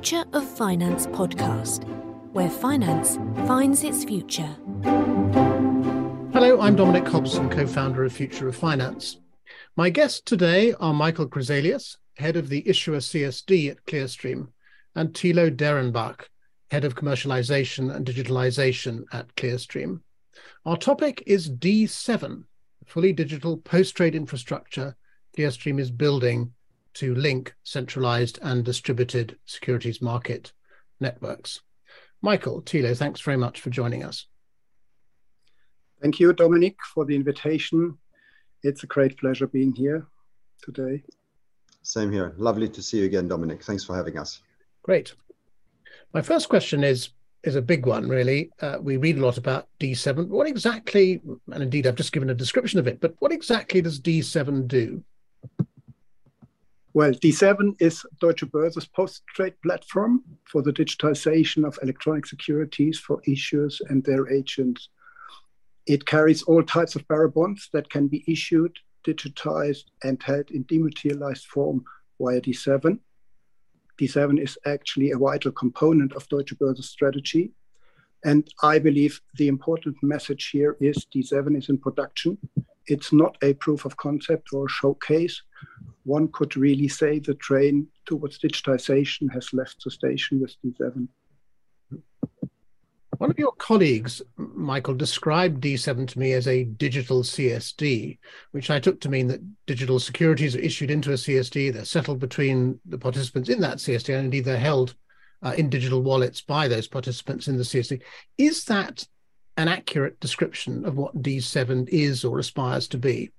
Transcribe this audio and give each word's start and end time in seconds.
Future 0.00 0.24
of 0.32 0.48
Finance 0.48 1.06
podcast, 1.08 1.84
where 2.32 2.48
finance 2.48 3.16
finds 3.46 3.84
its 3.84 4.02
future. 4.02 4.56
Hello, 6.32 6.58
I'm 6.58 6.74
Dominic 6.74 7.06
Hobson, 7.06 7.50
co 7.50 7.66
founder 7.66 8.04
of 8.04 8.10
Future 8.14 8.48
of 8.48 8.56
Finance. 8.56 9.18
My 9.76 9.90
guests 9.90 10.22
today 10.24 10.72
are 10.80 10.94
Michael 10.94 11.28
Crezelius, 11.28 11.98
head 12.16 12.38
of 12.38 12.48
the 12.48 12.66
issuer 12.66 12.96
CSD 12.96 13.70
at 13.70 13.84
Clearstream, 13.84 14.48
and 14.94 15.12
Thilo 15.12 15.54
Derenbach, 15.54 16.28
head 16.70 16.86
of 16.86 16.94
commercialization 16.94 17.94
and 17.94 18.06
digitalization 18.06 19.04
at 19.12 19.36
Clearstream. 19.36 20.00
Our 20.64 20.78
topic 20.78 21.22
is 21.26 21.50
D7, 21.50 22.44
fully 22.86 23.12
digital 23.12 23.58
post 23.58 23.98
trade 23.98 24.14
infrastructure 24.14 24.96
Clearstream 25.36 25.78
is 25.78 25.90
building 25.90 26.54
to 26.94 27.14
link 27.14 27.54
centralized 27.62 28.38
and 28.42 28.64
distributed 28.64 29.38
securities 29.46 30.02
market 30.02 30.52
networks. 31.00 31.60
Michael, 32.22 32.62
Thilo, 32.62 32.96
thanks 32.96 33.20
very 33.20 33.36
much 33.36 33.60
for 33.60 33.70
joining 33.70 34.04
us. 34.04 34.26
Thank 36.02 36.20
you, 36.20 36.32
Dominic, 36.32 36.76
for 36.94 37.04
the 37.04 37.14
invitation. 37.14 37.98
It's 38.62 38.82
a 38.82 38.86
great 38.86 39.18
pleasure 39.18 39.46
being 39.46 39.74
here 39.74 40.06
today. 40.62 41.02
Same 41.82 42.12
here. 42.12 42.34
Lovely 42.36 42.68
to 42.68 42.82
see 42.82 42.98
you 42.98 43.04
again, 43.06 43.28
Dominic. 43.28 43.62
Thanks 43.62 43.84
for 43.84 43.96
having 43.96 44.18
us. 44.18 44.40
Great. 44.82 45.14
My 46.12 46.22
first 46.22 46.48
question 46.48 46.84
is 46.84 47.10
is 47.42 47.56
a 47.56 47.62
big 47.62 47.86
one, 47.86 48.06
really. 48.06 48.50
Uh, 48.60 48.76
we 48.80 48.98
read 48.98 49.16
a 49.16 49.24
lot 49.24 49.38
about 49.38 49.66
D7. 49.80 50.28
What 50.28 50.46
exactly, 50.46 51.22
and 51.50 51.62
indeed 51.62 51.86
I've 51.86 51.94
just 51.94 52.12
given 52.12 52.28
a 52.28 52.34
description 52.34 52.78
of 52.78 52.86
it, 52.86 53.00
but 53.00 53.14
what 53.20 53.32
exactly 53.32 53.80
does 53.80 53.98
D7 53.98 54.68
do? 54.68 55.02
Well, 56.92 57.12
D7 57.12 57.80
is 57.80 58.04
Deutsche 58.20 58.44
Börse's 58.46 58.86
post-trade 58.86 59.54
platform 59.62 60.24
for 60.44 60.60
the 60.60 60.72
digitization 60.72 61.64
of 61.64 61.78
electronic 61.82 62.26
securities 62.26 62.98
for 62.98 63.22
issuers 63.28 63.80
and 63.88 64.02
their 64.02 64.28
agents. 64.28 64.88
It 65.86 66.04
carries 66.04 66.42
all 66.42 66.64
types 66.64 66.96
of 66.96 67.06
bearer 67.06 67.28
bonds 67.28 67.68
that 67.72 67.88
can 67.90 68.08
be 68.08 68.24
issued, 68.26 68.76
digitized, 69.06 69.84
and 70.02 70.20
held 70.20 70.50
in 70.50 70.64
dematerialized 70.64 71.46
form 71.46 71.84
via 72.20 72.40
D7. 72.40 72.98
D7 74.00 74.42
is 74.42 74.58
actually 74.66 75.12
a 75.12 75.18
vital 75.18 75.52
component 75.52 76.12
of 76.14 76.28
Deutsche 76.28 76.58
Börse's 76.58 76.90
strategy. 76.90 77.52
And 78.24 78.48
I 78.64 78.80
believe 78.80 79.20
the 79.36 79.46
important 79.46 79.96
message 80.02 80.50
here 80.50 80.76
is 80.80 81.06
D7 81.14 81.56
is 81.56 81.68
in 81.68 81.78
production. 81.78 82.36
It's 82.88 83.12
not 83.12 83.36
a 83.44 83.54
proof 83.54 83.84
of 83.84 83.96
concept 83.96 84.48
or 84.52 84.66
a 84.66 84.68
showcase 84.68 85.40
one 86.04 86.28
could 86.28 86.56
really 86.56 86.88
say 86.88 87.18
the 87.18 87.34
train 87.34 87.86
towards 88.06 88.38
digitization 88.38 89.32
has 89.32 89.52
left 89.52 89.82
the 89.84 89.90
station 89.90 90.40
with 90.40 90.54
D7. 90.64 91.08
One 93.18 93.30
of 93.30 93.38
your 93.38 93.52
colleagues, 93.52 94.22
Michael, 94.38 94.94
described 94.94 95.62
D7 95.62 96.08
to 96.08 96.18
me 96.18 96.32
as 96.32 96.48
a 96.48 96.64
digital 96.64 97.22
CSD, 97.22 98.18
which 98.52 98.70
I 98.70 98.80
took 98.80 98.98
to 99.02 99.10
mean 99.10 99.26
that 99.26 99.42
digital 99.66 100.00
securities 100.00 100.56
are 100.56 100.60
issued 100.60 100.90
into 100.90 101.10
a 101.10 101.16
CSD, 101.16 101.70
they're 101.70 101.84
settled 101.84 102.18
between 102.18 102.80
the 102.86 102.96
participants 102.96 103.50
in 103.50 103.60
that 103.60 103.76
CSD, 103.76 104.14
and 104.14 104.24
indeed 104.24 104.46
they're 104.46 104.58
held 104.58 104.94
uh, 105.42 105.54
in 105.58 105.68
digital 105.68 106.00
wallets 106.00 106.40
by 106.40 106.66
those 106.66 106.88
participants 106.88 107.46
in 107.46 107.58
the 107.58 107.62
CSD. 107.62 108.00
Is 108.38 108.64
that 108.64 109.06
an 109.58 109.68
accurate 109.68 110.18
description 110.20 110.86
of 110.86 110.96
what 110.96 111.22
D7 111.22 111.90
is 111.90 112.24
or 112.24 112.38
aspires 112.38 112.88
to 112.88 112.96
be? 112.96 113.30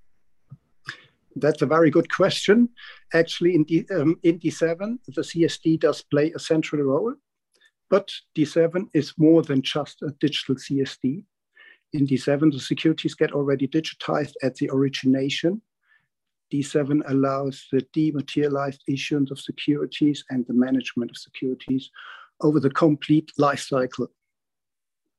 That's 1.35 1.61
a 1.61 1.65
very 1.65 1.89
good 1.89 2.11
question. 2.11 2.69
Actually, 3.13 3.55
in, 3.55 3.63
D, 3.63 3.85
um, 3.95 4.17
in 4.23 4.39
D7, 4.39 4.97
the 5.07 5.21
CSD 5.21 5.79
does 5.79 6.01
play 6.01 6.31
a 6.35 6.39
central 6.39 6.83
role, 6.83 7.13
but 7.89 8.11
D7 8.35 8.87
is 8.93 9.13
more 9.17 9.41
than 9.41 9.61
just 9.61 10.01
a 10.01 10.13
digital 10.19 10.55
CSD. 10.55 11.23
In 11.93 12.07
D7, 12.07 12.51
the 12.51 12.59
securities 12.59 13.15
get 13.15 13.31
already 13.33 13.67
digitized 13.67 14.33
at 14.43 14.55
the 14.55 14.69
origination. 14.71 15.61
D7 16.53 17.01
allows 17.07 17.65
the 17.71 17.81
dematerialized 17.93 18.83
issuance 18.87 19.31
of 19.31 19.39
securities 19.39 20.23
and 20.29 20.45
the 20.47 20.53
management 20.53 21.11
of 21.11 21.17
securities 21.17 21.89
over 22.41 22.59
the 22.59 22.69
complete 22.69 23.31
life 23.37 23.61
cycle 23.61 24.07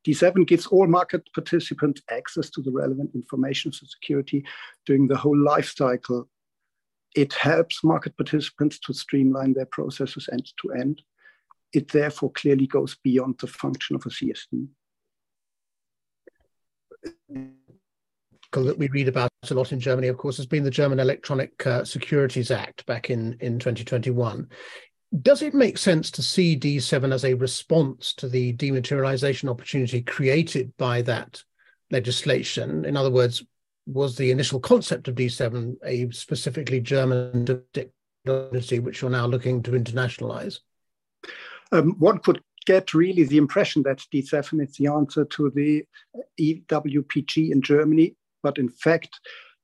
D7 0.06 0.46
gives 0.46 0.66
all 0.66 0.86
market 0.86 1.28
participants 1.32 2.02
access 2.10 2.50
to 2.50 2.62
the 2.62 2.72
relevant 2.72 3.10
information 3.14 3.70
for 3.70 3.84
security 3.86 4.44
during 4.86 5.06
the 5.06 5.16
whole 5.16 5.38
life 5.38 5.72
cycle. 5.76 6.28
It 7.14 7.32
helps 7.34 7.84
market 7.84 8.16
participants 8.16 8.78
to 8.80 8.94
streamline 8.94 9.52
their 9.52 9.66
processes 9.66 10.28
end 10.32 10.50
to 10.62 10.72
end. 10.72 11.02
It 11.72 11.88
therefore 11.88 12.32
clearly 12.32 12.66
goes 12.66 12.96
beyond 13.02 13.36
the 13.40 13.46
function 13.46 13.96
of 13.96 14.04
a 14.06 14.08
CSD. 14.08 14.68
That 18.52 18.78
we 18.78 18.88
read 18.88 19.08
about 19.08 19.30
a 19.50 19.54
lot 19.54 19.72
in 19.72 19.80
Germany, 19.80 20.08
of 20.08 20.18
course, 20.18 20.36
has 20.36 20.46
been 20.46 20.62
the 20.62 20.70
German 20.70 21.00
Electronic 21.00 21.66
uh, 21.66 21.84
Securities 21.84 22.50
Act 22.50 22.84
back 22.86 23.08
in, 23.08 23.36
in 23.40 23.58
2021 23.58 24.48
does 25.20 25.42
it 25.42 25.52
make 25.52 25.76
sense 25.76 26.10
to 26.12 26.22
see 26.22 26.58
D7 26.58 27.12
as 27.12 27.24
a 27.24 27.34
response 27.34 28.14
to 28.14 28.28
the 28.28 28.54
dematerialization 28.54 29.48
opportunity 29.50 30.00
created 30.00 30.74
by 30.78 31.02
that 31.02 31.42
legislation? 31.90 32.84
In 32.86 32.96
other 32.96 33.10
words, 33.10 33.44
was 33.86 34.16
the 34.16 34.30
initial 34.30 34.60
concept 34.60 35.08
of 35.08 35.16
D7 35.16 35.76
a 35.84 36.10
specifically 36.12 36.80
German 36.80 37.44
technology 37.74 38.78
which 38.78 39.02
you're 39.02 39.10
now 39.10 39.26
looking 39.26 39.62
to 39.64 39.72
internationalize? 39.72 40.60
Um, 41.72 41.96
one 41.98 42.18
could 42.18 42.40
get 42.64 42.94
really 42.94 43.24
the 43.24 43.38
impression 43.38 43.82
that 43.82 44.04
D7 44.14 44.66
is 44.66 44.76
the 44.76 44.86
answer 44.86 45.24
to 45.24 45.50
the 45.50 45.84
EWPG 46.40 47.50
in 47.50 47.60
Germany, 47.60 48.16
but 48.42 48.56
in 48.58 48.68
fact, 48.68 49.18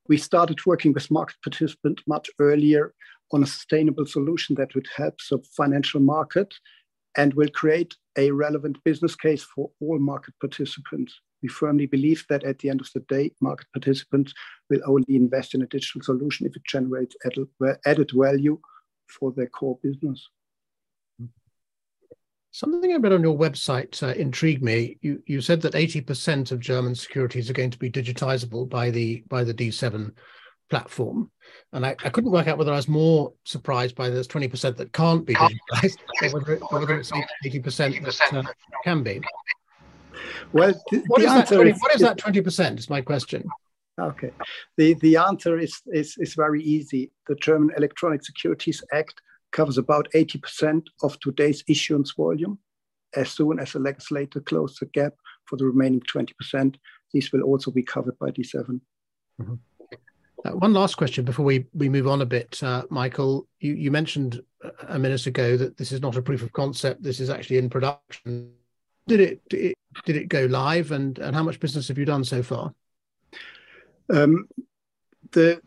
we 0.09 0.17
started 0.17 0.65
working 0.67 0.93
with 0.93 1.11
market 1.11 1.37
participants 1.43 2.03
much 2.07 2.31
earlier 2.39 2.95
on 3.33 3.43
a 3.43 3.47
sustainable 3.47 4.07
solution 4.07 4.55
that 4.57 4.75
would 4.75 4.89
help 4.97 5.19
the 5.31 5.39
financial 5.57 6.01
market 6.01 6.55
and 7.17 7.35
will 7.35 7.49
create 7.49 7.97
a 8.17 8.31
relevant 8.31 8.83
business 8.85 9.15
case 9.15 9.43
for 9.43 9.71
all 9.81 9.99
market 9.99 10.35
participants. 10.41 11.21
We 11.43 11.49
firmly 11.49 11.87
believe 11.87 12.25
that 12.29 12.45
at 12.45 12.59
the 12.59 12.71
end 12.71 12.81
of 12.81 12.91
the 12.95 13.01
day, 13.01 13.33
market 13.41 13.67
participants 13.73 14.35
will 14.71 14.81
only 14.87 15.17
invest 15.17 15.55
in 15.55 15.63
a 15.63 15.67
digital 15.67 16.03
solution 16.03 16.47
if 16.47 16.57
it 16.57 16.65
generates 16.65 17.17
added 17.87 18.11
value 18.13 18.59
for 19.07 19.33
their 19.33 19.47
core 19.47 19.79
business. 19.83 20.29
Something 22.51 22.93
I 22.93 22.97
read 22.97 23.13
on 23.13 23.23
your 23.23 23.39
website 23.39 24.03
uh, 24.03 24.15
intrigued 24.15 24.65
me. 24.65 24.99
You 25.01 25.23
you 25.27 25.41
said 25.41 25.61
that 25.63 25.75
80% 25.75 26.51
of 26.51 26.61
German 26.61 26.95
securities 26.95 27.49
are 27.49 27.53
going 27.53 27.71
to 27.71 27.79
be 27.79 27.91
digitizable 27.91 28.69
by 28.69 28.91
the 28.91 29.23
by 29.29 29.45
the 29.45 29.55
D7 29.55 30.13
platform. 30.71 31.31
And 31.73 31.85
I, 31.85 31.97
I, 32.05 32.11
couldn't 32.11 32.31
work 32.31 32.47
out 32.47 32.59
whether 32.59 32.73
I 32.73 32.77
was 32.77 32.89
more 32.89 33.33
surprised 33.45 33.95
by 33.95 34.11
there's 34.11 34.29
20% 34.29 34.77
that 34.77 34.93
can't 34.93 35.25
be 35.25 35.35
digitized 35.35 35.99
or 36.23 36.31
whether, 36.31 36.53
it, 36.55 36.63
whether 36.71 36.99
it's 36.99 37.11
80% 37.11 38.05
that 38.05 38.37
uh, 38.37 38.43
can 38.85 39.03
be. 39.03 39.21
Well, 40.53 40.75
the, 40.91 41.05
what, 41.07 41.21
the 41.21 41.27
is 41.27 41.35
that 41.35 41.49
20, 41.49 41.71
is, 41.71 41.79
what 41.81 41.95
is 41.95 42.01
that 42.01 42.19
20% 42.19 42.79
is 42.79 42.91
my 42.91 43.01
question. 43.01 43.45
Okay. 44.01 44.31
The, 44.77 44.95
the 44.95 45.17
answer 45.17 45.59
is, 45.59 45.81
is, 45.87 46.17
is 46.19 46.35
very 46.35 46.63
easy. 46.63 47.11
The 47.27 47.35
German 47.37 47.71
Electronic 47.77 48.25
Securities 48.25 48.83
Act 48.93 49.21
covers 49.53 49.79
about 49.79 50.09
80% 50.15 50.85
of 51.03 51.19
today's 51.21 51.65
issuance 51.69 52.13
volume. 52.17 52.59
As 53.17 53.31
soon 53.31 53.59
as 53.59 53.73
the 53.73 53.79
legislator 53.79 54.41
closes 54.41 54.79
the 54.79 54.87
gap 54.87 55.15
for 55.47 55.57
the 55.57 55.65
remaining 55.65 56.01
20%, 56.01 56.77
these 57.13 57.33
will 57.33 57.43
also 57.43 57.71
be 57.71 57.83
covered 57.83 58.19
by 58.19 58.31
D7. 58.31 58.81
Mm-hmm. 59.41 59.55
Uh, 60.45 60.51
one 60.53 60.73
last 60.73 60.97
question 60.97 61.25
before 61.25 61.45
we, 61.45 61.67
we 61.75 61.89
move 61.89 62.07
on 62.07 62.23
a 62.23 62.27
bit, 62.27 62.63
uh, 62.63 62.85
Michael. 62.91 63.49
You, 63.61 63.75
you 63.75 63.91
mentioned 63.91 64.41
a 64.89 64.99
minute 64.99 65.27
ago 65.27 65.57
that 65.57 65.77
this 65.77 65.93
is 65.93 66.01
not 66.01 66.17
a 66.17 66.23
proof 66.23 66.43
of 66.43 66.53
concept. 66.53 67.03
This 67.03 67.21
is 67.21 67.31
actually 67.31 67.59
in 67.59 67.71
production. 67.71 68.53
Did 69.07 69.21
it 69.21 69.75
did 70.05 70.17
it, 70.17 70.29
go 70.29 70.45
live, 70.45 70.93
and, 70.93 71.19
and 71.19 71.35
how 71.35 71.43
much 71.43 71.61
business 71.61 71.89
have 71.89 71.99
you 71.99 72.05
done 72.05 72.25
so 72.25 72.43
far? 72.43 72.75
Um, 74.13 74.49
the 75.33 75.61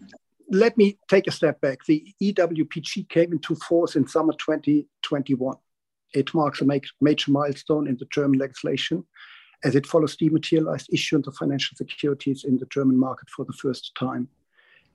let 0.50 0.78
me 0.78 1.00
take 1.10 1.28
a 1.28 1.32
step 1.32 1.60
back. 1.62 1.86
The 1.86 2.14
EWPG 2.22 3.10
came 3.10 3.32
into 3.32 3.56
force 3.56 3.96
in 3.96 4.08
summer 4.08 4.34
2021. 4.34 5.56
It 6.14 6.34
marks 6.34 6.62
a 6.62 6.66
major 7.00 7.32
milestone 7.32 7.88
in 7.88 7.98
the 7.98 8.06
German 8.12 8.38
legislation 8.38 9.06
as 9.64 9.76
it 9.76 9.86
follows 9.88 10.16
dematerialized 10.16 10.92
issuance 10.92 11.28
of 11.28 11.36
financial 11.36 11.76
securities 11.78 12.44
in 12.44 12.58
the 12.58 12.66
German 12.66 13.00
market 13.00 13.30
for 13.30 13.46
the 13.46 13.54
first 13.54 13.94
time. 13.96 14.28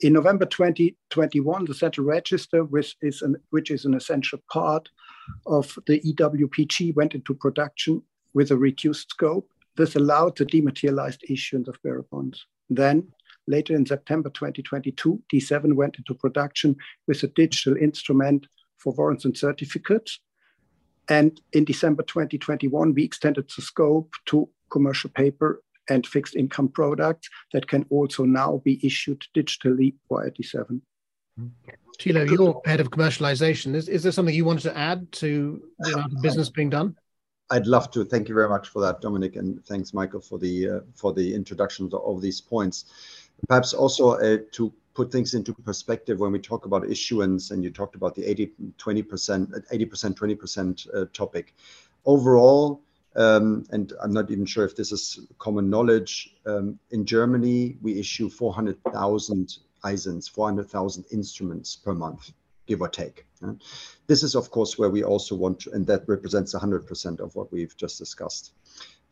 In 0.01 0.13
November 0.13 0.45
2021, 0.45 1.65
the 1.65 1.75
Central 1.75 2.07
Register, 2.07 2.65
which 2.65 2.97
is 3.01 3.23
an, 3.23 3.37
which 3.49 3.71
is 3.71 3.87
an 3.87 3.95
essential 3.95 4.39
part 4.53 4.91
of 5.47 5.79
the 5.87 6.01
EWPG, 6.01 6.95
went 6.95 7.15
into 7.15 7.35
production 7.35 8.03
with 8.35 8.51
a 8.51 8.57
reduced 8.57 9.11
scope. 9.11 9.49
This 9.77 9.97
allowed 9.97 10.37
the 10.37 10.45
dematerialized 10.45 11.25
issuance 11.31 11.69
of 11.69 11.83
bearer 11.83 12.05
bonds. 12.11 12.47
Then, 12.69 13.09
later 13.47 13.75
in 13.75 13.87
September 13.87 14.29
2022, 14.29 15.23
D7 15.33 15.73
went 15.73 15.97
into 15.97 16.15
production 16.15 16.77
with 17.07 17.23
a 17.23 17.29
digital 17.29 17.77
instrument 17.79 18.47
for 18.77 18.93
warrants 18.93 19.25
and 19.25 19.37
certificates. 19.37 20.21
And 21.09 21.41
in 21.55 21.65
December 21.65 22.03
2021, 22.03 22.93
we 22.93 23.03
extended 23.03 23.49
the 23.55 23.63
scope 23.63 24.13
to 24.27 24.49
commercial 24.71 25.09
paper 25.11 25.63
and 25.89 26.07
fixed 26.07 26.35
income 26.35 26.69
products 26.69 27.29
that 27.53 27.67
can 27.69 27.87
also 27.91 28.25
now 28.25 28.61
be 28.65 28.81
issued 28.85 29.23
digitally 29.35 29.95
via 30.11 30.31
D7. 30.31 30.81
Thilo, 31.99 32.31
you're 32.31 32.61
head 32.65 32.81
of 32.81 32.91
commercialization. 32.91 33.75
Is, 33.75 33.89
is 33.89 34.03
there 34.03 34.13
something 34.13 34.35
you 34.35 34.45
wanted 34.45 34.63
to 34.63 34.77
add 34.77 35.11
to 35.13 35.63
the 35.79 35.93
amount 35.93 36.13
of 36.15 36.23
business 36.23 36.49
being 36.51 36.71
done? 36.71 36.97
I'd 37.51 37.67
love 37.67 37.91
to. 37.93 38.05
Thank 38.05 38.29
you 38.29 38.35
very 38.35 38.49
much 38.49 38.69
for 38.69 38.81
that, 38.83 39.01
Dominic, 39.01 39.37
and 39.37 39.65
thanks, 39.67 39.95
Michael, 39.95 40.21
for 40.21 40.39
the 40.39 40.69
uh, 40.69 40.81
for 40.95 41.13
the 41.13 41.35
introduction 41.35 41.91
of 41.93 42.21
these 42.21 42.41
points. 42.41 42.87
Perhaps 43.49 43.73
also 43.73 44.13
uh, 44.13 44.39
to 44.53 44.73
put 44.95 45.13
things 45.13 45.35
into 45.35 45.53
perspective 45.53 46.19
when 46.19 46.33
we 46.33 46.39
talk 46.39 46.67
about 46.67 46.91
issuance, 46.91 47.53
and 47.53 47.63
you 47.63 47.71
talked 47.71 47.95
about 47.95 48.15
the 48.15 48.25
80 48.25 48.53
20 48.79 49.03
percent, 49.03 49.51
80 49.71 49.85
percent, 49.85 50.17
20 50.17 50.35
percent 50.35 50.87
uh, 50.95 51.05
topic. 51.13 51.55
Overall, 52.05 52.83
um, 53.17 53.65
and 53.71 53.93
I'm 54.03 54.13
not 54.13 54.31
even 54.31 54.47
sure 54.47 54.65
if 54.65 54.77
this 54.77 54.93
is 54.93 55.19
common 55.39 55.71
knowledge. 55.71 56.35
Um, 56.45 56.79
in 56.91 57.07
Germany, 57.07 57.79
we 57.81 57.99
issue 57.99 58.29
400,000 58.29 59.59
ISINs, 59.85 60.29
400,000 60.31 61.05
instruments 61.11 61.77
per 61.77 61.95
month, 61.95 62.33
give 62.67 62.83
or 62.83 62.89
take. 62.89 63.27
This 64.07 64.23
is, 64.23 64.35
of 64.35 64.51
course, 64.51 64.79
where 64.79 64.91
we 64.91 65.03
also 65.03 65.35
want 65.35 65.61
to, 65.61 65.73
and 65.73 65.87
that 65.87 66.07
represents 66.07 66.55
100% 66.55 67.21
of 67.21 67.35
what 67.35 67.51
we've 67.53 67.77
just 67.77 67.99
discussed. 67.99 68.53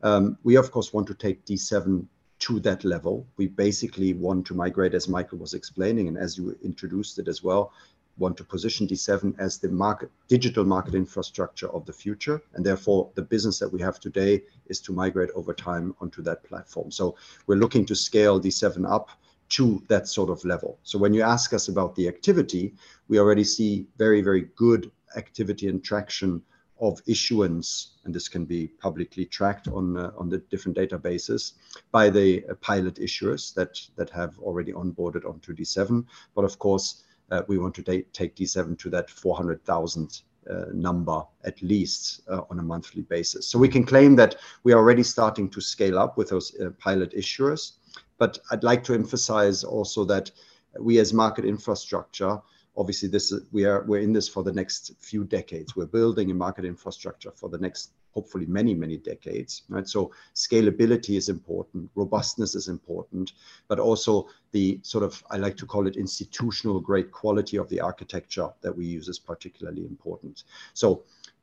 Um, 0.02 0.36
we, 0.42 0.56
of 0.56 0.70
course, 0.70 0.92
want 0.92 1.06
to 1.08 1.14
take 1.14 1.44
D7 1.46 2.06
to 2.40 2.60
that 2.60 2.84
level. 2.84 3.26
We 3.36 3.46
basically 3.46 4.12
want 4.12 4.46
to 4.48 4.54
migrate, 4.54 4.94
as 4.94 5.08
Michael 5.08 5.38
was 5.38 5.54
explaining, 5.54 6.08
and 6.08 6.18
as 6.18 6.36
you 6.36 6.58
introduced 6.62 7.18
it 7.18 7.28
as 7.28 7.42
well, 7.42 7.72
want 8.16 8.36
to 8.36 8.44
position 8.44 8.86
D7 8.86 9.34
as 9.38 9.58
the 9.58 9.68
market 9.68 10.10
digital 10.28 10.64
market 10.64 10.94
infrastructure 10.94 11.68
of 11.70 11.84
the 11.86 11.92
future. 11.92 12.40
And 12.54 12.64
therefore, 12.64 13.10
the 13.14 13.22
business 13.22 13.58
that 13.58 13.72
we 13.72 13.80
have 13.80 13.98
today 13.98 14.42
is 14.66 14.80
to 14.82 14.92
migrate 14.92 15.30
over 15.34 15.52
time 15.52 15.94
onto 16.00 16.22
that 16.22 16.44
platform. 16.44 16.90
So 16.90 17.16
we're 17.46 17.56
looking 17.56 17.84
to 17.86 17.94
scale 17.96 18.40
D7 18.40 18.88
up 18.90 19.08
to 19.50 19.82
that 19.88 20.08
sort 20.08 20.30
of 20.30 20.44
level. 20.44 20.78
So 20.82 20.98
when 20.98 21.12
you 21.12 21.22
ask 21.22 21.52
us 21.52 21.68
about 21.68 21.94
the 21.94 22.08
activity, 22.08 22.74
we 23.08 23.18
already 23.18 23.44
see 23.44 23.86
very, 23.98 24.22
very 24.22 24.48
good 24.56 24.90
activity 25.16 25.68
and 25.68 25.82
traction 25.82 26.42
of 26.80 27.00
issuance, 27.06 27.92
and 28.04 28.14
this 28.14 28.28
can 28.28 28.44
be 28.44 28.66
publicly 28.66 29.24
tracked 29.24 29.68
on 29.68 29.96
uh, 29.96 30.10
on 30.18 30.28
the 30.28 30.38
different 30.50 30.76
databases 30.76 31.52
by 31.92 32.10
the 32.10 32.44
uh, 32.50 32.54
pilot 32.54 32.96
issuers 32.96 33.54
that 33.54 33.80
that 33.96 34.10
have 34.10 34.38
already 34.40 34.72
onboarded 34.72 35.24
onto 35.24 35.54
D7. 35.54 36.04
But 36.34 36.44
of 36.44 36.58
course, 36.58 37.03
we 37.48 37.58
want 37.58 37.74
to 37.74 37.82
take 37.82 38.36
D7 38.36 38.78
to 38.78 38.90
that 38.90 39.10
400,000 39.10 40.22
uh, 40.48 40.64
number 40.72 41.22
at 41.44 41.60
least 41.62 42.20
uh, 42.28 42.42
on 42.50 42.58
a 42.58 42.62
monthly 42.62 43.02
basis. 43.02 43.46
So 43.48 43.58
we 43.58 43.68
can 43.68 43.84
claim 43.84 44.14
that 44.16 44.36
we 44.62 44.72
are 44.72 44.78
already 44.78 45.02
starting 45.02 45.48
to 45.50 45.60
scale 45.60 45.98
up 45.98 46.18
with 46.18 46.28
those 46.28 46.54
uh, 46.60 46.70
pilot 46.78 47.14
issuers. 47.14 47.72
But 48.18 48.38
I'd 48.50 48.62
like 48.62 48.84
to 48.84 48.94
emphasize 48.94 49.64
also 49.64 50.04
that 50.04 50.30
we 50.78 50.98
as 50.98 51.12
market 51.12 51.44
infrastructure 51.44 52.40
obviously 52.76 53.08
this 53.08 53.32
is, 53.32 53.42
we 53.52 53.64
are 53.64 53.84
we're 53.84 54.00
in 54.00 54.12
this 54.12 54.28
for 54.28 54.42
the 54.42 54.52
next 54.52 54.92
few 54.98 55.24
decades 55.24 55.76
we're 55.76 55.86
building 55.86 56.30
a 56.30 56.34
market 56.34 56.64
infrastructure 56.64 57.30
for 57.30 57.48
the 57.48 57.58
next 57.58 57.92
hopefully 58.14 58.46
many 58.46 58.74
many 58.74 58.96
decades 58.96 59.62
right? 59.68 59.88
So 59.88 60.12
scalability 60.34 61.16
is 61.16 61.28
important 61.28 61.90
robustness 61.94 62.54
is 62.54 62.68
important 62.68 63.32
but 63.68 63.78
also 63.78 64.28
the 64.52 64.80
sort 64.82 65.04
of 65.04 65.22
i 65.30 65.36
like 65.36 65.56
to 65.56 65.66
call 65.66 65.86
it 65.86 65.96
institutional 65.96 66.80
grade 66.80 67.10
quality 67.10 67.56
of 67.56 67.68
the 67.68 67.80
architecture 67.80 68.48
that 68.62 68.74
we 68.74 68.86
use 68.86 69.08
is 69.08 69.18
particularly 69.18 69.84
important. 69.84 70.44
So 70.72 71.02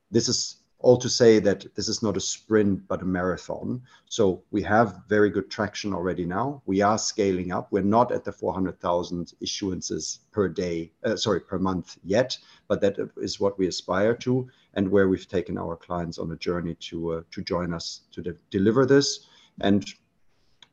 this 0.09 0.27
is 0.27 0.57
all 0.83 0.97
to 0.97 1.09
say 1.09 1.39
that 1.39 1.65
this 1.75 1.87
is 1.87 2.03
not 2.03 2.17
a 2.17 2.19
sprint 2.19 2.87
but 2.87 3.01
a 3.01 3.05
marathon. 3.05 3.81
So 4.09 4.43
we 4.51 4.61
have 4.63 5.01
very 5.07 5.29
good 5.29 5.49
traction 5.49 5.93
already 5.93 6.25
now. 6.25 6.61
We 6.65 6.81
are 6.81 6.97
scaling 6.97 7.51
up. 7.51 7.71
We're 7.71 7.83
not 7.83 8.11
at 8.11 8.23
the 8.23 8.31
400,000 8.31 9.33
issuances 9.43 10.19
per 10.31 10.47
day, 10.47 10.91
uh, 11.03 11.15
sorry, 11.15 11.39
per 11.39 11.59
month 11.59 11.97
yet, 12.03 12.37
but 12.67 12.81
that 12.81 12.97
is 13.17 13.39
what 13.39 13.57
we 13.57 13.67
aspire 13.67 14.15
to 14.17 14.49
and 14.73 14.89
where 14.89 15.07
we've 15.09 15.27
taken 15.27 15.57
our 15.57 15.75
clients 15.75 16.17
on 16.17 16.31
a 16.31 16.37
journey 16.37 16.75
to 16.75 17.13
uh, 17.13 17.21
to 17.31 17.41
join 17.41 17.73
us 17.73 18.01
to 18.13 18.21
de 18.21 18.33
deliver 18.49 18.85
this. 18.85 19.27
And 19.59 19.85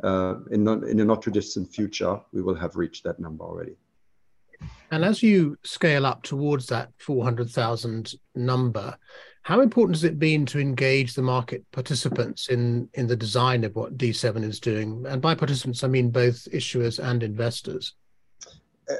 uh, 0.02 0.36
in, 0.50 0.64
not, 0.64 0.84
in 0.84 1.00
a 1.00 1.04
not 1.04 1.22
too 1.22 1.30
distant 1.30 1.74
future, 1.74 2.20
we 2.32 2.42
will 2.42 2.54
have 2.54 2.76
reached 2.76 3.04
that 3.04 3.18
number 3.18 3.44
already. 3.44 3.76
And 4.90 5.04
as 5.04 5.22
you 5.22 5.56
scale 5.62 6.06
up 6.06 6.22
towards 6.22 6.66
that 6.66 6.90
400,000 6.98 8.14
number, 8.34 8.96
how 9.48 9.62
important 9.62 9.96
has 9.96 10.04
it 10.04 10.18
been 10.18 10.44
to 10.44 10.60
engage 10.60 11.14
the 11.14 11.22
market 11.22 11.64
participants 11.72 12.50
in, 12.50 12.86
in 12.92 13.06
the 13.06 13.16
design 13.16 13.64
of 13.64 13.74
what 13.74 13.96
D7 13.96 14.44
is 14.44 14.60
doing? 14.60 15.06
And 15.08 15.22
by 15.22 15.34
participants, 15.34 15.82
I 15.82 15.88
mean 15.88 16.10
both 16.10 16.46
issuers 16.52 17.02
and 17.02 17.22
investors. 17.22 17.94
Uh, 18.90 18.96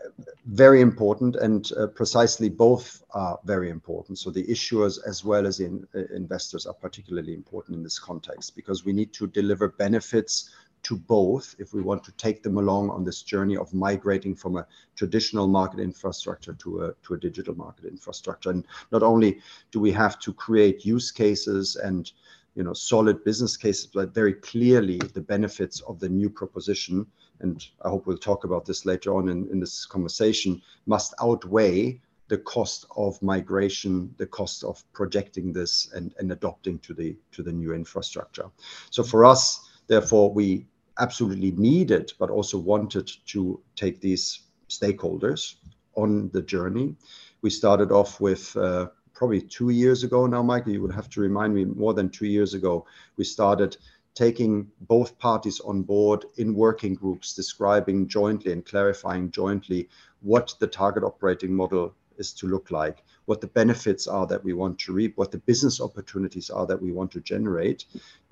very 0.46 0.80
important, 0.80 1.36
and 1.36 1.70
uh, 1.72 1.88
precisely 1.88 2.48
both 2.48 3.02
are 3.10 3.38
very 3.44 3.68
important. 3.68 4.18
So 4.18 4.30
the 4.30 4.44
issuers 4.44 4.98
as 5.06 5.22
well 5.22 5.46
as 5.46 5.60
in, 5.60 5.86
uh, 5.94 6.04
investors 6.16 6.64
are 6.64 6.72
particularly 6.72 7.34
important 7.34 7.76
in 7.76 7.82
this 7.82 7.98
context 7.98 8.56
because 8.56 8.86
we 8.86 8.94
need 8.94 9.12
to 9.12 9.26
deliver 9.26 9.68
benefits 9.68 10.48
to 10.82 10.96
both 10.96 11.54
if 11.58 11.72
we 11.72 11.82
want 11.82 12.04
to 12.04 12.12
take 12.12 12.42
them 12.42 12.58
along 12.58 12.90
on 12.90 13.04
this 13.04 13.22
journey 13.22 13.56
of 13.56 13.72
migrating 13.74 14.34
from 14.34 14.56
a 14.56 14.66
traditional 14.96 15.46
market 15.46 15.80
infrastructure 15.80 16.54
to 16.54 16.84
a 16.84 16.92
to 17.02 17.14
a 17.14 17.18
digital 17.18 17.54
market 17.54 17.84
infrastructure 17.84 18.50
and 18.50 18.64
not 18.92 19.02
only 19.02 19.40
do 19.70 19.80
we 19.80 19.92
have 19.92 20.18
to 20.18 20.32
create 20.32 20.84
use 20.84 21.10
cases 21.10 21.76
and 21.76 22.12
you 22.54 22.62
know 22.62 22.72
solid 22.72 23.22
business 23.24 23.56
cases 23.56 23.86
but 23.86 24.14
very 24.14 24.34
clearly 24.34 24.98
the 25.14 25.20
benefits 25.20 25.80
of 25.82 25.98
the 26.00 26.08
new 26.08 26.30
proposition 26.30 27.06
and 27.40 27.68
i 27.84 27.88
hope 27.88 28.06
we'll 28.06 28.16
talk 28.16 28.44
about 28.44 28.64
this 28.64 28.86
later 28.86 29.14
on 29.14 29.28
in, 29.28 29.48
in 29.50 29.60
this 29.60 29.86
conversation 29.86 30.60
must 30.86 31.14
outweigh 31.20 32.00
the 32.28 32.38
cost 32.38 32.86
of 32.96 33.20
migration, 33.22 34.14
the 34.18 34.26
cost 34.26 34.62
of 34.62 34.84
projecting 34.92 35.52
this 35.52 35.90
and, 35.94 36.14
and 36.18 36.30
adopting 36.30 36.78
to 36.80 36.94
the 36.94 37.16
to 37.32 37.42
the 37.42 37.52
new 37.52 37.72
infrastructure. 37.72 38.44
So 38.90 39.02
for 39.02 39.24
us, 39.24 39.67
Therefore, 39.88 40.32
we 40.32 40.66
absolutely 40.98 41.52
needed, 41.52 42.12
but 42.18 42.30
also 42.30 42.58
wanted 42.58 43.10
to 43.26 43.60
take 43.74 44.00
these 44.00 44.40
stakeholders 44.68 45.56
on 45.94 46.30
the 46.32 46.42
journey. 46.42 46.94
We 47.42 47.50
started 47.50 47.90
off 47.90 48.20
with 48.20 48.56
uh, 48.56 48.88
probably 49.14 49.40
two 49.40 49.70
years 49.70 50.04
ago 50.04 50.26
now, 50.26 50.42
Michael, 50.42 50.72
you 50.72 50.82
would 50.82 50.94
have 50.94 51.08
to 51.10 51.20
remind 51.20 51.54
me, 51.54 51.64
more 51.64 51.94
than 51.94 52.08
two 52.10 52.26
years 52.26 52.54
ago, 52.54 52.86
we 53.16 53.24
started 53.24 53.76
taking 54.14 54.68
both 54.82 55.18
parties 55.18 55.60
on 55.60 55.82
board 55.82 56.24
in 56.36 56.54
working 56.54 56.94
groups, 56.94 57.34
describing 57.34 58.08
jointly 58.08 58.52
and 58.52 58.64
clarifying 58.64 59.30
jointly 59.30 59.88
what 60.22 60.54
the 60.58 60.66
target 60.66 61.04
operating 61.04 61.54
model 61.54 61.94
is 62.18 62.32
to 62.34 62.46
look 62.46 62.70
like, 62.70 63.04
what 63.26 63.40
the 63.40 63.46
benefits 63.46 64.06
are 64.06 64.26
that 64.26 64.44
we 64.44 64.52
want 64.52 64.78
to 64.80 64.92
reap, 64.92 65.16
what 65.16 65.30
the 65.30 65.38
business 65.38 65.80
opportunities 65.80 66.50
are 66.50 66.66
that 66.66 66.80
we 66.80 66.92
want 66.92 67.10
to 67.12 67.20
generate, 67.20 67.84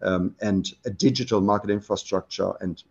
um, 0.02 0.34
and 0.40 0.74
a 0.84 0.90
digital 0.90 1.40
market 1.40 1.70
infrastructure 1.70 2.52
and 2.60 2.82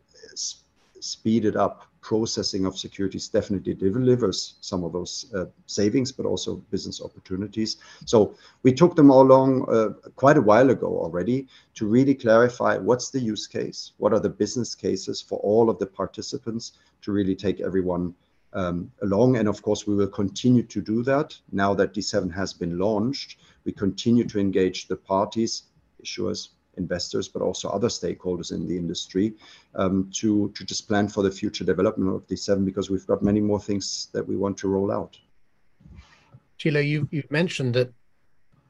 speeded 1.00 1.56
up 1.56 1.88
processing 2.02 2.68
of 2.68 2.78
securities 2.78 3.28
definitely 3.28 3.74
delivers 3.74 4.56
some 4.62 4.84
of 4.84 4.94
those 4.94 5.26
uh, 5.34 5.46
savings, 5.66 6.12
but 6.12 6.26
also 6.26 6.58
business 6.70 7.02
opportunities. 7.02 7.78
So 8.06 8.36
we 8.62 8.72
took 8.74 8.96
them 8.96 9.10
all 9.10 9.24
along 9.24 9.68
uh, 9.68 9.90
quite 10.16 10.38
a 10.38 10.42
while 10.42 10.70
ago 10.70 10.88
already 10.88 11.48
to 11.74 11.88
really 11.88 12.14
clarify 12.14 12.78
what's 12.78 13.10
the 13.10 13.20
use 13.20 13.48
case, 13.48 13.94
what 13.98 14.14
are 14.14 14.20
the 14.20 14.30
business 14.30 14.76
cases 14.76 15.20
for 15.20 15.40
all 15.40 15.68
of 15.68 15.80
the 15.80 15.88
participants 15.88 16.74
to 17.02 17.12
really 17.12 17.36
take 17.36 17.60
everyone 17.60 18.14
along. 18.56 19.38
And 19.38 19.48
of 19.48 19.62
course, 19.62 19.86
we 19.86 19.96
will 19.96 20.08
continue 20.08 20.64
to 20.64 20.82
do 20.82 21.04
that 21.04 21.38
now 21.52 21.74
that 21.74 21.94
D7 21.94 22.34
has 22.34 22.54
been 22.54 22.78
launched. 22.78 23.38
We 23.66 23.72
continue 23.72 24.24
to 24.26 24.40
engage 24.40 24.88
the 24.88 24.96
parties, 24.96 25.64
issuers, 26.04 26.50
investors, 26.78 27.28
but 27.28 27.42
also 27.42 27.70
other 27.70 27.88
stakeholders 27.88 28.52
in 28.52 28.68
the 28.68 28.78
industry 28.78 29.34
um, 29.76 30.10
to, 30.14 30.52
to 30.56 30.66
just 30.66 30.88
plan 30.88 31.08
for 31.08 31.24
the 31.24 31.32
future 31.32 31.64
development 31.64 32.14
of 32.16 32.28
D7 32.28 32.66
because 32.66 32.90
we've 32.90 33.08
got 33.08 33.24
many 33.24 33.42
more 33.42 33.60
things 33.60 34.10
that 34.14 34.26
we 34.28 34.36
want 34.36 34.58
to 34.58 34.68
roll 34.68 34.92
out. 34.92 35.18
Thilo, 36.60 36.86
you, 36.86 37.08
you've 37.12 37.32
mentioned 37.32 37.74
that 37.76 37.94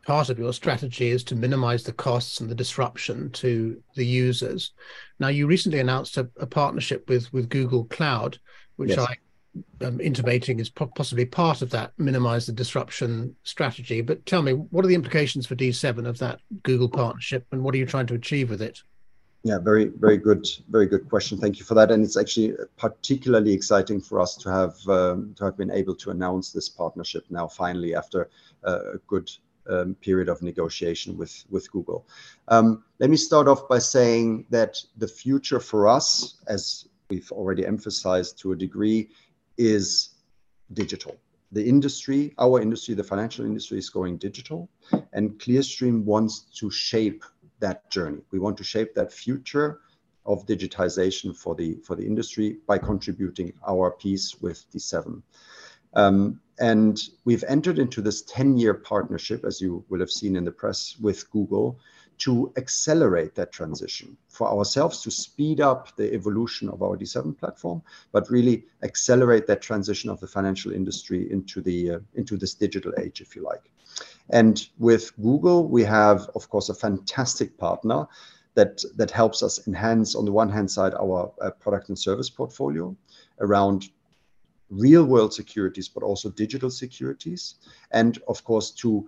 part 0.06 0.30
of 0.30 0.38
your 0.38 0.54
strategy 0.54 1.10
is 1.10 1.24
to 1.24 1.36
minimize 1.36 1.84
the 1.84 1.94
costs 1.94 2.39
and 2.39 2.50
the 2.50 2.56
disruption 2.56 3.32
to 3.32 3.82
the 3.96 4.06
users. 4.06 4.72
Now, 5.20 5.30
you 5.30 5.48
recently 5.48 5.80
announced 5.80 6.18
a, 6.18 6.30
a 6.38 6.46
partnership 6.46 7.10
with, 7.10 7.32
with 7.34 7.50
Google 7.50 7.86
Cloud, 7.86 8.39
which. 8.75 8.98
I 8.98 9.15
um, 9.81 10.00
intimating 10.00 10.59
is 10.59 10.69
possibly 10.69 11.25
part 11.25 11.62
of 11.62 11.69
that 11.71 11.91
minimize 11.97 12.45
the 12.45 12.51
disruption 12.51 13.35
strategy. 13.43 14.01
But 14.01 14.25
tell 14.25 14.41
me, 14.41 14.53
what 14.53 14.85
are 14.85 14.88
the 14.88 14.95
implications 14.95 15.45
for 15.45 15.55
D7 15.55 16.07
of 16.07 16.17
that 16.19 16.39
Google 16.63 16.89
partnership, 16.89 17.45
and 17.51 17.63
what 17.63 17.74
are 17.75 17.77
you 17.77 17.85
trying 17.85 18.07
to 18.07 18.15
achieve 18.15 18.50
with 18.50 18.62
it? 18.62 18.81
Yeah, 19.43 19.59
very, 19.59 19.85
very 19.85 20.17
good, 20.17 20.47
very 20.69 20.88
good 20.88 21.07
question. 21.07 21.38
Thank 21.38 21.59
you 21.59 21.65
for 21.65 21.75
that. 21.75 21.91
And 21.91 22.03
it's 22.03 22.17
actually 22.17 22.53
particularly 22.77 23.53
exciting 23.53 24.01
for 24.01 24.19
us 24.19 24.35
to 24.38 24.50
have 24.50 24.75
um, 24.88 25.35
to 25.38 25.45
have 25.45 25.55
been 25.55 25.69
able 25.69 25.95
to 25.97 26.09
announce 26.09 26.51
this 26.51 26.67
partnership 26.67 27.25
now 27.29 27.47
finally 27.47 27.93
after 27.93 28.29
a 28.63 28.97
good 29.05 29.29
um, 29.69 29.95
period 29.95 30.29
of 30.29 30.41
negotiation 30.41 31.17
with, 31.17 31.45
with 31.50 31.71
Google. 31.71 32.07
Um, 32.47 32.83
let 33.00 33.09
me 33.09 33.17
start 33.17 33.47
off 33.47 33.67
by 33.67 33.79
saying 33.79 34.45
that 34.50 34.77
the 34.97 35.07
future 35.07 35.59
for 35.59 35.88
us, 35.88 36.35
as 36.47 36.88
we've 37.09 37.31
already 37.31 37.65
emphasized 37.65 38.39
to 38.39 38.51
a 38.51 38.55
degree, 38.55 39.09
is 39.57 40.09
digital. 40.74 41.15
The 41.51 41.65
industry, 41.65 42.33
our 42.38 42.62
industry, 42.62 42.95
the 42.95 43.03
financial 43.03 43.45
industry 43.45 43.77
is 43.77 43.89
going 43.89 44.17
digital, 44.17 44.69
and 45.13 45.39
Clearstream 45.39 46.03
wants 46.03 46.41
to 46.59 46.69
shape 46.69 47.24
that 47.59 47.89
journey. 47.89 48.21
We 48.31 48.39
want 48.39 48.57
to 48.57 48.63
shape 48.63 48.93
that 48.95 49.13
future 49.13 49.79
of 50.25 50.45
digitization 50.45 51.35
for 51.38 51.55
the 51.55 51.75
for 51.85 51.95
the 51.95 52.05
industry 52.05 52.57
by 52.67 52.77
contributing 52.77 53.53
our 53.67 53.91
piece 53.91 54.35
with 54.41 54.65
D7. 54.71 55.21
Um, 55.93 56.41
and 56.59 57.01
we've 57.25 57.43
entered 57.47 57.79
into 57.79 58.01
this 58.01 58.24
10-year 58.24 58.74
partnership, 58.74 59.45
as 59.45 59.62
you 59.62 59.85
will 59.89 60.00
have 60.00 60.12
seen 60.12 60.35
in 60.35 60.43
the 60.43 60.51
press, 60.51 60.97
with 61.00 61.29
Google 61.31 61.79
to 62.17 62.51
accelerate 62.57 63.36
that 63.36 63.51
transition 63.51 64.17
for 64.29 64.48
ourselves 64.48 65.01
to 65.01 65.12
speed 65.12 65.60
up 65.60 65.95
the 65.95 66.13
evolution 66.13 66.69
of 66.69 66.81
our 66.81 66.98
D7 66.98 67.38
platform, 67.38 67.81
but 68.12 68.29
really 68.29 68.65
accelerate 68.84 69.48
that 69.48 69.62
transition 69.62 70.10
of 70.10 70.19
the 70.19 70.27
financial 70.27 70.72
industry 70.72 71.31
into 71.31 71.62
the 71.62 71.91
uh, 71.91 72.00
into 72.15 72.38
this 72.38 72.53
digital 72.53 72.93
age, 72.98 73.22
if 73.22 73.36
you 73.36 73.43
like. 73.43 73.72
And 74.29 74.67
with 74.79 75.15
Google, 75.22 75.67
we 75.67 75.84
have, 75.84 76.29
of 76.36 76.50
course, 76.50 76.69
a 76.69 76.74
fantastic 76.74 77.57
partner 77.57 78.07
that 78.55 78.84
that 78.95 79.12
helps 79.12 79.43
us 79.43 79.67
enhance, 79.67 80.15
on 80.15 80.25
the 80.25 80.31
one 80.31 80.50
hand 80.50 80.72
side, 80.72 80.93
our 80.93 81.31
uh, 81.41 81.51
product 81.51 81.89
and 81.89 82.00
service 82.00 82.29
portfolio 82.29 82.95
around 83.39 83.89
real 84.69 85.05
world 85.05 85.34
securities, 85.34 85.88
but 85.88 86.03
also 86.03 86.29
digital 86.29 86.69
securities, 86.69 87.55
and 87.91 88.19
of 88.27 88.43
course 88.43 88.72
to 88.72 89.07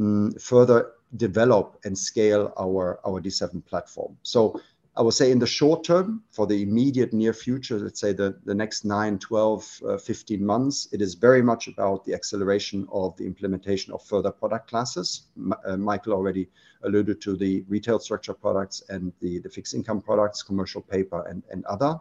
um, 0.00 0.32
further 0.32 0.92
develop 1.16 1.78
and 1.84 1.96
scale 1.96 2.52
our, 2.58 3.00
our 3.06 3.20
D7 3.20 3.64
platform. 3.64 4.16
So 4.22 4.60
I 4.96 5.02
would 5.02 5.12
say 5.12 5.30
in 5.30 5.38
the 5.38 5.46
short 5.46 5.84
term, 5.84 6.22
for 6.32 6.46
the 6.46 6.62
immediate 6.62 7.12
near 7.12 7.34
future, 7.34 7.78
let's 7.78 8.00
say 8.00 8.14
the, 8.14 8.38
the 8.46 8.54
next 8.54 8.86
9, 8.86 9.18
12, 9.18 9.82
uh, 9.86 9.98
15 9.98 10.44
months, 10.44 10.88
it 10.90 11.02
is 11.02 11.14
very 11.14 11.42
much 11.42 11.68
about 11.68 12.04
the 12.06 12.14
acceleration 12.14 12.88
of 12.90 13.14
the 13.18 13.26
implementation 13.26 13.92
of 13.92 14.02
further 14.02 14.30
product 14.30 14.70
classes. 14.70 15.24
M- 15.36 15.52
uh, 15.66 15.76
Michael 15.76 16.14
already 16.14 16.48
alluded 16.82 17.20
to 17.20 17.36
the 17.36 17.62
retail 17.68 17.98
structure 17.98 18.32
products 18.32 18.82
and 18.88 19.12
the, 19.20 19.38
the 19.40 19.50
fixed 19.50 19.74
income 19.74 20.00
products, 20.00 20.42
commercial 20.42 20.80
paper, 20.80 21.26
and, 21.28 21.42
and 21.50 21.62
other, 21.66 22.00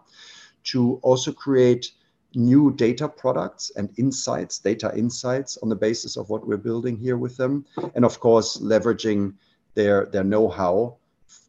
to 0.63 0.97
also 1.03 1.33
create 1.33 1.91
new 2.35 2.71
data 2.71 3.07
products 3.07 3.71
and 3.75 3.89
insights, 3.97 4.59
data 4.59 4.91
insights 4.95 5.57
on 5.57 5.69
the 5.69 5.75
basis 5.75 6.17
of 6.17 6.29
what 6.29 6.47
we're 6.47 6.57
building 6.57 6.97
here 6.97 7.17
with 7.17 7.37
them. 7.37 7.65
And 7.95 8.05
of 8.05 8.19
course, 8.19 8.57
leveraging 8.57 9.33
their, 9.73 10.05
their 10.05 10.23
know-how 10.23 10.97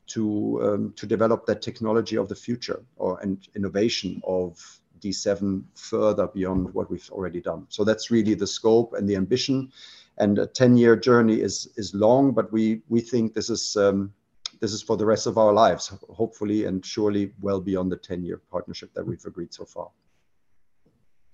to, 0.08 0.60
um, 0.62 0.92
to 0.96 1.06
develop 1.06 1.46
that 1.46 1.62
technology 1.62 2.16
of 2.16 2.28
the 2.28 2.34
future 2.36 2.82
or 2.96 3.18
and 3.20 3.48
innovation 3.56 4.20
of 4.24 4.80
D7 5.00 5.62
further 5.74 6.26
beyond 6.26 6.72
what 6.74 6.90
we've 6.90 7.08
already 7.10 7.40
done. 7.40 7.66
So 7.68 7.84
that's 7.84 8.10
really 8.10 8.34
the 8.34 8.46
scope 8.46 8.94
and 8.94 9.08
the 9.08 9.16
ambition. 9.16 9.72
And 10.18 10.38
a 10.38 10.46
10-year 10.46 10.96
journey 10.96 11.40
is 11.42 11.68
is 11.76 11.94
long, 11.94 12.32
but 12.32 12.50
we 12.50 12.80
we 12.88 13.00
think 13.02 13.34
this 13.34 13.50
is 13.50 13.76
um, 13.76 14.14
this 14.60 14.72
is 14.72 14.82
for 14.82 14.96
the 14.96 15.04
rest 15.04 15.26
of 15.26 15.36
our 15.36 15.52
lives, 15.52 15.92
hopefully 16.08 16.64
and 16.64 16.84
surely 16.84 17.32
well 17.40 17.60
beyond 17.60 17.92
the 17.92 17.98
10-year 17.98 18.40
partnership 18.50 18.94
that 18.94 19.06
we've 19.06 19.24
agreed 19.26 19.52
so 19.52 19.66
far. 19.66 19.90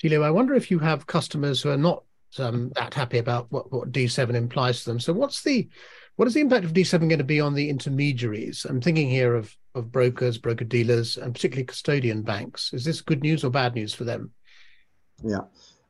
Thilo, 0.03 0.25
I 0.25 0.31
wonder 0.31 0.55
if 0.55 0.71
you 0.71 0.79
have 0.81 1.07
customers 1.07 1.63
who 1.63 1.71
are 1.71 1.77
not 1.77 2.03
um, 2.39 2.73
that 2.75 2.95
happy 2.95 3.19
about 3.19 3.51
what, 3.51 3.73
what 3.73 3.93
D7 3.93 4.35
implies 4.35 4.81
to 4.81 4.91
them. 4.91 5.01
So, 5.01 5.13
what's 5.13 5.43
the 5.43 5.69
what 6.17 6.29
is 6.29 6.35
the 6.35 6.41
impact 6.41 6.65
of 6.65 6.73
D7 6.73 7.01
going 7.01 7.19
to 7.19 7.25
be 7.25 7.41
on 7.41 7.55
the 7.55 7.71
intermediaries? 7.71 8.67
I'm 8.69 8.81
thinking 8.81 9.09
here 9.09 9.35
of 9.35 9.55
of 9.75 9.93
brokers, 9.93 10.39
broker 10.39 10.65
dealers, 10.65 11.17
and 11.17 11.35
particularly 11.35 11.65
custodian 11.65 12.23
banks. 12.23 12.73
Is 12.73 12.85
this 12.85 13.01
good 13.01 13.23
news 13.23 13.45
or 13.45 13.51
bad 13.51 13.75
news 13.75 13.95
for 13.95 14.05
them? 14.05 14.33
Yeah. 15.23 15.43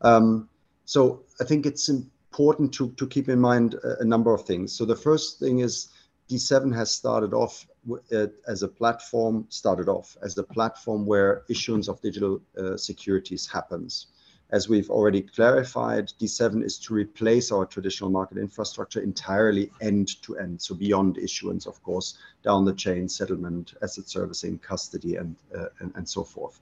Um, 0.03 0.49
so 0.85 1.25
I 1.41 1.45
think 1.45 1.65
it's 1.65 1.89
important 1.89 2.73
to 2.75 2.91
to 2.93 3.07
keep 3.07 3.29
in 3.29 3.41
mind 3.41 3.75
a, 3.75 4.01
a 4.01 4.05
number 4.05 4.35
of 4.35 4.45
things. 4.45 4.73
So 4.73 4.85
the 4.85 4.97
first 4.97 5.39
thing 5.39 5.61
is 5.61 5.89
D7 6.29 6.75
has 6.75 6.91
started 6.91 7.33
off 7.33 7.67
uh, 7.91 8.27
as 8.47 8.63
a 8.63 8.69
platform, 8.69 9.47
started 9.49 9.89
off 9.89 10.17
as 10.23 10.37
a 10.39 10.43
platform 10.43 11.07
where 11.07 11.43
issuance 11.49 11.89
of 11.89 12.01
digital 12.01 12.41
uh, 12.57 12.77
securities 12.77 13.47
happens. 13.47 14.07
As 14.51 14.69
we've 14.69 14.91
already 14.91 15.23
clarified, 15.23 16.13
D7 16.21 16.63
is 16.63 16.79
to 16.81 16.93
replace 16.93 17.51
our 17.51 17.65
traditional 17.65 18.11
market 18.11 18.37
infrastructure 18.37 19.01
entirely 19.01 19.71
end 19.81 20.23
to 20.23 20.37
end. 20.37 20.61
So 20.61 20.75
beyond 20.75 21.17
issuance, 21.17 21.67
of 21.67 21.83
course, 21.83 22.19
down 22.45 22.67
the 22.67 22.75
chain, 22.75 23.09
settlement, 23.09 23.73
asset 23.83 24.11
servicing, 24.11 24.59
custody, 24.59 25.17
and, 25.17 25.35
uh, 25.57 25.69
and, 25.81 25.91
and, 25.95 26.07
so 26.07 26.23
forth. 26.23 26.61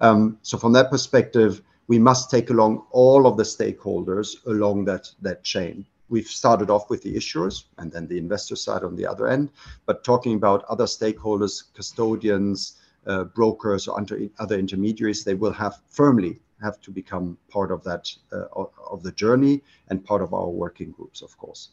Um, 0.00 0.38
so 0.42 0.56
from 0.56 0.72
that 0.74 0.88
perspective, 0.88 1.62
we 1.88 1.98
must 1.98 2.30
take 2.30 2.50
along 2.50 2.84
all 2.92 3.26
of 3.26 3.36
the 3.36 3.42
stakeholders 3.42 4.36
along 4.46 4.84
that, 4.84 5.10
that 5.20 5.42
chain 5.42 5.84
we've 6.08 6.26
started 6.26 6.70
off 6.70 6.88
with 6.90 7.02
the 7.02 7.14
issuers 7.14 7.64
and 7.78 7.90
then 7.92 8.06
the 8.06 8.18
investor 8.18 8.56
side 8.56 8.82
on 8.84 8.96
the 8.96 9.06
other 9.06 9.26
end, 9.26 9.50
but 9.86 10.04
talking 10.04 10.34
about 10.34 10.64
other 10.64 10.84
stakeholders, 10.84 11.64
custodians, 11.74 12.78
uh, 13.06 13.24
brokers, 13.24 13.88
or 13.88 14.04
other 14.38 14.58
intermediaries, 14.58 15.24
they 15.24 15.34
will 15.34 15.52
have 15.52 15.80
firmly 15.88 16.40
have 16.62 16.80
to 16.80 16.90
become 16.90 17.36
part 17.48 17.70
of 17.70 17.84
that 17.84 18.10
uh, 18.32 18.46
of 18.54 19.02
the 19.02 19.12
journey 19.12 19.62
and 19.88 20.04
part 20.04 20.22
of 20.22 20.32
our 20.32 20.48
working 20.48 20.90
groups, 20.90 21.22
of 21.22 21.36
course. 21.36 21.68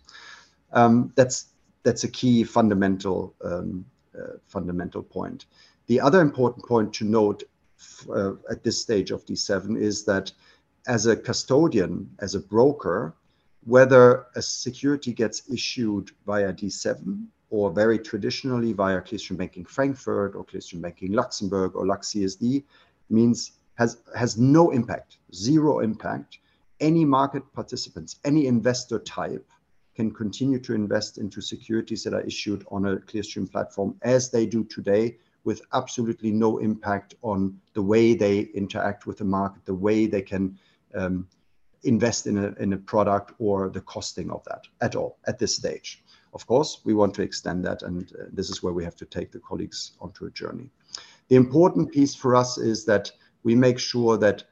Um, 0.74 1.12
that's 1.16 1.48
that's 1.84 2.04
a 2.04 2.10
key 2.10 2.44
fundamental 2.44 3.34
um, 3.44 3.86
uh, 4.18 4.38
fundamental 4.46 5.04
point. 5.04 5.46
The 5.88 6.00
other 6.00 6.22
important 6.22 6.66
point 6.66 6.94
to 6.96 7.06
note 7.06 7.44
uh, 8.14 8.34
at 8.50 8.64
this 8.64 8.82
stage 8.82 9.12
of 9.12 9.26
D7 9.26 9.78
is 9.78 10.06
that 10.06 10.32
as 10.88 11.06
a 11.06 11.16
custodian, 11.16 12.10
as 12.20 12.36
a 12.36 12.40
broker, 12.40 13.16
whether 13.66 14.28
a 14.36 14.42
security 14.42 15.14
gets 15.14 15.50
issued 15.50 16.12
via 16.26 16.54
D7 16.54 17.28
or 17.50 17.72
very 17.72 18.00
traditionally 18.00 18.74
via 18.74 19.02
Clearstream 19.02 19.38
Banking 19.38 19.66
Frankfurt 19.66 20.36
or 20.36 20.44
Clearstream 20.44 20.82
Banking 20.82 21.14
Luxembourg 21.14 21.76
or 21.76 21.86
Lux 21.86 22.14
CSD 22.14 22.64
means 23.10 23.54
has 23.76 23.98
has 24.16 24.38
no 24.38 24.72
impact, 24.72 25.18
zero 25.34 25.80
impact. 25.80 26.40
Any 26.80 27.06
market 27.06 27.44
participants, 27.54 28.20
any 28.26 28.48
investor 28.48 29.00
type 29.00 29.48
can 29.96 30.12
continue 30.12 30.60
to 30.60 30.74
invest 30.74 31.18
into 31.18 31.42
securities 31.42 32.04
that 32.04 32.14
are 32.14 32.22
issued 32.22 32.66
on 32.72 32.86
a 32.86 32.98
Clearstream 32.98 33.50
platform 33.50 33.96
as 34.02 34.30
they 34.30 34.46
do 34.46 34.64
today 34.64 35.18
with 35.44 35.62
absolutely 35.74 36.32
no 36.32 36.58
impact 36.58 37.16
on 37.22 37.60
the 37.74 37.82
way 37.82 38.16
they 38.16 38.40
interact 38.40 39.06
with 39.06 39.18
the 39.18 39.26
market, 39.26 39.66
the 39.66 39.74
way 39.74 40.08
they 40.08 40.22
can 40.22 40.58
um, 40.96 41.28
invest 41.84 42.28
in 42.28 42.38
a, 42.38 42.54
in 42.60 42.74
a 42.74 42.78
product 42.78 43.34
or 43.40 43.70
the 43.70 43.82
costing 43.82 44.32
of 44.32 44.44
that 44.46 44.64
at 44.82 44.96
all 44.96 45.18
at 45.28 45.40
this 45.40 45.56
stage. 45.56 46.04
Of 46.34 46.48
course, 46.48 46.82
we 46.84 46.94
want 46.94 47.14
to 47.16 47.22
extend 47.22 47.64
that, 47.66 47.84
and 47.84 48.12
uh, 48.14 48.24
this 48.32 48.50
is 48.50 48.64
where 48.64 48.74
we 48.74 48.84
have 48.84 48.96
to 48.96 49.06
take 49.06 49.32
the 49.32 49.40
colleagues 49.40 49.92
onto 50.00 50.26
a 50.26 50.32
journey. 50.32 50.70
The 51.28 51.36
important 51.36 51.92
piece 51.92 52.16
for 52.16 52.36
us 52.36 52.58
is 52.58 52.86
that 52.86 53.12
we 53.44 53.56
make 53.56 53.78
sure 53.78 54.18
that 54.18 54.44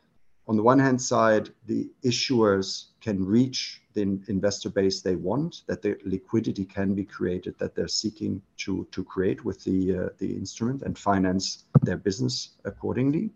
on 0.48 0.56
the 0.58 0.64
one 0.64 0.80
hand 0.80 1.02
side, 1.02 1.50
the 1.66 1.90
issuers 2.04 2.86
can 3.00 3.24
reach 3.24 3.82
the 3.94 4.02
investor 4.28 4.70
base 4.70 5.02
they 5.02 5.16
want, 5.16 5.64
that 5.68 5.82
the 5.82 5.98
liquidity 6.04 6.66
can 6.66 6.94
be 6.94 7.06
created 7.06 7.58
that 7.60 7.76
they're 7.76 7.88
seeking 7.88 8.42
to, 8.58 8.88
to 8.92 9.04
create 9.04 9.46
with 9.46 9.64
the, 9.64 9.98
uh, 9.98 10.10
the 10.18 10.34
instrument 10.34 10.82
and 10.82 10.98
finance 10.98 11.66
their 11.84 11.98
business 11.98 12.50
accordingly. 12.66 13.30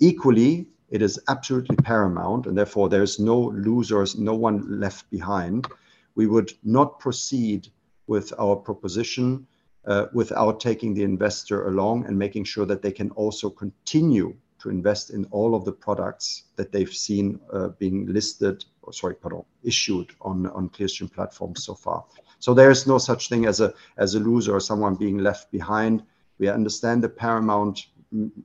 Equally, 0.00 0.66
it 0.94 1.02
is 1.02 1.18
absolutely 1.26 1.74
paramount, 1.74 2.46
and 2.46 2.56
therefore 2.56 2.88
there's 2.88 3.18
no 3.18 3.36
losers, 3.68 4.16
no 4.16 4.32
one 4.32 4.78
left 4.78 5.10
behind. 5.10 5.66
We 6.14 6.28
would 6.28 6.52
not 6.62 7.00
proceed 7.00 7.66
with 8.06 8.32
our 8.38 8.54
proposition 8.54 9.44
uh, 9.86 10.06
without 10.12 10.60
taking 10.60 10.94
the 10.94 11.02
investor 11.02 11.66
along 11.66 12.06
and 12.06 12.16
making 12.16 12.44
sure 12.44 12.64
that 12.66 12.80
they 12.80 12.92
can 12.92 13.10
also 13.22 13.50
continue 13.50 14.36
to 14.60 14.70
invest 14.70 15.10
in 15.10 15.24
all 15.32 15.56
of 15.56 15.64
the 15.64 15.72
products 15.72 16.44
that 16.54 16.70
they've 16.70 16.94
seen 16.94 17.40
uh, 17.52 17.68
being 17.80 18.06
listed, 18.06 18.64
or 18.82 18.92
sorry, 18.92 19.16
pardon, 19.16 19.42
issued 19.64 20.12
on, 20.20 20.46
on 20.50 20.68
Clearstream 20.68 21.12
platforms 21.12 21.64
so 21.64 21.74
far. 21.74 22.04
So 22.38 22.54
there 22.54 22.70
is 22.70 22.86
no 22.86 22.98
such 22.98 23.28
thing 23.28 23.46
as 23.46 23.60
a 23.60 23.74
as 23.96 24.14
a 24.14 24.20
loser 24.20 24.54
or 24.54 24.60
someone 24.60 24.94
being 24.94 25.18
left 25.18 25.50
behind. 25.50 26.04
We 26.38 26.46
understand 26.48 27.02
the 27.02 27.08
paramount 27.08 27.86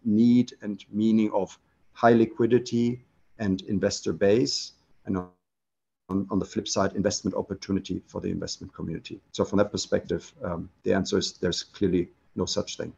need 0.04 0.54
and 0.64 0.84
meaning 0.92 1.32
of 1.32 1.60
high 2.00 2.14
liquidity 2.14 3.04
and 3.40 3.62
investor 3.64 4.14
base, 4.14 4.72
and 5.06 5.18
on, 5.18 6.28
on 6.32 6.40
the 6.40 6.46
flip 6.46 6.66
side, 6.68 6.94
investment 6.94 7.36
opportunity 7.36 8.02
for 8.08 8.22
the 8.22 8.30
investment 8.30 8.74
community. 8.74 9.20
So 9.34 9.44
from 9.44 9.58
that 9.58 9.70
perspective, 9.70 10.32
um, 10.42 10.70
the 10.84 10.94
answer 10.94 11.18
is 11.18 11.34
there's 11.34 11.62
clearly 11.64 12.08
no 12.36 12.46
such 12.46 12.78
thing. 12.78 12.94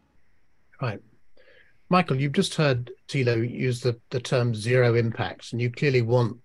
Right. 0.80 1.02
Michael, 1.90 2.22
you've 2.22 2.32
just 2.32 2.54
heard 2.54 2.92
Thilo 3.08 3.38
use 3.50 3.82
the, 3.82 4.00
the 4.12 4.20
term 4.20 4.54
zero 4.54 4.94
impact, 4.94 5.52
and 5.52 5.60
you 5.60 5.72
clearly 5.72 6.04
want 6.04 6.38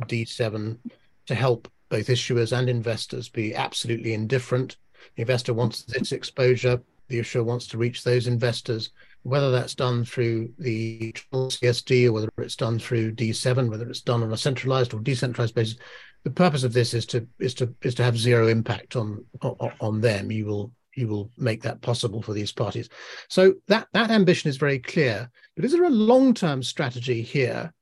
D7 0.00 0.78
to 1.26 1.34
help 1.34 1.68
both 1.90 2.06
issuers 2.06 2.56
and 2.56 2.70
investors 2.70 3.28
be 3.28 3.54
absolutely 3.54 4.14
indifferent. 4.14 4.78
The 5.16 5.22
investor 5.22 5.52
wants 5.52 5.82
this 5.82 6.12
exposure, 6.12 6.80
the 7.08 7.18
issuer 7.18 7.44
wants 7.44 7.66
to 7.68 7.78
reach 7.78 8.04
those 8.04 8.26
investors, 8.26 8.90
whether 9.22 9.50
that's 9.50 9.74
done 9.74 10.04
through 10.04 10.52
the 10.58 11.12
CSD 11.32 12.06
or 12.06 12.12
whether 12.12 12.28
it's 12.38 12.56
done 12.56 12.78
through 12.78 13.14
D7, 13.14 13.68
whether 13.68 13.88
it's 13.88 14.00
done 14.00 14.22
on 14.22 14.32
a 14.32 14.36
centralized 14.36 14.94
or 14.94 15.00
decentralized 15.00 15.54
basis. 15.54 15.76
The 16.24 16.30
purpose 16.30 16.64
of 16.64 16.72
this 16.72 16.92
is 16.94 17.06
to 17.06 17.26
is 17.38 17.54
to 17.54 17.74
is 17.82 17.94
to 17.96 18.04
have 18.04 18.18
zero 18.18 18.48
impact 18.48 18.96
on 18.96 19.24
on, 19.42 19.72
on 19.80 20.00
them. 20.00 20.30
You 20.30 20.46
will 20.46 20.72
you 20.96 21.08
will 21.08 21.30
make 21.36 21.62
that 21.62 21.80
possible 21.80 22.22
for 22.22 22.32
these 22.32 22.52
parties. 22.52 22.88
So 23.28 23.54
that 23.68 23.88
that 23.92 24.10
ambition 24.10 24.50
is 24.50 24.56
very 24.56 24.78
clear. 24.78 25.30
But 25.56 25.64
is 25.64 25.72
there 25.72 25.84
a 25.84 25.90
long 25.90 26.34
term 26.34 26.62
strategy 26.62 27.22
here 27.22 27.72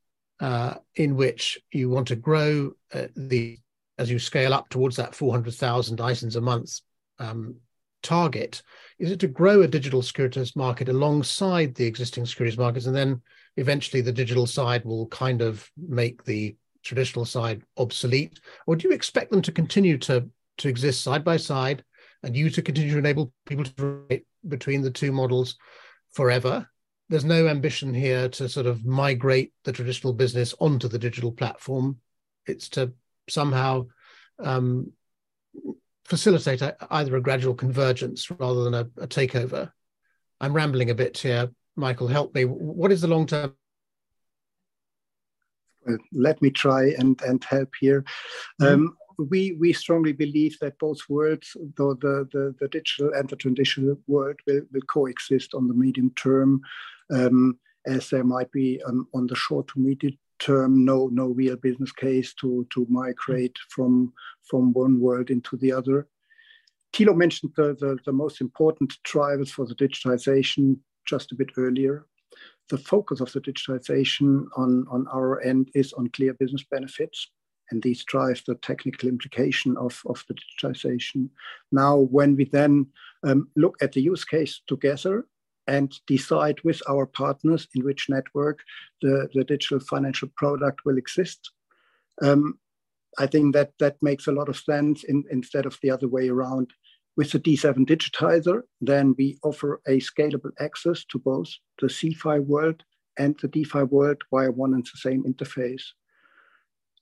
uh, 0.40 0.74
in 0.94 1.16
which 1.16 1.58
you 1.72 1.90
want 1.90 2.08
to 2.08 2.16
grow 2.16 2.72
uh, 2.92 3.06
the 3.16 3.58
as 3.98 4.10
you 4.10 4.18
scale 4.20 4.54
up 4.54 4.68
towards 4.68 4.94
that 4.96 5.14
400,000 5.14 5.98
ISINs 5.98 6.36
a 6.36 6.40
month 6.40 6.80
um, 7.18 7.56
target? 8.02 8.62
Is 8.98 9.10
it 9.10 9.20
to 9.20 9.28
grow 9.28 9.62
a 9.62 9.68
digital 9.68 10.02
securities 10.02 10.56
market 10.56 10.88
alongside 10.88 11.74
the 11.74 11.86
existing 11.86 12.26
securities 12.26 12.58
markets, 12.58 12.86
and 12.86 12.96
then 12.96 13.22
eventually 13.56 14.00
the 14.00 14.12
digital 14.12 14.46
side 14.46 14.84
will 14.84 15.06
kind 15.08 15.42
of 15.42 15.70
make 15.76 16.24
the 16.24 16.56
traditional 16.82 17.24
side 17.24 17.62
obsolete, 17.76 18.40
or 18.66 18.76
do 18.76 18.88
you 18.88 18.94
expect 18.94 19.30
them 19.30 19.42
to 19.42 19.52
continue 19.52 19.98
to 19.98 20.28
to 20.58 20.68
exist 20.68 21.02
side 21.02 21.24
by 21.24 21.36
side, 21.36 21.84
and 22.22 22.36
you 22.36 22.50
to 22.50 22.62
continue 22.62 22.92
to 22.92 22.98
enable 22.98 23.32
people 23.46 23.64
to 23.64 24.22
between 24.48 24.82
the 24.82 24.90
two 24.90 25.12
models 25.12 25.56
forever? 26.12 26.68
There's 27.08 27.24
no 27.24 27.46
ambition 27.46 27.94
here 27.94 28.28
to 28.30 28.48
sort 28.48 28.66
of 28.66 28.84
migrate 28.84 29.52
the 29.64 29.72
traditional 29.72 30.12
business 30.12 30.54
onto 30.60 30.88
the 30.88 30.98
digital 30.98 31.32
platform. 31.32 31.98
It's 32.46 32.68
to 32.70 32.92
somehow 33.28 33.86
um, 34.38 34.92
facilitate 36.08 36.62
either 36.90 37.16
a 37.16 37.20
gradual 37.20 37.54
convergence 37.54 38.30
rather 38.30 38.64
than 38.64 38.74
a, 38.74 38.88
a, 39.02 39.06
takeover. 39.06 39.70
I'm 40.40 40.54
rambling 40.54 40.88
a 40.88 40.94
bit 40.94 41.18
here. 41.18 41.50
Michael, 41.76 42.08
help 42.08 42.34
me. 42.34 42.44
What 42.44 42.90
is 42.90 43.02
the 43.02 43.08
long 43.08 43.26
term? 43.26 43.54
let 46.12 46.42
me 46.42 46.50
try 46.50 46.90
and, 46.98 47.18
and 47.22 47.42
help 47.44 47.70
here. 47.80 48.04
Mm-hmm. 48.60 48.74
Um, 48.74 48.96
we, 49.30 49.56
we 49.58 49.72
strongly 49.72 50.12
believe 50.12 50.58
that 50.60 50.78
both 50.78 50.98
worlds, 51.08 51.56
though 51.76 51.94
the, 51.94 52.28
the, 52.30 52.54
the 52.60 52.68
digital 52.68 53.14
and 53.14 53.26
the 53.28 53.36
traditional 53.36 53.96
world, 54.06 54.38
will, 54.46 54.60
will 54.70 54.82
coexist 54.82 55.54
on 55.54 55.66
the 55.66 55.72
medium 55.72 56.10
term, 56.14 56.60
um, 57.10 57.58
as 57.86 58.10
there 58.10 58.24
might 58.24 58.52
be 58.52 58.82
um, 58.86 59.08
on 59.14 59.26
the 59.26 59.34
short 59.34 59.66
to 59.68 59.80
medium 59.80 60.18
term 60.38 60.84
no 60.84 61.08
no 61.12 61.26
real 61.26 61.56
business 61.56 61.92
case 61.92 62.34
to 62.34 62.66
to 62.72 62.86
migrate 62.88 63.56
from 63.68 64.12
from 64.48 64.72
one 64.72 65.00
world 65.00 65.30
into 65.30 65.56
the 65.56 65.72
other. 65.72 66.08
Thilo 66.92 67.14
mentioned 67.14 67.52
the, 67.56 67.76
the, 67.78 67.98
the 68.06 68.12
most 68.12 68.40
important 68.40 68.94
drivers 69.04 69.50
for 69.50 69.66
the 69.66 69.74
digitization 69.74 70.78
just 71.06 71.32
a 71.32 71.34
bit 71.34 71.50
earlier. 71.56 72.06
The 72.70 72.78
focus 72.78 73.20
of 73.20 73.32
the 73.32 73.40
digitization 73.40 74.46
on, 74.56 74.86
on 74.90 75.06
our 75.12 75.40
end 75.40 75.70
is 75.74 75.92
on 75.94 76.08
clear 76.10 76.34
business 76.34 76.64
benefits, 76.70 77.30
and 77.70 77.82
these 77.82 78.04
drive 78.04 78.42
the 78.46 78.54
technical 78.56 79.08
implication 79.08 79.76
of, 79.76 80.00
of 80.06 80.24
the 80.28 80.34
digitization. 80.34 81.28
Now, 81.72 81.96
when 81.96 82.36
we 82.36 82.44
then 82.44 82.86
um, 83.22 83.48
look 83.56 83.76
at 83.80 83.92
the 83.92 84.02
use 84.02 84.24
case 84.24 84.62
together, 84.66 85.26
and 85.68 85.94
decide 86.06 86.58
with 86.64 86.80
our 86.88 87.06
partners 87.06 87.68
in 87.74 87.84
which 87.84 88.08
network 88.08 88.60
the, 89.02 89.28
the 89.34 89.44
digital 89.44 89.78
financial 89.78 90.28
product 90.34 90.80
will 90.84 90.96
exist. 90.96 91.52
Um, 92.22 92.58
I 93.18 93.26
think 93.26 93.54
that 93.54 93.72
that 93.78 93.96
makes 94.02 94.26
a 94.26 94.32
lot 94.32 94.48
of 94.48 94.56
sense 94.56 95.04
in, 95.04 95.24
instead 95.30 95.66
of 95.66 95.78
the 95.82 95.90
other 95.90 96.08
way 96.08 96.28
around. 96.28 96.72
With 97.16 97.32
the 97.32 97.40
D7 97.40 97.84
digitizer, 97.84 98.62
then 98.80 99.14
we 99.18 99.38
offer 99.42 99.80
a 99.88 99.98
scalable 99.98 100.52
access 100.60 101.04
to 101.06 101.18
both 101.18 101.48
the 101.80 101.88
CeFi 101.88 102.44
world 102.44 102.84
and 103.18 103.36
the 103.42 103.48
DeFi 103.48 103.82
world 103.82 104.22
via 104.32 104.52
one 104.52 104.72
and 104.72 104.84
the 104.84 104.98
same 104.98 105.24
interface. 105.24 105.82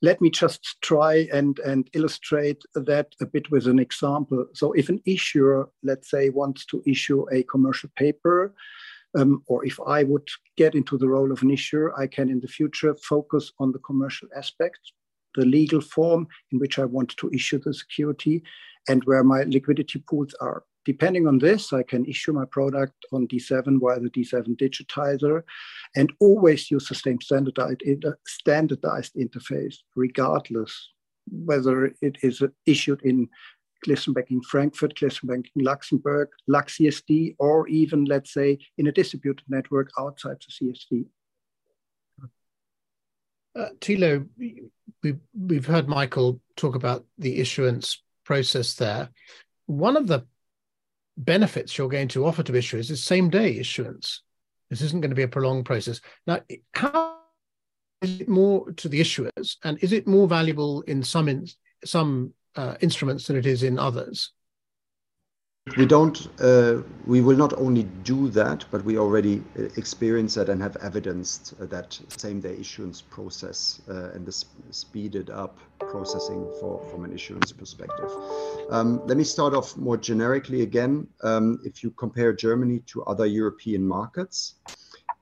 Let 0.03 0.21
me 0.21 0.31
just 0.31 0.77
try 0.83 1.27
and, 1.33 1.59
and 1.61 1.89
illustrate 1.95 2.63
that 2.75 3.09
a 3.21 3.27
bit 3.27 3.51
with 3.51 3.67
an 3.67 3.79
example. 3.79 4.47
So 4.55 4.73
if 4.73 4.89
an 4.89 5.01
issuer, 5.07 5.69
let's 5.83 6.11
say, 6.11 6.29
wants 6.29 6.67
to 6.67 6.83
issue 6.87 7.27
a 7.33 7.43
commercial 7.45 7.91
paper, 7.97 8.55
um, 9.19 9.43
or 9.47 9.65
if 9.65 9.79
I 9.81 10.03
would 10.03 10.29
get 10.57 10.75
into 10.75 10.99
the 10.99 11.09
role 11.09 11.33
of 11.33 11.43
an 11.43 11.51
issuer, 11.51 11.99
I 11.99 12.07
can 12.07 12.29
in 12.29 12.41
the 12.41 12.49
future 12.49 12.95
focus 12.97 13.53
on 13.59 13.73
the 13.73 13.79
commercial 13.79 14.29
aspects, 14.37 14.93
the 15.35 15.47
legal 15.47 15.81
form 15.81 16.27
in 16.53 16.59
which 16.59 16.79
I 16.79 16.85
want 16.85 17.17
to 17.17 17.31
issue 17.33 17.59
the 17.59 17.73
security, 17.73 18.43
and 18.89 19.03
where 19.05 19.25
my 19.25 19.45
liquidity 19.45 20.03
pools 20.09 20.35
are. 20.41 20.65
Depending 20.87 21.27
on 21.27 21.38
this, 21.38 21.72
I 21.72 21.83
can 21.83 22.07
issue 22.07 22.33
my 22.33 22.44
product 22.44 22.94
on 23.12 23.27
D7 23.27 23.81
via 23.81 23.99
the 23.99 24.09
D7 24.09 24.57
digitizer 24.57 25.42
and 25.96 26.12
always 26.20 26.70
use 26.70 26.88
the 26.88 26.94
same 26.94 27.20
standardized, 27.20 27.83
standardized 28.25 29.14
interface, 29.16 29.79
regardless 29.96 30.90
whether 31.29 31.87
it 32.01 32.18
is 32.22 32.40
issued 32.66 33.03
in 33.03 33.29
Clearstream 33.85 34.31
in 34.31 34.40
Frankfurt, 34.42 34.94
Clearstream 34.94 35.44
in 35.57 35.64
Luxembourg, 35.64 36.29
LuxCSD, 36.49 37.35
or 37.40 37.66
even, 37.66 38.05
let's 38.05 38.33
say, 38.33 38.57
in 38.79 38.87
a 38.87 38.92
distributed 38.92 39.44
network 39.49 39.90
outside 39.99 40.37
the 40.40 40.75
CSD. 40.92 41.07
Uh, 43.57 43.70
Thilo, 43.81 44.27
we, 45.03 45.16
we've 45.35 45.66
heard 45.66 45.88
Michael 45.88 46.40
talk 46.57 46.77
about 46.77 47.05
the 47.18 47.40
issuance 47.40 48.03
process 48.25 48.75
there. 48.75 49.09
One 49.66 49.96
of 49.96 50.07
the 50.07 50.27
benefits 51.16 51.76
you're 51.76 51.88
going 51.88 52.09
to 52.09 52.26
offer 52.26 52.42
to 52.42 52.52
issuers 52.52 52.90
is 52.90 53.02
same 53.02 53.31
day 53.31 53.59
issuance. 53.59 54.22
This 54.70 54.83
isn't 54.83 55.00
going 55.00 55.11
to 55.11 55.16
be 55.16 55.22
a 55.22 55.29
prolonged 55.29 55.64
process. 55.64 56.00
Now, 56.26 56.40
how 56.74 57.18
is 58.02 58.20
it 58.20 58.29
more 58.29 58.72
to 58.72 58.88
the 58.88 59.00
issuers, 59.00 59.57
and 59.64 59.79
is 59.81 59.92
it 59.92 60.07
more 60.07 60.29
valuable 60.29 60.83
in 60.83 61.02
some 61.02 61.29
in, 61.29 61.46
some 61.85 62.33
uh, 62.57 62.74
instruments 62.81 63.26
than 63.26 63.37
it 63.37 63.46
is 63.46 63.62
in 63.62 63.79
others? 63.79 64.33
We 65.76 65.85
don't 65.85 66.29
uh, 66.40 66.81
we 67.07 67.20
will 67.20 67.37
not 67.37 67.52
only 67.55 67.83
do 68.05 68.29
that 68.29 68.64
but 68.70 68.85
we 68.85 68.96
already 68.96 69.42
uh, 69.59 69.62
experience 69.76 70.35
that 70.35 70.48
and 70.48 70.62
have 70.62 70.76
evidenced 70.76 71.55
uh, 71.61 71.66
that 71.66 71.98
same 72.09 72.40
day 72.40 72.57
issuance 72.57 73.02
process 73.02 73.83
uh, 73.88 74.11
and 74.14 74.24
the 74.24 74.31
sp 74.31 74.46
speeded 74.70 75.29
up 75.29 75.59
processing 75.81 76.46
for 76.61 76.85
from 76.88 77.05
an 77.05 77.12
issuance 77.12 77.50
perspective 77.50 78.11
um, 78.70 79.05
let 79.07 79.16
me 79.16 79.24
start 79.24 79.55
off 79.55 79.76
more 79.76 79.96
generically 79.96 80.62
again 80.62 81.05
um, 81.24 81.59
if 81.64 81.83
you 81.83 81.90
compare 81.90 82.33
germany 82.33 82.79
to 82.87 83.02
other 83.05 83.26
european 83.26 83.87
markets 83.87 84.55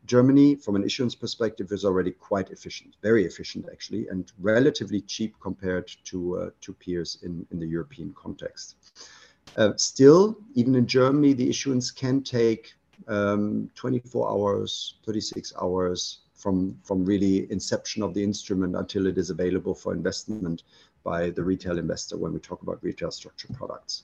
Germany, 0.06 0.54
from 0.54 0.76
an 0.76 0.84
issuance 0.84 1.14
perspective, 1.14 1.72
is 1.72 1.82
already 1.82 2.10
quite 2.10 2.50
efficient, 2.50 2.94
very 3.02 3.24
efficient 3.24 3.66
actually, 3.72 4.06
and 4.08 4.30
relatively 4.38 5.00
cheap 5.00 5.34
compared 5.40 5.90
to 6.04 6.36
uh, 6.36 6.50
to 6.60 6.74
peers 6.74 7.16
in, 7.22 7.46
in 7.50 7.58
the 7.58 7.66
European 7.66 8.12
context. 8.12 8.76
Uh, 9.56 9.72
still, 9.76 10.36
even 10.54 10.74
in 10.74 10.86
Germany, 10.86 11.32
the 11.32 11.48
issuance 11.48 11.90
can 11.90 12.22
take 12.22 12.74
um, 13.08 13.70
24 13.74 14.30
hours, 14.30 14.96
36 15.04 15.52
hours 15.60 16.18
from, 16.34 16.76
from 16.82 17.04
really 17.04 17.50
inception 17.52 18.02
of 18.02 18.14
the 18.14 18.22
instrument 18.22 18.74
until 18.76 19.06
it 19.06 19.16
is 19.16 19.30
available 19.30 19.74
for 19.74 19.92
investment 19.92 20.64
by 21.04 21.30
the 21.30 21.42
retail 21.42 21.78
investor 21.78 22.16
when 22.16 22.32
we 22.32 22.40
talk 22.40 22.62
about 22.62 22.82
retail 22.82 23.10
structured 23.10 23.54
products. 23.54 24.02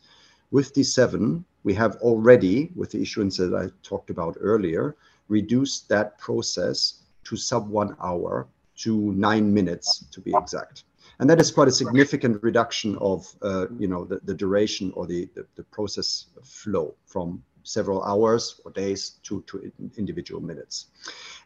With 0.50 0.74
D7, 0.74 1.44
we 1.64 1.74
have 1.74 1.96
already, 1.96 2.70
with 2.74 2.90
the 2.90 3.00
issuance 3.00 3.36
that 3.36 3.54
I 3.54 3.70
talked 3.82 4.10
about 4.10 4.36
earlier, 4.40 4.96
reduced 5.28 5.88
that 5.88 6.18
process 6.18 7.02
to 7.24 7.36
sub 7.36 7.68
one 7.68 7.96
hour 8.02 8.46
to 8.76 9.12
nine 9.12 9.52
minutes 9.52 10.04
to 10.10 10.20
be 10.20 10.32
exact 10.34 10.84
and 11.20 11.28
that 11.28 11.38
is 11.38 11.50
quite 11.50 11.68
a 11.68 11.72
significant 11.72 12.42
reduction 12.42 12.96
of 12.96 13.26
uh, 13.42 13.66
you 13.78 13.86
know 13.86 14.04
the, 14.04 14.20
the 14.24 14.34
duration 14.34 14.90
or 14.96 15.06
the, 15.06 15.28
the, 15.34 15.46
the 15.54 15.62
process 15.64 16.26
flow 16.42 16.94
from 17.04 17.42
several 17.62 18.02
hours 18.02 18.60
or 18.64 18.70
days 18.70 19.20
to, 19.22 19.42
to 19.46 19.70
individual 19.98 20.40
minutes. 20.40 20.86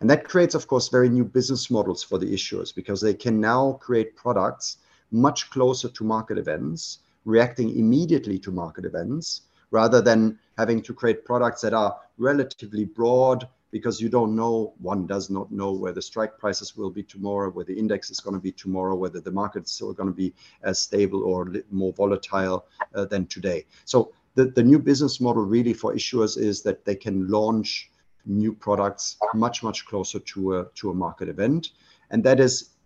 And 0.01 0.09
that 0.09 0.25
creates, 0.25 0.55
of 0.55 0.69
course, 0.69 0.89
very 0.89 1.09
new 1.09 1.25
business 1.25 1.71
models 1.71 2.05
for 2.05 2.19
the 2.19 2.33
issuers 2.33 2.73
because 2.73 3.01
they 3.01 3.15
can 3.15 3.41
now 3.41 3.73
create 3.83 4.15
products 4.15 4.79
much 5.11 5.51
closer 5.51 5.89
to 5.89 6.05
market 6.05 6.39
events, 6.39 7.01
reacting 7.25 7.77
immediately 7.77 8.39
to 8.39 8.53
market 8.53 8.85
events, 8.85 9.43
rather 9.73 10.01
than 10.01 10.39
having 10.57 10.81
to 10.83 10.95
create 10.95 11.25
products 11.25 11.61
that 11.63 11.75
are 11.75 11.97
relatively 12.17 12.85
broad 12.85 13.49
because 13.75 14.01
you 14.01 14.09
don't 14.09 14.37
know, 14.37 14.73
one 14.79 15.05
does 15.05 15.31
not 15.31 15.51
know 15.51 15.73
where 15.73 15.91
the 15.91 16.01
strike 16.01 16.39
prices 16.39 16.77
will 16.77 16.91
be 16.91 17.03
tomorrow, 17.03 17.51
where 17.51 17.65
the 17.65 17.77
index 17.77 18.09
is 18.09 18.21
going 18.21 18.33
to 18.33 18.41
be 18.41 18.53
tomorrow, 18.53 18.95
whether 18.95 19.21
the 19.21 19.33
market 19.33 19.65
is 19.65 19.73
still 19.73 19.93
going 19.93 20.09
to 20.09 20.15
be 20.15 20.33
as 20.63 20.79
stable 20.79 21.25
or 21.25 21.53
more 21.73 21.93
volatile 21.93 22.67
uh, 22.95 23.05
than 23.05 23.27
today. 23.27 23.67
So 23.85 24.13
the, 24.37 24.45
the 24.45 24.63
new 24.63 24.79
business 24.79 25.21
model 25.21 25.43
really 25.43 25.73
for 25.73 25.93
issuers 25.93 26.39
is 26.39 26.63
that 26.63 26.85
they 26.85 26.95
can 26.95 27.27
launch 27.27 27.91
new 28.25 28.55
products 28.55 29.17
much, 29.35 29.65
much 29.65 29.85
closer 29.87 30.21
to 30.21 30.59
a, 30.59 30.67
to 30.77 30.91
a 30.91 30.95
market 30.95 31.29
event. 31.29 31.71
And 32.13 32.23
that 32.23 32.39
is 32.39 32.77